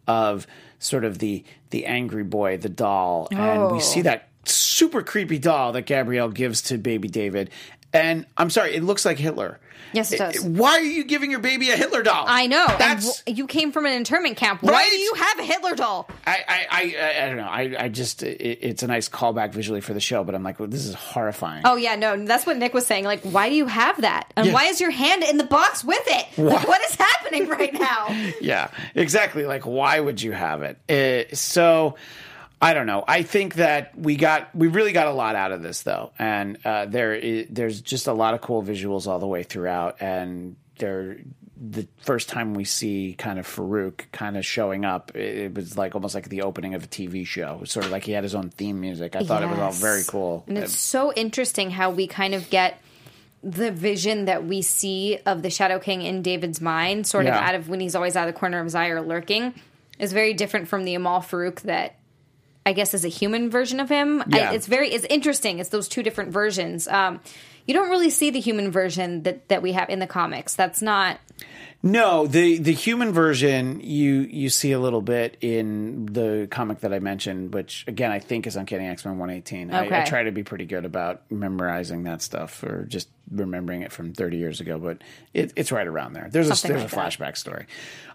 of 0.08 0.46
sort 0.80 1.06
of 1.06 1.20
the 1.20 1.44
the 1.72 1.86
angry 1.88 2.24
boy, 2.24 2.58
the 2.58 2.70
doll, 2.70 3.28
and 3.32 3.72
we 3.72 3.78
Oh. 3.78 3.80
see 3.80 4.02
that 4.02 4.28
super 4.46 5.02
creepy 5.02 5.40
doll 5.40 5.72
that 5.72 5.86
Gabrielle 5.88 6.30
gives 6.30 6.62
to 6.64 6.78
baby 6.78 7.08
David. 7.08 7.50
And 7.94 8.26
I'm 8.38 8.50
sorry, 8.50 8.76
it 8.76 8.84
looks 8.84 9.06
like 9.06 9.18
Hitler. 9.18 9.60
Yes, 9.94 10.12
it 10.12 10.18
does. 10.18 10.42
Why 10.42 10.72
are 10.72 10.82
you 10.82 11.04
giving 11.04 11.30
your 11.30 11.40
baby 11.40 11.70
a 11.70 11.78
Hitler 11.78 12.02
doll? 12.02 12.26
I 12.28 12.48
know. 12.48 12.66
That's 12.80 13.22
w- 13.22 13.38
you 13.42 13.48
came 13.48 13.72
from 13.72 13.86
an 13.86 13.94
internment 13.94 14.38
camp. 14.38 14.64
Why 14.64 14.90
do 14.90 14.96
you 14.96 15.14
have 15.16 15.40
a 15.40 15.44
Hitler 15.44 15.76
doll? 15.76 16.10
I, 16.26 16.38
I, 16.48 16.68
I, 16.72 17.24
I 17.24 17.28
don't 17.28 17.38
know. 17.38 17.44
I, 17.48 17.76
I 17.86 17.90
just, 17.90 18.24
it, 18.24 18.42
it's 18.62 18.82
a 18.84 18.88
nice 18.88 19.08
callback 19.10 19.52
visually 19.54 19.82
for 19.82 19.94
the 19.94 20.00
show, 20.00 20.24
but 20.24 20.34
I'm 20.36 20.42
like, 20.44 20.60
well, 20.60 20.68
this 20.68 20.86
is 20.86 20.96
horrifying. 20.96 21.62
Oh 21.66 21.76
yeah, 21.76 21.96
no, 21.96 22.26
that's 22.26 22.46
what 22.46 22.58
Nick 22.58 22.74
was 22.74 22.86
saying. 22.88 23.04
Like, 23.06 23.22
why 23.22 23.50
do 23.50 23.56
you 23.56 23.68
have 23.68 24.02
that? 24.02 24.32
And 24.36 24.48
Yeah. 24.48 24.54
why 24.54 24.66
is 24.66 24.82
your 24.82 24.92
hand 24.92 25.24
in 25.24 25.38
the 25.38 25.44
box 25.44 25.84
with 25.84 26.04
it? 26.08 26.38
Like, 26.40 26.68
what 26.68 26.82
is 26.84 26.96
happening 26.96 27.48
right 27.48 27.74
now? 27.74 28.08
Yeah, 28.42 28.70
exactly. 28.96 29.46
Like, 29.46 29.66
why 29.66 30.00
would 30.00 30.22
you 30.22 30.32
have 30.32 30.64
it? 30.64 30.78
Uh, 31.32 31.36
so, 31.36 31.96
I 32.64 32.74
don't 32.74 32.88
know. 32.88 33.04
I 33.08 33.24
think 33.24 33.56
that 33.56 33.98
we 33.98 34.16
got 34.16 34.56
we 34.56 34.68
really 34.68 34.94
got 34.94 35.08
a 35.08 35.12
lot 35.14 35.36
out 35.36 35.52
of 35.52 35.62
this 35.62 35.84
though, 35.84 36.12
and 36.18 36.58
uh, 36.66 36.86
there 36.86 37.14
is, 37.14 37.48
there's 37.50 37.82
just 37.82 38.08
a 38.08 38.14
lot 38.14 38.34
of 38.34 38.42
cool 38.42 38.64
visuals 38.64 39.06
all 39.08 39.20
the 39.20 39.28
way 39.28 39.44
throughout, 39.44 40.02
and 40.02 40.56
there 40.80 41.18
the 41.66 41.88
first 42.02 42.28
time 42.30 42.54
we 42.56 42.66
see 42.66 43.16
kind 43.18 43.40
of 43.40 43.48
Farouk 43.48 44.02
kind 44.12 44.36
of 44.36 44.46
showing 44.46 44.84
up, 44.84 45.16
it, 45.16 45.38
it 45.38 45.56
was 45.56 45.78
like 45.78 45.96
almost 45.96 46.14
like 46.16 46.28
the 46.28 46.42
opening 46.42 46.74
of 46.74 46.84
a 46.84 46.88
TV 46.88 47.26
show. 47.26 47.62
Sort 47.64 47.86
of 47.86 47.92
like 47.92 48.04
he 48.04 48.12
had 48.12 48.24
his 48.24 48.36
own 48.36 48.50
theme 48.50 48.82
music. 48.82 49.16
I 49.16 49.24
thought 49.24 49.44
it 49.44 49.50
was 49.50 49.60
all 49.60 49.72
very 49.72 50.04
cool. 50.06 50.44
And 50.48 50.58
it's 50.58 50.78
so 50.78 51.14
interesting 51.14 51.70
how 51.72 51.90
we 51.92 52.08
kind 52.08 52.34
of 52.34 52.50
get 52.50 52.82
the 53.44 53.72
vision 53.72 54.26
that 54.26 54.46
we 54.46 54.62
see 54.62 55.20
of 55.26 55.42
the 55.42 55.50
Shadow 55.50 55.80
King 55.80 56.02
in 56.02 56.22
David's 56.22 56.60
mind, 56.60 57.08
sort 57.08 57.26
Yeah. 57.26 57.38
of 57.38 57.44
out 57.44 57.56
of 57.56 57.70
when 57.70 57.80
he's 57.80 57.96
always 57.96 58.16
out 58.16 58.28
of 58.28 58.34
the 58.34 58.40
corner 58.40 58.60
of 58.60 58.66
his 58.66 58.76
eye 58.76 58.88
or 58.88 59.02
lurking, 59.02 59.54
is 60.00 60.12
very 60.12 60.34
different 60.34 60.68
from 60.68 60.84
the 60.86 60.96
Amahl 60.96 61.22
Farouk 61.22 61.62
that 61.62 61.96
I 62.66 62.74
guess 62.74 62.94
as 62.94 63.04
a 63.04 63.10
human 63.10 63.50
version 63.50 63.80
of 63.80 63.90
him. 63.90 64.24
Yeah. 64.28 64.52
I, 64.52 64.54
it's 64.54 64.68
very 64.68 64.90
it's 64.90 65.06
interesting. 65.06 65.60
It's 65.60 65.70
those 65.70 65.88
two 65.88 66.04
different 66.04 66.32
versions. 66.32 66.88
Um, 66.88 67.20
you 67.66 67.74
don't 67.74 67.90
really 67.90 68.10
see 68.10 68.30
the 68.30 68.40
human 68.40 68.72
version 68.72 69.24
that, 69.24 69.48
that 69.50 69.62
we 69.62 69.72
have 69.74 69.90
in 69.90 70.00
the 70.00 70.08
comics. 70.08 70.56
That's 70.56 70.82
not 70.82 71.20
No, 71.86 72.28
the 72.28 72.60
the 72.60 72.72
human 72.72 73.12
version 73.12 73.82
you 73.82 74.22
you 74.22 74.50
see 74.50 74.72
a 74.72 74.80
little 74.80 75.02
bit 75.02 75.36
in 75.42 76.06
the 76.06 76.48
comic 76.50 76.80
that 76.80 76.94
I 76.94 77.00
mentioned, 77.00 77.54
which 77.54 77.84
again 77.88 78.10
I 78.10 78.20
think 78.20 78.48
is 78.48 78.56
Uncanny 78.56 78.88
X 78.88 79.04
Men 79.04 79.18
one 79.18 79.30
eighteen. 79.30 79.70
I, 79.70 80.04
I 80.04 80.06
try 80.06 80.24
to 80.24 80.32
be 80.32 80.44
pretty 80.44 80.64
good 80.64 80.86
about 80.86 81.30
memorizing 81.30 82.04
that 82.04 82.22
stuff 82.22 82.64
or 82.64 82.86
just 82.86 83.10
remembering 83.30 83.82
it 83.82 83.92
from 83.92 84.14
thirty 84.14 84.38
years 84.38 84.62
ago, 84.62 84.80
but 84.80 85.00
it, 85.34 85.52
it's 85.58 85.74
right 85.74 85.86
around 85.86 86.14
there. 86.14 86.30
There's 86.32 86.48
Something 86.48 86.72
a 86.72 86.80
there's 86.80 86.94
like 86.94 86.94
a 86.94 86.96
that. 86.96 87.20
flashback 87.20 87.36
story. 87.38 87.66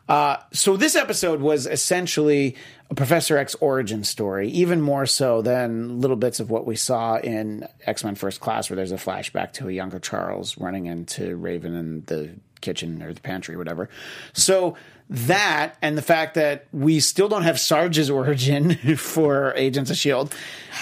Uh, 0.09 0.39
so 0.55 0.79
this 0.79 0.97
episode 0.97 1.43
was 1.43 1.67
essentially 1.67 2.57
a 2.89 2.95
Professor 2.95 3.37
X 3.37 3.55
origin 3.61 4.03
story, 4.03 4.49
even 4.49 4.81
more 4.81 5.05
so 5.05 5.43
than 5.43 6.01
little 6.01 6.17
bits 6.17 6.41
of 6.41 6.49
what 6.51 6.65
we 6.65 6.77
saw 6.77 7.17
in 7.19 7.69
X 7.85 8.03
Men 8.03 8.15
First 8.15 8.41
Class, 8.41 8.71
where 8.71 8.77
there's 8.79 8.93
a 8.93 8.97
flashback 8.97 9.53
to 9.53 9.69
a 9.69 9.73
younger 9.73 9.99
Charles 9.99 10.57
running 10.57 10.87
into 10.87 11.37
Raven 11.37 11.75
and 11.75 12.07
the 12.07 12.31
kitchen 12.61 13.03
or 13.03 13.13
the 13.13 13.21
pantry, 13.21 13.55
or 13.55 13.59
whatever. 13.59 13.89
So 14.33 14.77
that 15.11 15.77
and 15.81 15.97
the 15.97 16.03
fact 16.03 16.35
that 16.35 16.67
we 16.73 17.01
still 17.01 17.29
don't 17.29 17.43
have 17.43 17.59
Sarge's 17.59 18.11
origin 18.11 18.75
for 18.97 19.55
Agents 19.57 19.91
of 19.91 19.97
Shield 19.97 20.35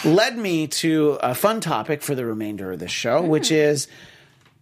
led 0.05 0.37
me 0.37 0.67
to 0.67 1.19
a 1.23 1.35
fun 1.35 1.61
topic 1.61 2.03
for 2.03 2.15
the 2.15 2.25
remainder 2.25 2.73
of 2.73 2.81
the 2.81 2.89
show, 2.89 3.23
which 3.23 3.49
hmm. 3.49 3.55
is 3.55 3.89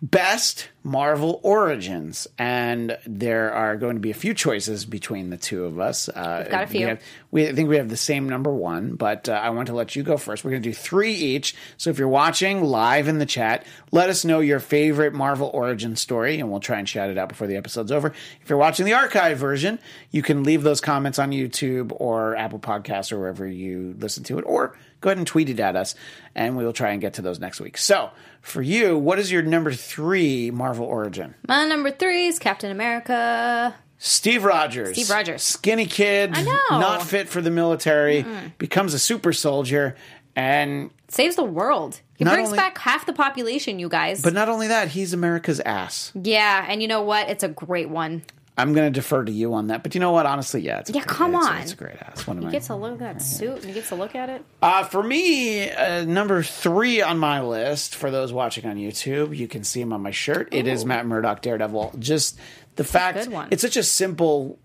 best 0.04 0.68
Marvel 0.82 1.40
origins, 1.42 2.26
and 2.38 2.98
there 3.06 3.50
are 3.54 3.74
going 3.78 3.96
to 3.96 4.00
be 4.00 4.10
a 4.10 4.14
few 4.14 4.34
choices 4.34 4.84
between 4.84 5.30
the 5.30 5.38
two 5.38 5.64
of 5.64 5.80
us. 5.80 6.10
Uh, 6.10 6.40
We've 6.42 6.50
got 6.50 6.64
a 6.64 6.66
few. 6.66 6.80
We, 6.80 6.86
have, 6.86 7.02
we 7.30 7.48
I 7.48 7.52
think 7.54 7.70
we 7.70 7.76
have 7.78 7.88
the 7.88 7.96
same 7.96 8.28
number 8.28 8.52
one, 8.52 8.96
but 8.96 9.30
uh, 9.30 9.32
I 9.32 9.48
want 9.50 9.68
to 9.68 9.74
let 9.74 9.96
you 9.96 10.02
go 10.02 10.18
first. 10.18 10.44
We're 10.44 10.50
going 10.50 10.62
to 10.62 10.68
do 10.68 10.74
three 10.74 11.14
each. 11.14 11.56
So 11.78 11.88
if 11.88 11.98
you're 11.98 12.06
watching 12.06 12.62
live 12.62 13.08
in 13.08 13.18
the 13.18 13.24
chat, 13.24 13.64
let 13.92 14.10
us 14.10 14.26
know 14.26 14.40
your 14.40 14.60
favorite 14.60 15.14
Marvel 15.14 15.50
origin 15.54 15.96
story, 15.96 16.38
and 16.38 16.50
we'll 16.50 16.60
try 16.60 16.78
and 16.78 16.86
shout 16.86 17.08
it 17.08 17.16
out 17.16 17.30
before 17.30 17.46
the 17.46 17.56
episode's 17.56 17.90
over. 17.90 18.12
If 18.42 18.50
you're 18.50 18.58
watching 18.58 18.84
the 18.84 18.92
archive 18.92 19.38
version, 19.38 19.78
you 20.10 20.20
can 20.20 20.44
leave 20.44 20.62
those 20.64 20.82
comments 20.82 21.18
on 21.18 21.30
YouTube 21.30 21.96
or 21.98 22.36
Apple 22.36 22.58
Podcasts 22.58 23.10
or 23.10 23.18
wherever 23.18 23.46
you 23.46 23.96
listen 23.98 24.22
to 24.24 24.38
it, 24.38 24.42
or 24.42 24.76
go 25.04 25.10
ahead 25.10 25.18
and 25.18 25.26
tweet 25.26 25.50
it 25.50 25.60
at 25.60 25.76
us, 25.76 25.94
and 26.34 26.56
we 26.56 26.64
will 26.64 26.72
try 26.72 26.92
and 26.92 27.00
get 27.02 27.12
to 27.14 27.22
those 27.22 27.38
next 27.38 27.60
week. 27.60 27.76
So 27.76 28.08
for 28.40 28.62
you, 28.62 28.96
what 28.96 29.18
is 29.18 29.30
your 29.30 29.42
number 29.42 29.70
three 29.72 30.50
Marvel 30.50 30.86
origin? 30.86 31.34
my 31.46 31.66
number 31.68 31.90
three 31.90 32.26
is 32.28 32.38
Captain 32.38 32.70
America. 32.70 33.74
Steve 33.98 34.44
Rogers. 34.44 34.94
Steve 34.96 35.10
Rogers. 35.10 35.42
Skinny 35.42 35.84
kid, 35.86 36.30
I 36.34 36.42
know. 36.42 36.58
not 36.70 37.02
fit 37.02 37.28
for 37.28 37.42
the 37.42 37.50
military, 37.50 38.24
becomes 38.58 38.94
a 38.94 38.98
super 38.98 39.32
soldier, 39.34 39.94
and 40.34 40.90
Saves 41.08 41.36
the 41.36 41.44
world. 41.44 42.00
He 42.16 42.24
brings 42.24 42.48
only- 42.48 42.56
back 42.58 42.78
half 42.78 43.04
the 43.06 43.12
population, 43.12 43.78
you 43.78 43.88
guys. 43.90 44.22
but 44.22 44.32
not 44.32 44.48
only 44.48 44.68
that, 44.68 44.88
he's 44.88 45.12
America's 45.12 45.60
ass. 45.60 46.12
yeah, 46.14 46.64
and 46.68 46.80
you 46.80 46.88
know 46.88 47.02
what? 47.02 47.28
It's 47.28 47.44
a 47.44 47.48
great 47.48 47.88
one. 47.90 48.22
I'm 48.56 48.72
going 48.72 48.86
to 48.92 48.96
defer 48.96 49.24
to 49.24 49.32
you 49.32 49.54
on 49.54 49.66
that, 49.66 49.82
but 49.82 49.94
you 49.96 50.00
know 50.00 50.12
what? 50.12 50.26
Honestly, 50.26 50.60
yeah, 50.60 50.78
it's 50.78 50.88
a 50.90 50.92
Yeah, 50.92 51.02
come 51.02 51.34
it's 51.34 51.46
on. 51.46 51.56
it's 51.58 51.72
a 51.72 51.76
great 51.76 51.96
ass. 52.00 52.24
One 52.26 52.36
of 52.38 52.42
He 52.42 52.46
my 52.46 52.52
gets 52.52 52.68
to 52.68 52.76
look 52.76 52.92
at 52.92 52.98
that 53.00 53.20
suit 53.22 53.56
and 53.56 53.64
he 53.64 53.72
gets 53.72 53.88
to 53.88 53.96
look 53.96 54.14
at 54.14 54.28
it. 54.28 54.44
Uh, 54.62 54.84
for 54.84 55.02
me, 55.02 55.68
uh, 55.70 56.04
number 56.04 56.42
three 56.44 57.02
on 57.02 57.18
my 57.18 57.40
list, 57.42 57.96
for 57.96 58.12
those 58.12 58.32
watching 58.32 58.64
on 58.66 58.76
YouTube, 58.76 59.36
you 59.36 59.48
can 59.48 59.64
see 59.64 59.80
him 59.80 59.92
on 59.92 60.02
my 60.02 60.12
shirt. 60.12 60.48
It 60.52 60.68
is 60.68 60.84
Matt 60.84 61.04
Murdock, 61.04 61.42
Daredevil. 61.42 61.94
Just 61.98 62.38
the 62.76 62.84
fact, 62.84 63.18
good 63.18 63.32
one. 63.32 63.48
it's 63.50 63.62
such 63.62 63.76
a 63.76 63.82
simple 63.82 64.56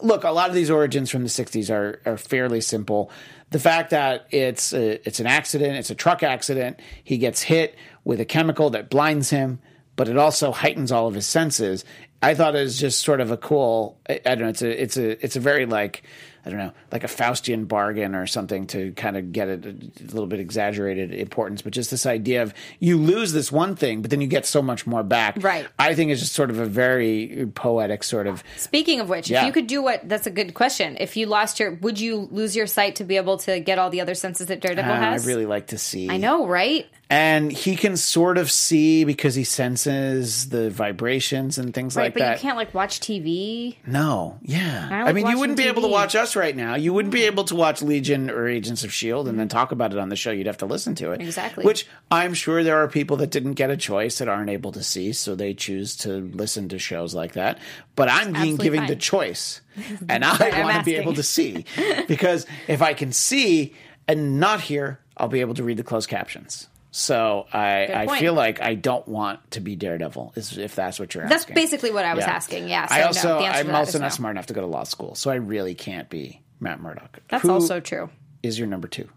look. 0.00 0.22
A 0.22 0.30
lot 0.30 0.48
of 0.48 0.54
these 0.54 0.70
origins 0.70 1.10
from 1.10 1.22
the 1.24 1.28
60s 1.28 1.68
are, 1.68 2.00
are 2.06 2.16
fairly 2.16 2.60
simple. 2.60 3.10
The 3.50 3.58
fact 3.58 3.90
that 3.90 4.26
it's 4.30 4.72
a, 4.72 5.04
it's 5.06 5.18
an 5.20 5.26
accident, 5.26 5.76
it's 5.76 5.90
a 5.90 5.94
truck 5.96 6.22
accident, 6.22 6.78
he 7.02 7.18
gets 7.18 7.42
hit 7.42 7.76
with 8.04 8.20
a 8.20 8.24
chemical 8.24 8.70
that 8.70 8.88
blinds 8.90 9.30
him, 9.30 9.58
but 9.96 10.08
it 10.08 10.16
also 10.16 10.50
heightens 10.52 10.90
all 10.92 11.06
of 11.08 11.14
his 11.14 11.26
senses. 11.26 11.84
I 12.22 12.34
thought 12.34 12.56
it 12.56 12.60
was 12.62 12.78
just 12.78 13.02
sort 13.02 13.20
of 13.20 13.30
a 13.30 13.36
cool. 13.36 13.98
I, 14.08 14.20
I 14.24 14.34
don't 14.34 14.40
know. 14.40 14.48
It's 14.48 14.62
a 14.62 14.82
it's 14.82 14.96
a 14.96 15.24
it's 15.24 15.36
a 15.36 15.40
very 15.40 15.66
like 15.66 16.02
I 16.46 16.50
don't 16.50 16.58
know 16.58 16.72
like 16.92 17.02
a 17.02 17.08
Faustian 17.08 17.66
bargain 17.66 18.14
or 18.14 18.26
something 18.28 18.68
to 18.68 18.92
kind 18.92 19.16
of 19.16 19.32
get 19.32 19.48
it 19.48 19.66
a, 19.66 20.04
little 20.04 20.28
bit 20.28 20.38
exaggerated 20.38 21.12
importance, 21.12 21.60
but 21.60 21.72
just 21.72 21.90
this 21.90 22.06
idea 22.06 22.42
of 22.42 22.54
you 22.78 22.96
lose 22.98 23.32
this 23.32 23.50
one 23.50 23.74
thing, 23.74 24.00
but 24.00 24.10
then 24.12 24.20
you 24.20 24.28
get 24.28 24.46
so 24.46 24.62
much 24.62 24.86
more 24.86 25.02
back. 25.02 25.36
Right. 25.42 25.66
I 25.78 25.94
think 25.94 26.12
it's 26.12 26.20
just 26.20 26.34
sort 26.34 26.50
of 26.50 26.60
a 26.60 26.66
very 26.66 27.48
poetic 27.54 28.04
sort 28.04 28.28
of. 28.28 28.44
Speaking 28.56 29.00
of 29.00 29.08
which, 29.08 29.28
Yeah. 29.28 29.40
if 29.40 29.46
you 29.48 29.52
could 29.52 29.66
do 29.66 29.82
what, 29.82 30.08
that's 30.08 30.28
a 30.28 30.30
good 30.30 30.54
question. 30.54 30.96
If 31.00 31.16
you 31.16 31.26
lost 31.26 31.58
your, 31.58 31.72
would 31.74 31.98
you 31.98 32.28
lose 32.30 32.54
your 32.54 32.68
sight 32.68 32.94
to 32.96 33.04
be 33.04 33.16
able 33.16 33.38
to 33.38 33.58
get 33.58 33.78
all 33.80 33.90
the 33.90 34.00
other 34.00 34.14
senses 34.14 34.46
that 34.46 34.60
Daredevil 34.60 34.90
Uh, 34.92 34.94
I 34.94 34.98
has? 34.98 35.26
really 35.26 35.46
like 35.46 35.66
to 35.68 35.78
see. 35.78 36.08
I 36.08 36.16
know, 36.16 36.46
right? 36.46 36.86
and 37.08 37.52
he 37.52 37.76
can 37.76 37.96
sort 37.96 38.36
of 38.36 38.50
see 38.50 39.04
because 39.04 39.36
he 39.36 39.44
senses 39.44 40.48
the 40.48 40.70
vibrations 40.70 41.58
and 41.58 41.72
things 41.74 41.94
Right, 41.96 42.04
like 42.04 42.14
but 42.14 42.20
that. 42.20 42.28
But 42.30 42.36
you 42.38 42.42
can't 42.42 42.56
like 42.56 42.74
watch 42.74 43.00
TV. 43.00 43.76
No, 43.86 44.38
yeah. 44.42 44.88
I 44.90 45.08
I, 45.08 45.12
mean, 45.12 45.26
you 45.26 45.38
wouldn't 45.38 45.56
be 45.58 45.64
able 45.68 45.82
to 45.82 45.88
watch 45.88 46.14
us 46.14 46.35
right 46.36 46.54
now. 46.54 46.74
You 46.74 46.92
wouldn't 46.92 47.12
be 47.12 47.24
able 47.24 47.44
to 47.44 47.54
watch 47.54 47.82
Legion 47.82 48.30
or 48.30 48.46
Agents 48.46 48.84
of 48.84 48.90
S.H.I.E.L.D. 48.90 49.28
And 49.30 49.38
then 49.38 49.48
talk 49.48 49.72
about 49.72 49.92
it 49.92 49.98
on 49.98 50.08
the 50.10 50.16
show. 50.16 50.30
You'd 50.30 50.46
have 50.46 50.58
to 50.58 50.66
listen 50.66 50.94
to 50.96 51.12
it. 51.12 51.20
Exactly. 51.20 51.64
Which 51.64 51.86
I'm 52.10 52.34
sure 52.34 52.62
there 52.62 52.76
are 52.76 52.88
people 52.88 53.16
that 53.18 53.30
didn't 53.30 53.54
get 53.54 53.70
a 53.70 53.76
choice 53.76 54.18
that 54.18 54.28
aren't 54.28 54.50
able 54.50 54.72
to 54.72 54.82
see, 54.82 55.12
so 55.12 55.34
they 55.34 55.54
choose 55.54 55.96
to 55.98 56.30
listen 56.34 56.68
to 56.68 56.78
shows 56.78 57.14
like 57.14 57.32
that. 57.32 57.58
But 57.96 58.08
I'm 58.08 58.26
being 58.26 58.36
absolutely 58.36 58.64
given 58.64 58.80
fine. 58.80 58.88
the 58.88 58.96
choice. 58.96 59.60
And 60.08 60.24
I 60.24 60.62
want 60.62 60.78
to 60.78 60.84
be 60.84 60.96
able 60.96 61.14
to 61.14 61.22
see. 61.22 61.64
Because 62.08 62.46
if 62.68 62.82
I 62.82 62.94
can 62.94 63.12
see 63.12 63.74
and 64.08 64.38
not 64.40 64.60
hear, 64.60 65.00
I'll 65.16 65.28
be 65.28 65.40
able 65.40 65.54
to 65.54 65.64
read 65.64 65.76
the 65.76 65.82
closed 65.84 66.08
captions. 66.08 66.68
So 66.98 67.46
I, 67.52 67.88
I 67.92 68.18
feel 68.18 68.32
like 68.32 68.62
I 68.62 68.74
don't 68.74 69.06
want 69.06 69.50
to 69.50 69.60
be 69.60 69.76
Daredevil, 69.76 70.32
is 70.34 70.56
if 70.56 70.74
that's 70.74 70.98
what 70.98 71.14
you're 71.14 71.24
That's 71.24 71.42
asking. 71.42 71.54
That's 71.54 71.64
basically 71.66 71.90
what 71.90 72.06
I 72.06 72.14
was 72.14 72.24
asking. 72.24 72.70
Yeah. 72.70 72.86
So 72.86 72.94
I 72.94 72.98
no, 73.00 73.06
also 73.08 73.38
the 73.38 73.44
answer 73.44 73.68
I'm 73.68 73.76
also 73.76 73.98
not 73.98 74.06
no. 74.06 74.10
smart 74.14 74.30
enough 74.30 74.46
to 74.46 74.54
go 74.54 74.62
to 74.62 74.66
law 74.66 74.84
school, 74.84 75.14
so 75.14 75.30
I 75.30 75.34
really 75.34 75.74
can't 75.74 76.08
be 76.08 76.40
Matt 76.58 76.80
Murdock. 76.80 77.20
That's 77.28 77.42
Who 77.42 77.50
also 77.50 77.80
true. 77.80 78.08
is 78.42 78.58
your 78.58 78.66
number 78.66 78.88
two. 78.88 79.10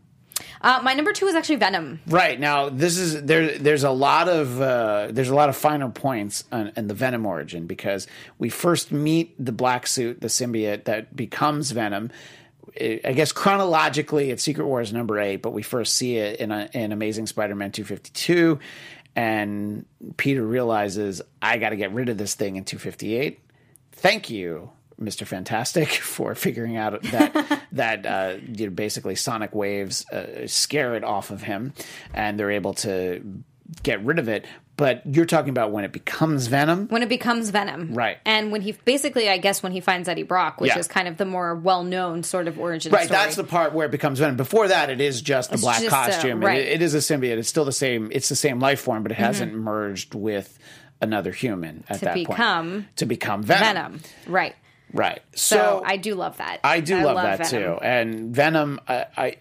Uh, 0.61 0.81
my 0.83 0.93
number 0.93 1.13
two 1.13 1.27
is 1.27 1.35
actually 1.35 1.55
Venom. 1.55 2.01
Right 2.05 2.37
now, 2.37 2.67
this 2.67 2.97
is 2.97 3.23
there. 3.23 3.57
There's 3.57 3.85
a 3.85 3.91
lot 3.91 4.27
of 4.27 4.61
uh, 4.61 5.07
there's 5.11 5.29
a 5.29 5.35
lot 5.35 5.47
of 5.47 5.55
finer 5.55 5.87
points 5.87 6.43
on, 6.51 6.73
in 6.75 6.87
the 6.89 6.93
Venom 6.93 7.25
origin 7.25 7.65
because 7.65 8.07
we 8.39 8.49
first 8.49 8.91
meet 8.91 9.33
the 9.43 9.53
black 9.53 9.87
suit, 9.87 10.19
the 10.19 10.27
symbiote 10.27 10.83
that 10.83 11.15
becomes 11.15 11.71
Venom. 11.71 12.11
I 12.79 13.01
I 13.03 13.13
guess 13.13 13.31
chronologically, 13.31 14.31
it's 14.31 14.43
Secret 14.43 14.65
Wars 14.65 14.93
number 14.93 15.19
eight, 15.19 15.37
but 15.37 15.51
we 15.53 15.63
first 15.63 15.93
see 15.95 16.17
it 16.17 16.39
in, 16.39 16.51
a, 16.51 16.69
in 16.73 16.91
Amazing 16.91 17.27
Spider-Man 17.27 17.71
252, 17.71 18.59
and 19.15 19.85
Peter 20.17 20.45
realizes 20.45 21.21
I 21.41 21.57
got 21.57 21.69
to 21.69 21.75
get 21.75 21.93
rid 21.93 22.09
of 22.09 22.17
this 22.17 22.35
thing 22.35 22.55
in 22.55 22.63
258. 22.63 23.39
Thank 23.91 24.29
you, 24.29 24.71
Mr. 24.99 25.25
Fantastic, 25.25 25.89
for 25.89 26.35
figuring 26.35 26.77
out 26.77 27.01
that 27.03 27.63
that 27.71 28.05
uh, 28.05 28.35
you 28.53 28.67
know, 28.67 28.71
basically 28.71 29.15
sonic 29.15 29.53
waves 29.53 30.07
uh, 30.09 30.47
scare 30.47 30.95
it 30.95 31.03
off 31.03 31.31
of 31.31 31.43
him, 31.43 31.73
and 32.13 32.39
they're 32.39 32.51
able 32.51 32.73
to 32.75 33.43
get 33.83 34.03
rid 34.03 34.19
of 34.19 34.27
it. 34.27 34.45
But 34.79 35.01
you're 35.05 35.25
talking 35.25 35.49
about 35.49 35.71
when 35.71 35.83
it 35.83 35.91
becomes 35.91 36.47
Venom. 36.47 36.87
When 36.87 37.03
it 37.03 37.09
becomes 37.09 37.49
Venom. 37.49 37.93
Right. 37.93 38.17
And 38.25 38.49
when 38.49 38.61
he 38.61 38.71
basically, 38.71 39.27
I 39.29 39.37
guess, 39.37 39.61
when 39.61 39.73
he 39.73 39.81
finds 39.81 40.07
Eddie 40.07 40.23
Brock, 40.23 40.61
which 40.61 40.69
Yeah. 40.71 40.79
is 40.79 40.87
kind 40.87 41.09
of 41.09 41.17
the 41.17 41.25
more 41.25 41.53
well 41.53 41.83
known 41.83 42.23
sort 42.23 42.47
of 42.47 42.57
origin 42.57 42.93
Right, 42.93 43.05
story. 43.07 43.17
that's 43.19 43.35
the 43.35 43.43
part 43.43 43.73
where 43.73 43.85
it 43.87 43.91
becomes 43.91 44.19
Venom. 44.19 44.37
Before 44.37 44.69
that, 44.69 44.89
it 44.89 45.01
is 45.01 45.21
just 45.21 45.49
the 45.49 45.55
It's 45.55 45.63
black 45.63 45.81
just, 45.81 45.93
uh, 45.93 46.05
costume. 46.05 46.41
It- 46.41 46.45
right. 46.45 46.63
Mm-hmm. 46.63 46.71
it 46.75 46.81
is 46.81 46.93
a 46.95 46.99
symbiote. 46.99 47.37
It's 47.37 47.49
still 47.49 47.65
the 47.65 47.73
same. 47.73 48.09
It's 48.13 48.29
the 48.29 48.37
same 48.37 48.59
life 48.61 48.79
form, 48.79 49.03
but 49.03 49.11
it 49.11 49.17
hasn't 49.17 49.53
merged 49.53 50.15
with 50.15 50.57
another 51.01 51.33
human 51.33 51.83
at 51.89 51.99
To 51.99 52.05
that 52.05 52.13
become 52.13 52.71
point. 52.71 52.95
To 52.97 53.05
become 53.05 53.43
Venom. 53.43 53.65
Venom. 53.65 53.99
Right. 54.27 54.55
Right. 54.93 55.19
So, 55.35 55.83
I 55.85 55.97
do 55.97 56.15
love 56.15 56.37
that. 56.37 56.61
I 56.63 56.79
do 56.79 57.01
love, 57.03 57.17
that 57.17 57.49
Venom. 57.49 57.75
too. 57.77 57.79
And 57.83 58.33
Venom, 58.35 58.79
I, 58.87 59.05
I 59.17 59.35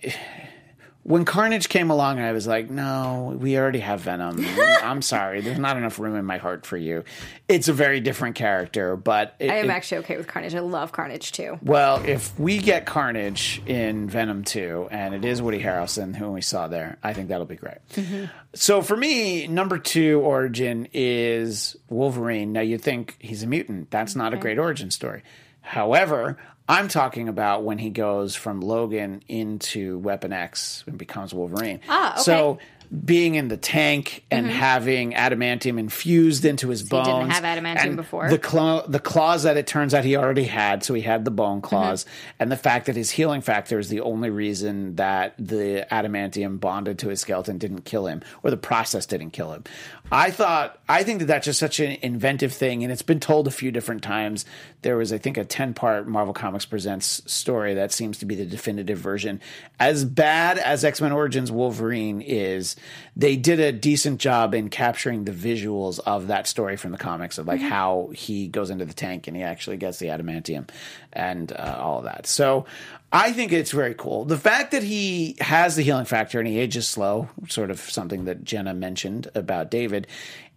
when 1.08 1.24
Carnage 1.24 1.70
came 1.70 1.88
along, 1.88 2.20
I 2.20 2.32
was 2.32 2.46
like, 2.46 2.68
no, 2.68 3.34
we 3.40 3.56
already 3.56 3.78
have 3.78 4.02
Venom. 4.02 4.44
I'm 4.82 5.00
sorry, 5.00 5.40
there's 5.40 5.58
not 5.58 5.78
enough 5.78 5.98
room 5.98 6.14
in 6.16 6.26
my 6.26 6.36
heart 6.36 6.66
for 6.66 6.76
you. 6.76 7.02
It's 7.48 7.68
a 7.68 7.72
very 7.72 8.00
different 8.00 8.36
character, 8.36 8.94
but 8.94 9.34
it, 9.38 9.50
I 9.50 9.56
am 9.56 9.70
it- 9.70 9.72
actually 9.72 9.98
okay 9.98 10.18
with 10.18 10.26
Carnage. 10.26 10.54
I 10.54 10.60
love 10.60 10.92
Carnage 10.92 11.32
too. 11.32 11.58
well, 11.62 12.04
if 12.04 12.38
we 12.38 12.58
get 12.58 12.84
Carnage 12.84 13.62
in 13.64 14.10
Venom 14.10 14.44
2, 14.44 14.88
and 14.90 15.14
it 15.14 15.24
is 15.24 15.40
Woody 15.40 15.62
Harrelson 15.62 16.14
who 16.14 16.30
we 16.30 16.42
saw 16.42 16.68
there, 16.68 16.98
I 17.02 17.14
think 17.14 17.28
that'll 17.28 17.46
be 17.46 17.56
great. 17.56 17.78
Mm-hmm. 17.94 18.26
So 18.54 18.82
for 18.82 18.96
me, 18.96 19.46
number 19.46 19.78
two 19.78 20.20
origin 20.20 20.88
is 20.92 21.74
Wolverine. 21.88 22.52
Now, 22.52 22.60
you 22.60 22.76
think 22.76 23.16
he's 23.18 23.42
a 23.42 23.46
mutant. 23.46 23.90
That's 23.90 24.14
not 24.14 24.34
a 24.34 24.36
great 24.36 24.58
origin 24.58 24.90
story. 24.90 25.22
However, 25.60 26.38
I'm 26.68 26.88
talking 26.88 27.28
about 27.28 27.62
when 27.64 27.78
he 27.78 27.90
goes 27.90 28.34
from 28.34 28.60
Logan 28.60 29.22
into 29.28 29.98
Weapon 29.98 30.32
X 30.32 30.84
and 30.86 30.98
becomes 30.98 31.32
Wolverine. 31.34 31.80
Ah, 31.88 32.12
okay. 32.14 32.22
So 32.22 32.58
being 33.04 33.34
in 33.34 33.48
the 33.48 33.58
tank 33.58 34.24
and 34.30 34.46
having 34.46 35.12
adamantium 35.12 35.78
infused 35.78 36.46
into 36.46 36.68
his 36.70 36.80
he 36.82 36.88
bones. 36.88 37.06
didn't 37.06 37.30
have 37.32 37.44
adamantium 37.44 37.96
before. 37.96 38.30
The 38.30 38.38
claw, 38.38 38.86
the 38.86 38.98
claws 38.98 39.42
that 39.42 39.58
it 39.58 39.66
turns 39.66 39.92
out 39.92 40.04
he 40.06 40.16
already 40.16 40.44
had, 40.44 40.82
so 40.82 40.94
he 40.94 41.02
had 41.02 41.26
the 41.26 41.30
bone 41.30 41.58
Mm-hmm. 41.58 41.66
claws, 41.68 42.06
and 42.38 42.50
the 42.50 42.56
fact 42.56 42.86
that 42.86 42.96
his 42.96 43.10
healing 43.10 43.42
factor 43.42 43.78
is 43.78 43.90
the 43.90 44.00
only 44.00 44.30
reason 44.30 44.96
that 44.96 45.34
the 45.38 45.86
adamantium 45.92 46.60
bonded 46.60 46.98
to 47.00 47.08
his 47.10 47.20
skeleton 47.20 47.58
didn't 47.58 47.82
kill 47.82 48.06
him, 48.06 48.22
or 48.42 48.50
the 48.50 48.56
process 48.56 49.04
didn't 49.04 49.32
kill 49.32 49.52
him. 49.52 49.64
I 50.10 50.30
thought, 50.30 50.78
I 50.88 51.02
think 51.02 51.18
that 51.20 51.26
that's 51.26 51.44
just 51.44 51.60
such 51.60 51.80
an 51.80 51.98
inventive 52.00 52.52
thing, 52.52 52.82
and 52.82 52.90
it's 52.90 53.02
been 53.02 53.20
told 53.20 53.46
a 53.46 53.50
few 53.50 53.70
different 53.70 54.02
times. 54.02 54.46
There 54.80 54.96
was, 54.96 55.12
I 55.12 55.18
think, 55.18 55.36
a 55.36 55.44
ten-part 55.44 56.08
Marvel 56.08 56.32
Comics 56.32 56.64
Presents 56.64 57.22
story 57.30 57.74
that 57.74 57.92
seems 57.92 58.18
to 58.18 58.26
be 58.26 58.34
the 58.34 58.46
definitive 58.46 58.98
version. 58.98 59.40
As 59.78 60.04
bad 60.04 60.56
as 60.56 60.84
X 60.84 61.02
Men 61.02 61.12
Origins 61.12 61.52
Wolverine 61.52 62.22
is, 62.22 62.74
they 63.16 63.36
did 63.36 63.60
a 63.60 63.70
decent 63.70 64.18
job 64.20 64.54
in 64.54 64.70
capturing 64.70 65.24
the 65.24 65.32
visuals 65.32 66.00
of 66.06 66.28
that 66.28 66.46
story 66.46 66.76
from 66.76 66.92
the 66.92 66.98
comics 66.98 67.36
of 67.36 67.46
like 67.46 67.60
how 67.60 68.10
he 68.14 68.48
goes 68.48 68.70
into 68.70 68.86
the 68.86 68.94
tank 68.94 69.26
and 69.26 69.36
he 69.36 69.42
actually 69.42 69.76
gets 69.76 69.98
the 69.98 70.06
adamantium 70.06 70.68
and 71.12 71.52
uh, 71.52 71.76
all 71.78 71.98
of 71.98 72.04
that. 72.04 72.26
So 72.26 72.64
I 73.12 73.32
think 73.32 73.52
it's 73.52 73.70
very 73.70 73.94
cool. 73.94 74.24
The 74.26 74.36
fact 74.36 74.72
that 74.72 74.82
he 74.82 75.36
has 75.40 75.76
the 75.76 75.82
healing 75.82 76.04
factor 76.04 76.38
and 76.38 76.46
he 76.46 76.58
ages 76.58 76.86
slow, 76.86 77.28
sort 77.48 77.70
of 77.70 77.80
something 77.80 78.26
that 78.26 78.44
Jenna 78.44 78.74
mentioned 78.74 79.28
about 79.34 79.70
David, 79.70 80.06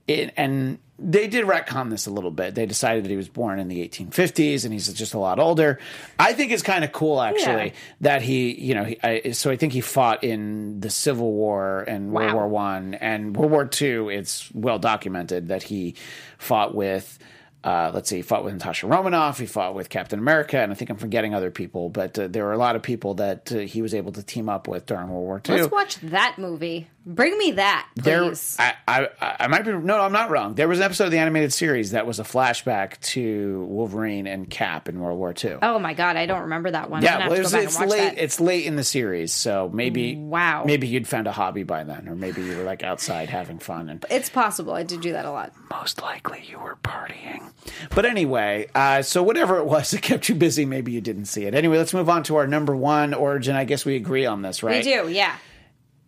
it, 0.08 0.34
and 0.36 0.78
they 1.00 1.28
did 1.28 1.46
retcon 1.46 1.90
this 1.90 2.08
a 2.08 2.12
little 2.12 2.30
bit. 2.30 2.54
They 2.54 2.66
decided 2.66 3.06
that 3.06 3.10
he 3.10 3.16
was 3.16 3.30
born 3.30 3.58
in 3.60 3.70
the 3.70 3.88
1850s 3.88 4.66
and 4.66 4.74
he's 4.74 4.92
just 4.94 5.14
a 5.14 5.18
lot 5.20 5.40
older. 5.40 5.80
I 6.20 6.34
think 6.34 6.52
it's 6.52 6.62
kind 6.62 6.84
of 6.84 6.92
cool 6.92 7.22
actually 7.22 7.68
Yeah. 7.68 7.74
that 8.02 8.22
he, 8.22 8.52
you 8.60 8.76
know, 8.76 8.84
he, 8.84 9.00
I, 9.02 9.32
so 9.32 9.50
I 9.50 9.56
think 9.56 9.72
he 9.72 9.80
fought 9.82 10.24
in 10.24 10.82
the 10.82 10.90
Civil 10.90 11.32
War 11.32 11.84
and 11.88 12.12
World 12.12 12.34
War 12.34 12.48
One 12.50 12.96
and 12.96 13.36
World 13.36 13.52
War 13.52 13.66
Two. 13.66 14.10
It's 14.10 14.52
well 14.54 14.78
documented 14.78 15.48
that 15.48 15.64
he 15.64 15.96
fought 16.38 16.76
with. 16.76 17.18
Uh, 17.64 17.92
let's 17.94 18.10
see, 18.10 18.18
he 18.18 18.22
fought 18.24 18.44
with 18.44 18.54
Natasha 18.54 18.88
Romanoff. 18.88 19.38
He 19.38 19.46
fought 19.46 19.76
with 19.76 19.90
Captain 19.90 20.18
America, 20.18 20.58
and 20.58 20.72
I 20.72 20.76
think 20.76 20.90
I'm 20.90 20.98
forgetting 20.98 21.36
other 21.36 21.52
people, 21.52 21.90
but 21.90 22.18
uh, 22.18 22.28
there 22.28 22.44
were 22.44 22.54
a 22.54 22.58
lot 22.58 22.76
of 22.76 22.82
people 22.82 23.16
that 23.16 23.52
uh, 23.52 23.60
he 23.60 23.82
was 23.84 23.94
able 23.94 24.12
to 24.14 24.24
team 24.24 24.50
up 24.50 24.68
with 24.68 24.88
during 24.88 25.10
World 25.10 25.24
War 25.24 25.42
II. 25.48 25.62
Let's 25.62 25.72
watch 25.72 25.96
that 25.98 26.38
movie. 26.40 26.88
Bring 27.04 27.36
me 27.40 27.54
that, 27.54 27.88
There, 27.96 28.22
please. 28.26 28.56
I, 28.60 28.76
I, 28.88 29.08
I 29.40 29.48
might 29.48 29.66
be 29.66 29.72
no, 29.72 30.00
I'm 30.00 30.12
not 30.12 30.30
wrong. 30.30 30.54
There 30.54 30.68
was 30.68 30.78
an 30.78 30.86
episode 30.86 31.06
of 31.06 31.12
the 31.12 31.18
animated 31.18 31.52
series 31.52 31.92
that 31.92 32.06
was 32.06 32.20
a 32.20 32.24
flashback 32.24 33.00
to 33.02 33.66
Wolverine 33.70 34.28
and 34.28 34.48
Cap 34.48 34.88
in 34.88 35.00
World 35.00 35.18
War 35.18 35.34
II. 35.44 35.58
oh 35.64 35.80
my 35.80 35.96
god, 35.96 36.16
I 36.16 36.28
don't 36.28 36.42
remember 36.42 36.70
that 36.70 36.92
one. 36.92 37.02
Yeah, 37.02 37.28
well, 37.28 37.40
it's, 37.40 37.54
it's 37.54 37.80
late. 37.80 37.90
that. 37.98 38.18
It's 38.20 38.40
late 38.40 38.66
in 38.66 38.76
the 38.76 38.84
series, 38.84 39.34
so 39.34 39.68
maybe 39.74 40.16
Wow. 40.16 40.64
maybe 40.64 40.88
you'd 40.88 41.08
found 41.08 41.26
a 41.26 41.32
hobby 41.32 41.64
by 41.64 41.84
then, 41.84 42.08
or 42.08 42.16
maybe 42.16 42.44
you 42.44 42.56
were 42.58 42.64
like 42.64 42.84
outside 42.84 43.30
having 43.30 43.58
fun, 43.58 43.90
and 43.90 44.06
It's 44.12 44.30
possible. 44.30 44.74
I 44.74 44.84
did 44.84 45.02
do 45.02 45.14
that 45.14 45.26
a 45.26 45.32
lot. 45.32 45.54
most 45.72 46.04
likely 46.04 46.44
you 46.48 46.60
were 46.60 46.78
partying. 46.84 47.52
But 47.96 48.06
anyway, 48.06 48.68
uh, 48.76 49.02
so 49.02 49.24
whatever 49.24 49.58
it 49.58 49.66
was 49.66 49.90
that 49.92 50.04
kept 50.04 50.30
you 50.30 50.36
busy, 50.36 50.66
maybe 50.66 50.92
you 50.92 51.02
didn't 51.02 51.26
see 51.26 51.46
it. 51.46 51.56
Anyway, 51.56 51.80
let's 51.80 51.96
move 51.96 52.10
on 52.10 52.22
to 52.24 52.36
our 52.36 52.46
number 52.46 52.76
one 52.76 53.16
origin. 53.16 53.56
I 53.56 53.64
guess 53.66 53.86
we 53.86 53.96
agree 53.96 54.28
on 54.28 54.44
this, 54.44 54.62
right? 54.62 54.86
We 54.86 54.92
do, 54.92 55.10
yeah. 55.10 55.36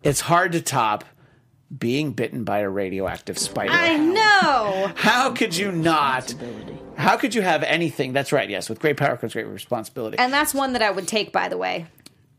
It's 0.04 0.20
hard 0.20 0.52
to 0.52 0.60
top 0.60 1.04
being 1.76 2.12
bitten 2.12 2.44
by 2.44 2.58
a 2.58 2.68
radioactive 2.68 3.38
spider. 3.38 3.72
I 3.72 3.96
know. 3.96 4.92
How 4.94 5.32
could 5.32 5.56
you 5.56 5.72
not? 5.72 6.34
How 6.96 7.16
could 7.16 7.34
you 7.34 7.40
have 7.40 7.62
anything? 7.62 8.12
That's 8.12 8.30
right. 8.30 8.48
Yes, 8.48 8.68
with 8.68 8.78
great 8.80 8.98
power 8.98 9.16
comes 9.16 9.32
great 9.32 9.46
responsibility. 9.46 10.18
And 10.18 10.32
that's 10.32 10.52
one 10.54 10.74
that 10.74 10.82
I 10.82 10.90
would 10.90 11.08
take, 11.08 11.32
by 11.32 11.48
the 11.48 11.56
way. 11.56 11.86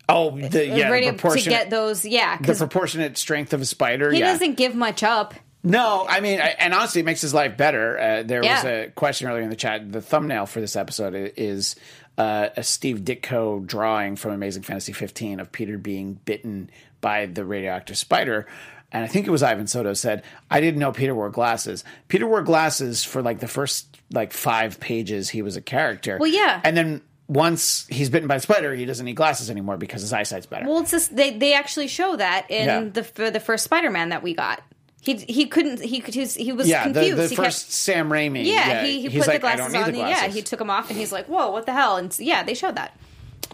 oh, 0.07 0.37
the 0.37 0.67
yeah, 0.67 0.89
Ready 0.89 1.09
the 1.09 1.17
to 1.17 1.49
get 1.49 1.71
those, 1.71 2.05
yeah, 2.05 2.37
the 2.37 2.53
proportionate 2.53 3.17
strength 3.17 3.51
of 3.51 3.61
a 3.61 3.65
spider. 3.65 4.11
he 4.11 4.19
yeah. 4.19 4.31
doesn't 4.31 4.53
give 4.53 4.75
much 4.75 5.01
up. 5.01 5.33
No, 5.63 6.05
I 6.07 6.19
mean, 6.19 6.39
and 6.39 6.75
honestly, 6.75 7.01
it 7.01 7.05
makes 7.05 7.21
his 7.21 7.33
life 7.33 7.57
better. 7.57 7.99
Uh, 7.99 8.23
there 8.23 8.41
was 8.41 8.63
a 8.63 8.91
question 8.93 9.27
earlier 9.27 9.41
in 9.41 9.49
the 9.49 9.55
chat. 9.55 9.91
The 9.91 10.01
thumbnail 10.01 10.45
for 10.45 10.61
this 10.61 10.75
episode 10.75 11.33
is 11.35 11.75
uh, 12.19 12.49
a 12.55 12.61
Steve 12.61 12.99
Ditko 12.99 13.65
drawing 13.65 14.15
from 14.15 14.31
Amazing 14.31 14.61
Fantasy 14.61 14.93
15 14.93 15.39
of 15.39 15.51
Peter 15.51 15.79
being 15.79 16.13
bitten 16.23 16.69
by 17.05 17.27
the 17.27 17.45
radioactive 17.45 17.97
spider. 17.97 18.47
And 18.91 19.03
I 19.03 19.07
think 19.07 19.27
it 19.27 19.29
was 19.29 19.43
Ivan 19.43 19.67
Soto 19.67 19.93
said, 19.93 20.23
"I 20.49 20.59
didn't 20.59 20.79
know 20.79 20.91
Peter 20.91 21.13
wore 21.13 21.29
glasses. 21.29 21.83
Peter 22.07 22.25
wore 22.25 22.41
glasses 22.41 23.03
for 23.03 23.21
like 23.21 23.39
the 23.39 23.47
first 23.47 23.99
like 24.11 24.33
five 24.33 24.79
pages. 24.79 25.29
He 25.29 25.41
was 25.43 25.55
a 25.55 25.61
character. 25.61 26.17
Well, 26.19 26.31
yeah. 26.31 26.61
and 26.63 26.75
then." 26.75 27.01
Once 27.27 27.87
he's 27.89 28.11
bitten 28.11 28.27
by 28.27 28.35
a 28.35 28.39
spider, 28.39 28.75
he 28.75 28.85
doesn't 28.85 29.03
need 29.03 29.15
glasses 29.15 29.49
anymore 29.49 29.77
because 29.77 30.01
his 30.01 30.13
eyesight's 30.13 30.45
better. 30.45 30.67
Well, 30.67 30.81
it's 30.81 30.91
just 30.91 31.15
they 31.15 31.35
they 31.35 31.55
actually 31.55 31.87
show 31.87 32.15
that 32.15 32.45
in 32.51 32.65
Yeah. 32.67 32.83
the 32.83 33.03
for 33.03 33.31
the 33.31 33.39
first 33.39 33.63
Spider-Man 33.63 34.09
that 34.09 34.21
we 34.21 34.35
got. 34.35 34.61
He 35.01 35.15
he 35.15 35.47
couldn't 35.47 35.81
he 35.81 36.01
could 36.01 36.13
he 36.13 36.19
was, 36.19 36.35
he 36.35 36.51
was 36.51 36.67
yeah, 36.67 36.83
confused. 36.83 37.17
the, 37.17 37.23
the 37.23 37.27
he 37.29 37.35
first 37.35 37.65
kept, 37.65 37.73
Sam 37.73 38.09
Raimi. 38.09 38.45
yeah, 38.45 38.83
he, 38.85 39.01
he 39.01 39.09
put 39.09 39.27
like, 39.27 39.37
the 39.37 39.39
glasses 39.39 39.73
on. 39.73 39.91
the 39.91 40.01
and 40.01 40.09
Yeah, 40.13 40.27
he 40.27 40.43
took 40.43 40.59
them 40.59 40.69
off 40.69 40.91
and 40.91 40.99
he's 40.99 41.11
like, 41.11 41.25
"Whoa, 41.25 41.49
what 41.49 41.65
the 41.65 41.73
hell?" 41.73 41.97
And 41.97 42.15
yeah, 42.19 42.43
they 42.43 42.53
showed 42.53 42.75
that. 42.75 42.95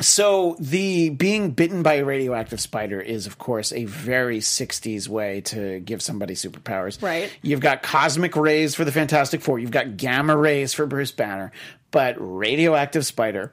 So 0.01 0.55
the 0.59 1.09
being 1.09 1.51
bitten 1.51 1.83
by 1.83 1.95
a 1.95 2.05
radioactive 2.05 2.59
spider 2.59 2.99
is, 2.99 3.27
of 3.27 3.37
course, 3.37 3.71
a 3.71 3.85
very 3.85 4.39
'60s 4.39 5.07
way 5.07 5.41
to 5.41 5.79
give 5.79 6.01
somebody 6.01 6.33
superpowers. 6.33 7.01
Right. 7.01 7.31
You've 7.41 7.59
got 7.59 7.83
cosmic 7.83 8.35
rays 8.35 8.75
for 8.75 8.83
the 8.83 8.91
Fantastic 8.91 9.41
Four. 9.41 9.59
You've 9.59 9.71
got 9.71 9.97
gamma 9.97 10.35
rays 10.35 10.73
for 10.73 10.85
Bruce 10.85 11.11
Banner, 11.11 11.51
but 11.91 12.15
radioactive 12.19 13.05
spider. 13.05 13.51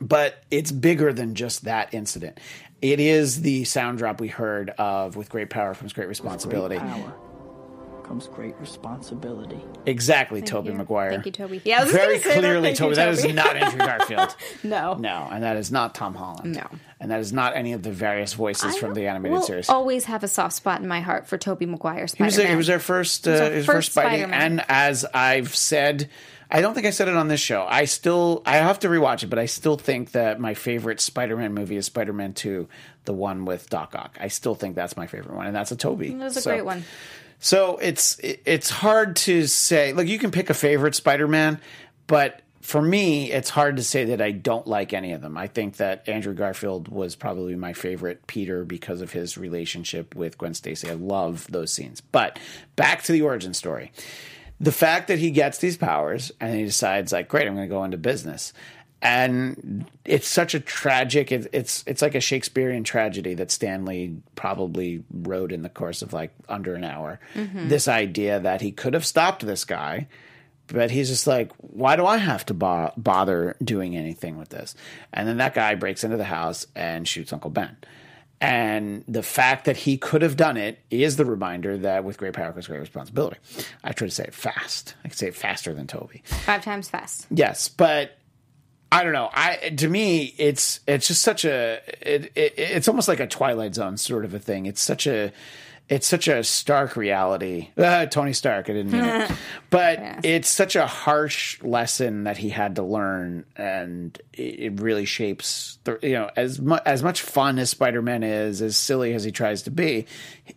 But 0.00 0.42
it's 0.50 0.72
bigger 0.72 1.12
than 1.12 1.34
just 1.34 1.64
that 1.64 1.94
incident. 1.94 2.38
It 2.82 3.00
is 3.00 3.40
the 3.40 3.64
sound 3.64 3.98
drop 3.98 4.20
we 4.20 4.28
heard 4.28 4.70
of 4.70 5.16
"With 5.16 5.30
great 5.30 5.50
power 5.50 5.74
comes 5.74 5.92
great 5.92 6.08
responsibility." 6.08 6.78
Great 6.78 6.90
power 6.90 7.14
comes 8.06 8.28
great 8.28 8.54
responsibility. 8.60 9.60
Exactly, 9.84 10.40
Tobey 10.42 10.70
you. 10.70 10.74
Maguire. 10.76 11.10
Thank 11.10 11.26
you, 11.26 11.32
Tobey. 11.32 11.60
Yeah, 11.64 11.80
I 11.80 11.84
was 11.84 11.92
very 11.92 12.06
gonna 12.18 12.22
say 12.22 12.28
that. 12.34 12.38
clearly, 12.40 12.62
Thank 12.74 12.78
you, 12.78 12.84
Tobey. 12.86 12.94
That 12.96 13.08
is 13.08 13.24
not 13.34 13.56
Andrew 13.56 13.78
Garfield. 13.80 14.36
No. 14.62 14.94
No, 14.94 15.28
and 15.30 15.42
that 15.42 15.56
is 15.56 15.70
not 15.72 15.94
Tom 15.94 16.14
Holland. 16.14 16.54
No. 16.54 16.66
and 17.00 17.10
that 17.10 17.20
is 17.20 17.32
not 17.32 17.56
any 17.56 17.72
of 17.72 17.82
the 17.82 17.92
various 17.92 18.32
voices 18.34 18.76
from 18.76 18.94
the 18.94 19.06
animated 19.06 19.38
will 19.38 19.42
series. 19.42 19.68
always 19.68 20.04
have 20.06 20.24
a 20.24 20.28
soft 20.28 20.54
spot 20.54 20.80
in 20.80 20.88
my 20.88 21.00
heart 21.00 21.26
for 21.26 21.36
Tobey 21.38 21.66
Maguire 21.66 22.06
He 22.16 22.22
was, 22.22 22.34
Spider-Man. 22.34 22.50
he 22.50 22.56
was 22.56 22.70
our 22.70 22.78
first, 22.78 23.26
uh, 23.28 23.32
was 23.32 23.40
our 23.40 23.50
his 23.50 23.66
first 23.66 23.76
first 23.92 23.96
Spidey, 23.96 24.18
Spider-Man. 24.18 24.42
and 24.42 24.64
as 24.68 25.04
I've 25.12 25.54
said, 25.54 26.08
I 26.50 26.60
don't 26.60 26.74
think 26.74 26.86
I 26.86 26.90
said 26.90 27.08
it 27.08 27.16
on 27.16 27.28
this 27.28 27.40
show. 27.40 27.66
I 27.68 27.84
still, 27.86 28.42
I 28.46 28.56
have 28.58 28.78
to 28.80 28.88
rewatch 28.88 29.22
it, 29.24 29.26
but 29.26 29.38
I 29.38 29.46
still 29.46 29.76
think 29.76 30.12
that 30.12 30.38
my 30.40 30.54
favorite 30.54 31.00
Spider-Man 31.00 31.52
movie 31.54 31.76
is 31.76 31.86
Spider-Man 31.86 32.34
Two, 32.34 32.68
the 33.04 33.12
one 33.12 33.44
with 33.44 33.68
Doc 33.68 33.94
Ock. 33.96 34.16
I 34.20 34.28
still 34.28 34.54
think 34.54 34.74
that's 34.76 34.96
my 34.96 35.06
favorite 35.06 35.34
one, 35.36 35.46
and 35.46 35.54
that's 35.56 35.72
a 35.72 35.76
Tobey. 35.76 36.12
It 36.12 36.16
was 36.18 36.36
a 36.36 36.40
So- 36.40 36.50
great 36.50 36.64
one. 36.64 36.84
So 37.38 37.76
it's 37.78 38.18
it's 38.22 38.70
hard 38.70 39.16
to 39.16 39.46
say. 39.46 39.92
Like 39.92 40.08
you 40.08 40.18
can 40.18 40.30
pick 40.30 40.50
a 40.50 40.54
favorite 40.54 40.94
Spider-Man, 40.94 41.60
but 42.06 42.42
for 42.66 42.82
me, 42.82 43.30
it's 43.30 43.48
hard 43.48 43.76
to 43.76 43.84
say 43.84 44.06
that 44.06 44.20
I 44.20 44.32
don't 44.32 44.66
like 44.66 44.92
any 44.92 45.12
of 45.12 45.20
them. 45.20 45.36
I 45.36 45.46
think 45.46 45.76
that 45.76 46.08
Andrew 46.08 46.34
Garfield 46.34 46.88
was 46.88 47.14
probably 47.14 47.54
my 47.54 47.72
favorite 47.72 48.26
Peter 48.26 48.64
because 48.64 49.00
of 49.00 49.12
his 49.12 49.38
relationship 49.38 50.16
with 50.16 50.36
Gwen 50.36 50.52
Stacy. 50.52 50.90
I 50.90 50.94
love 50.94 51.46
those 51.48 51.72
scenes. 51.72 52.00
But 52.00 52.40
back 52.74 53.04
to 53.04 53.12
the 53.12 53.22
origin 53.22 53.54
story. 53.54 53.92
The 54.58 54.72
fact 54.72 55.06
that 55.06 55.20
he 55.20 55.30
gets 55.30 55.58
these 55.58 55.76
powers 55.76 56.32
and 56.40 56.56
he 56.56 56.64
decides 56.64 57.12
like, 57.12 57.28
great, 57.28 57.46
I'm 57.46 57.54
going 57.54 57.68
to 57.68 57.72
go 57.72 57.84
into 57.84 57.98
business. 57.98 58.52
And 59.02 59.86
it's 60.04 60.26
such 60.26 60.54
a 60.54 60.60
tragic. 60.60 61.30
It, 61.30 61.48
it's 61.52 61.84
it's 61.86 62.02
like 62.02 62.14
a 62.14 62.20
Shakespearean 62.20 62.82
tragedy 62.82 63.34
that 63.34 63.50
Stan 63.50 63.84
Lee 63.84 64.16
probably 64.34 65.04
wrote 65.12 65.52
in 65.52 65.62
the 65.62 65.68
course 65.68 66.02
of 66.02 66.12
like 66.12 66.32
under 66.48 66.74
an 66.74 66.82
hour. 66.84 67.20
Mm-hmm. 67.34 67.68
This 67.68 67.88
idea 67.88 68.40
that 68.40 68.62
he 68.62 68.72
could 68.72 68.94
have 68.94 69.04
stopped 69.04 69.44
this 69.44 69.64
guy, 69.64 70.08
but 70.68 70.90
he's 70.90 71.08
just 71.08 71.26
like, 71.26 71.52
why 71.58 71.96
do 71.96 72.06
I 72.06 72.16
have 72.16 72.46
to 72.46 72.54
bo- 72.54 72.92
bother 72.96 73.56
doing 73.62 73.96
anything 73.96 74.38
with 74.38 74.48
this? 74.48 74.74
And 75.12 75.28
then 75.28 75.36
that 75.36 75.54
guy 75.54 75.74
breaks 75.74 76.02
into 76.02 76.16
the 76.16 76.24
house 76.24 76.66
and 76.74 77.06
shoots 77.06 77.32
Uncle 77.32 77.50
Ben. 77.50 77.76
And 78.40 79.04
the 79.08 79.22
fact 79.22 79.64
that 79.64 79.76
he 79.78 79.96
could 79.96 80.22
have 80.22 80.36
done 80.36 80.56
it 80.56 80.78
is 80.90 81.16
the 81.16 81.24
reminder 81.24 81.78
that 81.78 82.04
with 82.04 82.18
great 82.18 82.34
power 82.34 82.52
comes 82.52 82.66
great 82.66 82.80
responsibility. 82.80 83.38
I 83.82 83.92
try 83.92 84.08
to 84.08 84.14
say 84.14 84.24
it 84.24 84.34
fast. 84.34 84.94
I 85.04 85.08
can 85.08 85.16
say 85.16 85.28
it 85.28 85.34
faster 85.34 85.72
than 85.72 85.86
Tobey. 85.86 86.22
Five 86.44 86.62
times 86.62 86.88
fast. 86.88 87.26
Yes, 87.30 87.68
but 87.68 88.18
I 88.92 89.02
don't 89.02 89.12
know. 89.12 89.28
I 89.32 89.74
to 89.78 89.88
me, 89.88 90.34
it's 90.38 90.80
it's 90.86 91.08
just 91.08 91.22
such 91.22 91.44
a 91.44 91.80
it, 92.00 92.32
it 92.34 92.54
it's 92.56 92.88
almost 92.88 93.08
like 93.08 93.20
a 93.20 93.26
Twilight 93.26 93.74
Zone 93.74 93.96
sort 93.96 94.24
of 94.24 94.32
a 94.32 94.38
thing. 94.38 94.66
It's 94.66 94.80
such 94.80 95.06
a 95.06 95.32
it's 95.88 96.06
such 96.06 96.26
a 96.26 96.42
stark 96.42 96.96
reality. 96.96 97.70
Uh, 97.76 98.06
Tony 98.06 98.32
Stark, 98.32 98.68
I 98.68 98.72
didn't 98.72 98.92
mean 98.92 99.04
it, 99.04 99.30
but 99.70 100.24
it's 100.24 100.48
such 100.48 100.74
a 100.74 100.86
harsh 100.86 101.62
lesson 101.62 102.24
that 102.24 102.36
he 102.38 102.48
had 102.48 102.76
to 102.76 102.82
learn, 102.82 103.44
and 103.56 104.20
it, 104.32 104.80
really 104.80 105.04
shapes 105.04 105.78
the 105.84 105.98
you 106.02 106.12
know 106.14 106.30
as 106.36 106.60
mu- 106.60 106.78
as 106.84 107.02
much 107.02 107.22
fun 107.22 107.58
as 107.58 107.70
Spider 107.70 108.02
Man 108.02 108.22
is, 108.22 108.60
as 108.62 108.76
silly 108.76 109.14
as 109.14 109.22
he 109.24 109.30
tries 109.30 109.62
to 109.62 109.70
be, 109.70 110.06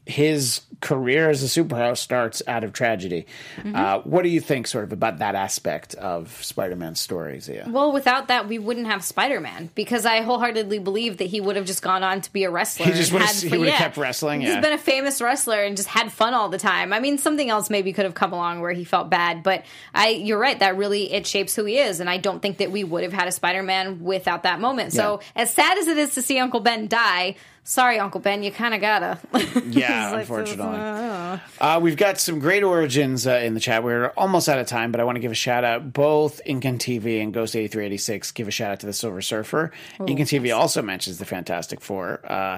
his 0.05 0.61
career 0.81 1.29
as 1.29 1.43
a 1.43 1.45
superhero 1.63 1.95
starts 1.95 2.41
out 2.47 2.63
of 2.63 2.73
tragedy. 2.73 3.25
Uh, 3.73 3.99
what 3.99 4.23
do 4.23 4.29
you 4.29 4.39
think, 4.39 4.65
sort 4.65 4.83
of, 4.85 4.93
about 4.93 5.19
that 5.19 5.35
aspect 5.35 5.93
of 5.95 6.41
Spider 6.43 6.75
Man's 6.75 6.99
story, 6.99 7.37
Xia? 7.37 7.69
Well, 7.69 7.91
without 7.91 8.29
that, 8.29 8.47
we 8.47 8.59
wouldn't 8.59 8.87
have 8.87 9.03
Spider 9.03 9.41
Man 9.41 9.69
because 9.75 10.05
I 10.05 10.21
wholeheartedly 10.21 10.79
believe 10.79 11.17
that 11.17 11.25
he 11.25 11.41
would 11.41 11.55
have 11.57 11.65
just 11.65 11.81
gone 11.81 12.03
on 12.03 12.21
to 12.21 12.31
be 12.31 12.45
a 12.45 12.49
wrestler. 12.49 12.85
He 12.85 12.93
just 12.93 13.11
had- 13.11 13.51
he 13.51 13.57
would've 13.57 13.73
kept 13.73 13.97
wrestling, 13.97 14.41
He's 14.41 14.51
yeah. 14.51 14.61
been 14.61 14.73
a 14.73 14.77
famous 14.77 15.18
wrestler 15.21 15.63
and 15.63 15.75
just 15.77 15.89
had 15.89 16.11
fun 16.11 16.33
all 16.33 16.49
the 16.49 16.57
time. 16.57 16.93
I 16.93 16.99
mean, 16.99 17.17
something 17.17 17.49
else 17.49 17.69
maybe 17.69 17.93
could 17.93 18.05
have 18.05 18.13
come 18.15 18.33
along 18.33 18.61
where 18.61 18.71
he 18.71 18.83
felt 18.83 19.09
bad, 19.09 19.43
but 19.43 19.65
I, 19.93 20.09
you're 20.09 20.39
right. 20.39 20.59
That 20.59 20.77
really 20.77 21.11
it 21.11 21.27
shapes 21.27 21.55
who 21.55 21.65
he 21.65 21.77
is, 21.77 21.99
and 21.99 22.09
I 22.09 22.17
don't 22.17 22.41
think 22.41 22.57
that 22.57 22.71
we 22.71 22.83
would 22.83 23.03
have 23.03 23.13
had 23.13 23.27
a 23.27 23.31
Spider 23.31 23.63
Man 23.63 24.03
without 24.03 24.43
that 24.43 24.59
moment. 24.59 24.93
So, 24.93 25.21
as 25.35 25.53
sad 25.53 25.77
as 25.77 25.87
it 25.87 25.97
is 25.97 26.15
to 26.15 26.21
see 26.21 26.39
Uncle 26.39 26.59
Ben 26.59 26.87
die. 26.87 27.35
Sorry, 27.63 27.99
Uncle 27.99 28.19
Ben, 28.19 28.41
you 28.41 28.51
kind 28.51 28.73
of 28.73 28.81
gotta. 28.81 29.19
Yeah, 29.69 30.11
like, 30.11 30.21
unfortunately. 30.21 31.39
Uh, 31.59 31.79
we've 31.79 31.97
got 31.97 32.19
some 32.19 32.39
great 32.39 32.63
origins 32.63 33.27
uh, 33.27 33.33
in 33.33 33.53
the 33.53 33.59
chat. 33.59 33.83
We're 33.83 34.07
almost 34.17 34.49
out 34.49 34.57
of 34.57 34.65
time, 34.65 34.91
but 34.91 34.99
I 34.99 35.03
want 35.03 35.17
to 35.17 35.19
give 35.19 35.31
a 35.31 35.35
shout 35.35 35.63
out 35.63 35.93
both 35.93 36.41
Incan 36.45 36.79
TV 36.79 37.21
and 37.21 37.31
Ghost 37.31 37.55
8386. 37.55 38.31
Give 38.31 38.47
a 38.47 38.51
shout 38.51 38.71
out 38.71 38.79
to 38.79 38.87
the 38.87 38.93
Silver 38.93 39.21
Surfer. 39.21 39.71
Incan 39.99 40.25
TV 40.25 40.55
also 40.55 40.81
mentions 40.81 41.19
the 41.19 41.25
Fantastic 41.25 41.81
Four. 41.81 42.19
Uh, 42.25 42.57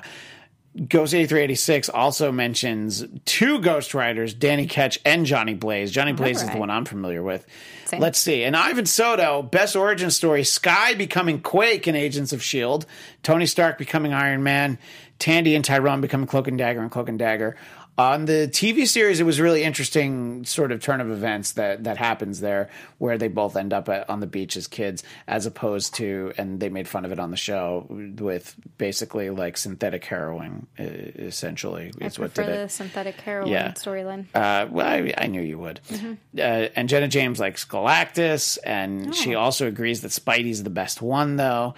Ghost 0.76 1.14
8386 1.14 1.90
also 1.90 2.32
mentions 2.32 3.04
two 3.26 3.60
Ghost 3.60 3.94
Riders, 3.94 4.34
Danny 4.34 4.68
Ketch 4.68 5.00
and 5.04 5.26
Johnny 5.26 5.54
Blaze. 5.54 5.92
Johnny 5.92 6.14
Blaze 6.14 6.42
is 6.42 6.50
the 6.50 6.58
one 6.58 6.70
I'm 6.70 6.86
familiar 6.86 7.22
with. 7.22 7.46
Same. 7.86 8.00
Let's 8.00 8.20
see. 8.20 8.44
And 8.46 8.56
Ivan 8.56 8.86
Soto, 8.86 9.42
best 9.42 9.76
origin 9.76 10.12
story 10.12 10.46
Skye 10.46 10.94
becoming 10.94 11.42
Quake 11.42 11.90
in 11.90 11.96
Agents 11.96 12.32
of 12.32 12.40
S.H.I.E.L.D., 12.40 12.88
Tony 13.22 13.48
Stark 13.48 13.78
becoming 13.78 14.14
Iron 14.14 14.44
Man, 14.44 14.80
Tandy 15.20 15.56
and 15.56 15.66
Tyrone 15.66 16.00
becoming 16.00 16.26
Cloak 16.26 16.48
and 16.48 16.58
Dagger 16.58 16.82
and 16.82 16.90
Cloak 16.90 17.10
and 17.10 17.20
Dagger. 17.20 17.58
On 17.98 18.26
the 18.26 18.50
TV 18.52 18.88
series, 18.88 19.20
it 19.20 19.26
was 19.26 19.40
really 19.40 19.64
interesting 19.64 20.44
sort 20.46 20.72
of 20.72 20.82
turn 20.82 21.02
of 21.02 21.12
events 21.12 21.52
that, 21.52 21.84
that 21.84 21.98
happens 21.98 22.40
there, 22.40 22.70
where 22.98 23.18
they 23.18 23.28
both 23.28 23.56
end 23.56 23.74
up 23.74 23.90
at, 23.90 24.10
on 24.10 24.22
the 24.22 24.26
beach 24.28 24.56
as 24.58 24.66
kids, 24.66 25.04
as 25.28 25.46
opposed 25.46 25.94
to, 25.96 26.32
and 26.38 26.60
they 26.60 26.70
made 26.70 26.88
fun 26.88 27.06
of 27.06 27.12
it 27.12 27.20
on 27.20 27.30
the 27.32 27.38
show 27.38 27.86
with 27.90 28.56
basically 28.78 29.30
like 29.30 29.56
synthetic 29.58 30.04
heroin, 30.06 30.66
essentially. 30.80 31.92
I 32.02 32.06
Is 32.06 32.18
what 32.18 32.34
did 32.34 32.48
the 32.48 32.62
it. 32.62 32.72
synthetic 32.72 33.20
heroin 33.22 33.50
Yeah. 33.52 33.72
storyline. 33.74 34.26
Uh, 34.34 34.68
well, 34.72 34.88
I, 34.88 35.14
I 35.18 35.28
knew 35.28 35.42
you 35.42 35.60
would. 35.60 35.80
Uh, 35.94 36.42
and 36.42 36.90
Jenna 36.90 37.08
James 37.10 37.40
likes 37.40 37.66
Galactus, 37.66 38.58
and 38.64 39.14
she 39.14 39.36
also 39.36 39.68
agrees 39.68 40.02
that 40.02 40.12
Spidey's 40.12 40.64
the 40.64 40.70
best 40.70 41.02
one, 41.02 41.36
though. 41.36 41.76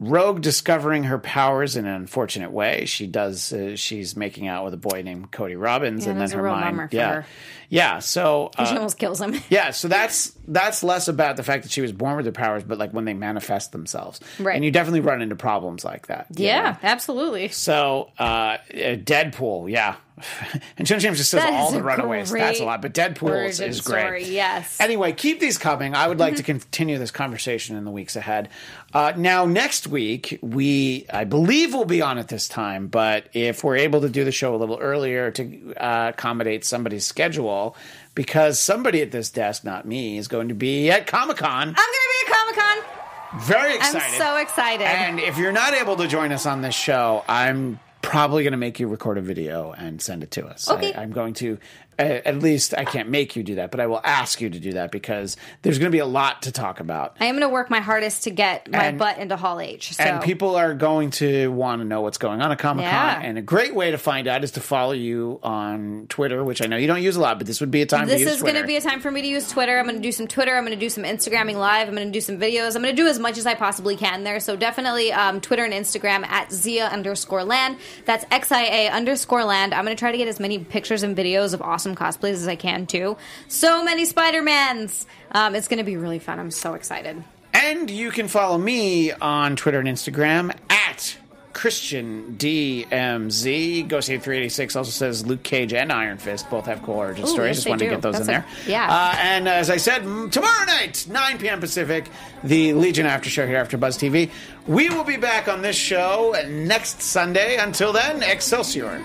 Rogue 0.00 0.40
discovering 0.42 1.04
her 1.04 1.18
powers 1.18 1.76
in 1.76 1.84
an 1.86 1.94
unfortunate 1.94 2.52
way. 2.52 2.84
She 2.86 3.06
does. 3.06 3.52
Uh, 3.52 3.74
she's 3.76 4.16
making 4.16 4.46
out 4.46 4.64
with 4.64 4.74
a 4.74 4.78
boy 4.78 5.02
named 5.02 5.32
Cody 5.32 5.56
Robbins, 5.56 6.04
Yeah, 6.04 6.12
and 6.12 6.20
then 6.20 6.30
her 6.30 6.42
mind. 6.42 6.88
yeah, 6.92 7.12
her. 7.14 7.26
yeah. 7.68 7.98
So 7.98 8.50
she 8.56 8.62
uh, 8.62 8.74
almost 8.76 8.98
kills 8.98 9.20
him. 9.20 9.34
yeah, 9.50 9.70
so 9.72 9.88
that's 9.88 10.32
that's 10.46 10.82
less 10.84 11.08
about 11.08 11.36
the 11.36 11.42
fact 11.42 11.64
that 11.64 11.72
she 11.72 11.80
was 11.80 11.92
born 11.92 12.16
with 12.16 12.26
her 12.26 12.32
powers, 12.32 12.62
but 12.62 12.78
like 12.78 12.92
when 12.92 13.04
they 13.06 13.14
manifest 13.14 13.72
themselves, 13.72 14.20
Right. 14.38 14.54
And 14.56 14.64
you 14.64 14.70
definitely 14.70 15.00
run 15.00 15.20
into 15.20 15.36
problems 15.36 15.84
like 15.84 16.06
that. 16.06 16.26
you 16.36 16.46
know? 16.46 16.52
Yeah, 16.52 16.76
absolutely. 16.82 17.48
So, 17.48 18.10
uh, 18.18 18.22
uh, 18.22 18.58
Deadpool, 18.72 19.70
yeah. 19.70 19.96
and 20.78 20.86
Jenna 20.86 21.00
James 21.00 21.18
just 21.18 21.30
says 21.30 21.42
That 21.42 21.52
all 21.52 21.70
the 21.70 21.82
Runaways. 21.82 22.30
That's 22.32 22.60
a 22.60 22.64
lot, 22.64 22.82
but 22.82 22.92
Deadpool 22.94 23.46
is, 23.46 23.60
is 23.60 23.80
great. 23.82 24.00
story, 24.00 24.24
yes. 24.24 24.80
Anyway, 24.80 25.12
keep 25.12 25.38
these 25.38 25.58
coming. 25.58 25.94
I 25.94 26.08
would 26.08 26.18
like 26.18 26.36
to 26.36 26.42
continue 26.44 26.98
this 26.98 27.10
conversation 27.12 27.76
in 27.76 27.84
the 27.84 27.90
weeks 27.90 28.16
ahead. 28.16 28.48
Uh, 28.94 29.12
now, 29.16 29.44
next 29.44 29.86
week, 29.86 30.38
we, 30.40 31.04
I 31.12 31.24
believe, 31.24 31.74
will 31.74 31.84
be 31.84 32.00
on 32.00 32.16
at 32.16 32.28
this 32.28 32.48
time, 32.48 32.86
but 32.86 33.26
if 33.34 33.62
we're 33.62 33.76
able 33.76 34.00
to 34.00 34.08
do 34.08 34.24
the 34.24 34.32
show 34.32 34.54
a 34.54 34.56
little 34.56 34.78
earlier 34.78 35.30
to 35.32 35.74
uh, 35.74 36.12
accommodate 36.14 36.64
somebody's 36.64 37.04
schedule, 37.04 37.76
because 38.14 38.58
somebody 38.58 39.02
at 39.02 39.10
this 39.10 39.30
desk, 39.30 39.62
not 39.62 39.86
me, 39.86 40.16
is 40.16 40.26
going 40.26 40.48
to 40.48 40.54
be 40.54 40.90
at 40.90 41.06
Comic 41.06 41.36
Con. 41.36 41.68
I'm 41.68 41.74
gonna 41.74 41.76
be 41.76 42.32
at 42.32 42.36
Comic 42.36 42.56
Con. 42.56 43.40
Very 43.42 43.76
excited. 43.76 44.00
I'm 44.00 44.18
so 44.18 44.36
excited. 44.36 44.86
And 44.86 45.20
if 45.20 45.36
you're 45.36 45.52
not 45.52 45.74
able 45.74 45.96
to 45.96 46.08
join 46.08 46.32
us 46.32 46.46
on 46.46 46.62
this 46.62 46.74
show, 46.74 47.24
I'm 47.28 47.78
probably 48.08 48.42
going 48.42 48.52
to 48.52 48.58
make 48.58 48.80
you 48.80 48.88
record 48.88 49.18
a 49.18 49.20
video 49.20 49.72
and 49.72 50.00
send 50.00 50.22
it 50.22 50.30
to 50.32 50.46
us. 50.46 50.68
Okay. 50.68 50.92
I, 50.94 51.02
am 51.02 51.12
going 51.12 51.34
to, 51.34 51.58
at 51.98 52.38
least 52.38 52.74
I 52.76 52.84
can't 52.84 53.08
make 53.08 53.34
you 53.34 53.42
do 53.42 53.56
that, 53.56 53.70
but 53.70 53.80
I 53.80 53.86
will 53.86 54.00
ask 54.04 54.40
you 54.40 54.48
to 54.48 54.58
do 54.60 54.72
that 54.74 54.92
because 54.92 55.36
there's 55.62 55.78
going 55.78 55.90
to 55.90 55.94
be 55.94 55.98
a 55.98 56.06
lot 56.06 56.42
to 56.42 56.52
talk 56.52 56.80
about. 56.80 57.16
I 57.20 57.26
am 57.26 57.34
going 57.34 57.42
to 57.42 57.52
work 57.52 57.70
my 57.70 57.80
hardest 57.80 58.24
to 58.24 58.30
get 58.30 58.70
my 58.70 58.86
And- 58.86 58.98
butt 58.98 59.18
into 59.18 59.36
Hall 59.36 59.60
H. 59.60 59.94
So. 59.94 60.02
And 60.02 60.22
people 60.22 60.56
are 60.56 60.74
going 60.74 61.10
to 61.12 61.50
want 61.50 61.82
to 61.82 61.84
know 61.84 62.00
what's 62.00 62.18
going 62.18 62.40
on 62.40 62.52
at 62.52 62.58
Comic 62.58 62.84
Con. 62.84 62.92
Yeah. 62.92 63.20
And 63.22 63.36
a 63.36 63.42
great 63.42 63.74
way 63.74 63.90
to 63.90 63.98
find 63.98 64.28
out 64.28 64.44
is 64.44 64.52
to 64.52 64.60
follow 64.60 64.92
you 64.92 65.40
on 65.42 66.06
Twitter, 66.08 66.42
which 66.44 66.62
I 66.62 66.66
know 66.66 66.76
you 66.76 66.86
don't 66.86 67.02
use 67.02 67.16
a 67.16 67.20
lot, 67.20 67.38
but 67.38 67.46
this 67.46 67.60
would 67.60 67.70
be 67.70 67.82
a 67.82 67.86
time 67.86 68.06
this 68.06 68.20
to 68.20 68.24
use 68.24 68.34
is 68.34 68.42
going 68.42 68.54
to 68.54 68.66
be 68.66 68.76
a 68.76 68.80
time 68.80 69.00
for 69.00 69.10
me 69.10 69.20
to 69.22 69.28
use 69.28 69.50
Twitter. 69.50 69.78
I'm 69.78 69.84
going 69.86 69.96
to 69.96 70.02
do 70.02 70.12
some 70.12 70.28
Twitter. 70.28 70.56
I'm 70.56 70.64
going 70.64 70.78
to 70.78 70.80
do 70.80 70.90
some 70.90 71.04
Instagramming 71.04 71.56
live. 71.56 71.88
I'm 71.88 71.94
going 71.94 72.06
to 72.06 72.12
do 72.12 72.20
some 72.20 72.38
videos. 72.38 72.76
I'm 72.76 72.82
going 72.82 72.94
to 72.94 73.02
do 73.02 73.08
as 73.08 73.18
much 73.18 73.38
as 73.38 73.46
I 73.46 73.54
possibly 73.54 73.96
can 73.96 74.24
there. 74.24 74.38
So 74.40 74.56
definitely 74.56 75.12
um, 75.12 75.40
Twitter 75.40 75.64
and 75.64 75.74
Instagram 75.74 76.24
at 76.26 76.50
Xia 76.50 76.90
underscore 76.90 77.44
land. 77.44 77.76
That's 78.04 78.24
X 78.30 78.52
I 78.52 78.62
A 78.62 78.88
underscore 78.90 79.44
land. 79.44 79.74
I'm 79.74 79.84
going 79.84 79.96
to 79.96 80.00
try 80.00 80.12
to 80.12 80.18
get 80.18 80.28
as 80.28 80.40
many 80.40 80.58
pictures 80.58 81.02
and 81.02 81.16
videos 81.16 81.54
of 81.54 81.62
awesome 81.62 81.94
cosplays 81.94 82.32
as 82.32 82.48
I 82.48 82.56
can 82.56 82.86
too. 82.86 83.16
So 83.48 83.84
many 83.84 84.04
Spider 84.04 84.42
Mans. 84.42 85.06
Um, 85.32 85.54
it's 85.54 85.68
going 85.68 85.78
to 85.78 85.84
be 85.84 85.96
really 85.96 86.18
fun. 86.18 86.38
I'm 86.38 86.50
so 86.50 86.74
excited. 86.74 87.22
And 87.52 87.90
you 87.90 88.10
can 88.10 88.28
follow 88.28 88.56
me 88.56 89.12
on 89.12 89.56
Twitter 89.56 89.80
and 89.80 89.88
Instagram 89.88 90.56
at 90.70 91.16
Christian 91.58 92.36
DMZ. 92.38 93.88
Ghost 93.88 94.06
386 94.06 94.76
also 94.76 94.92
says 94.92 95.26
Luke 95.26 95.42
Cage 95.42 95.72
and 95.74 95.90
Iron 95.92 96.16
Fist 96.16 96.48
both 96.48 96.66
have 96.66 96.82
cool 96.84 96.94
origin 96.94 97.24
Ooh, 97.24 97.26
stories. 97.28 97.48
yes, 97.48 97.56
Just 97.56 97.68
wanted 97.68 97.84
to 97.86 97.90
get 97.90 98.00
those 98.00 98.14
That's 98.14 98.28
in 98.28 98.34
a- 98.36 98.38
there. 98.38 98.46
yeah. 98.68 98.86
Uh, 98.88 99.16
and 99.18 99.48
as 99.48 99.68
I 99.68 99.76
said, 99.76 100.02
tomorrow 100.30 100.64
night, 100.66 101.06
9 101.10 101.38
p.m. 101.38 101.58
Pacific, 101.58 102.08
the 102.44 102.74
Legion 102.74 103.06
After 103.06 103.28
Show 103.28 103.44
here 103.44 103.64
AfterBuzz 103.64 103.98
TV. 103.98 104.30
We 104.68 104.88
will 104.90 105.02
be 105.02 105.16
back 105.16 105.48
on 105.48 105.60
this 105.62 105.74
show 105.74 106.36
next 106.48 107.02
Sunday. 107.02 107.56
Until 107.56 107.92
then, 107.92 108.22
Excelsior. 108.22 109.04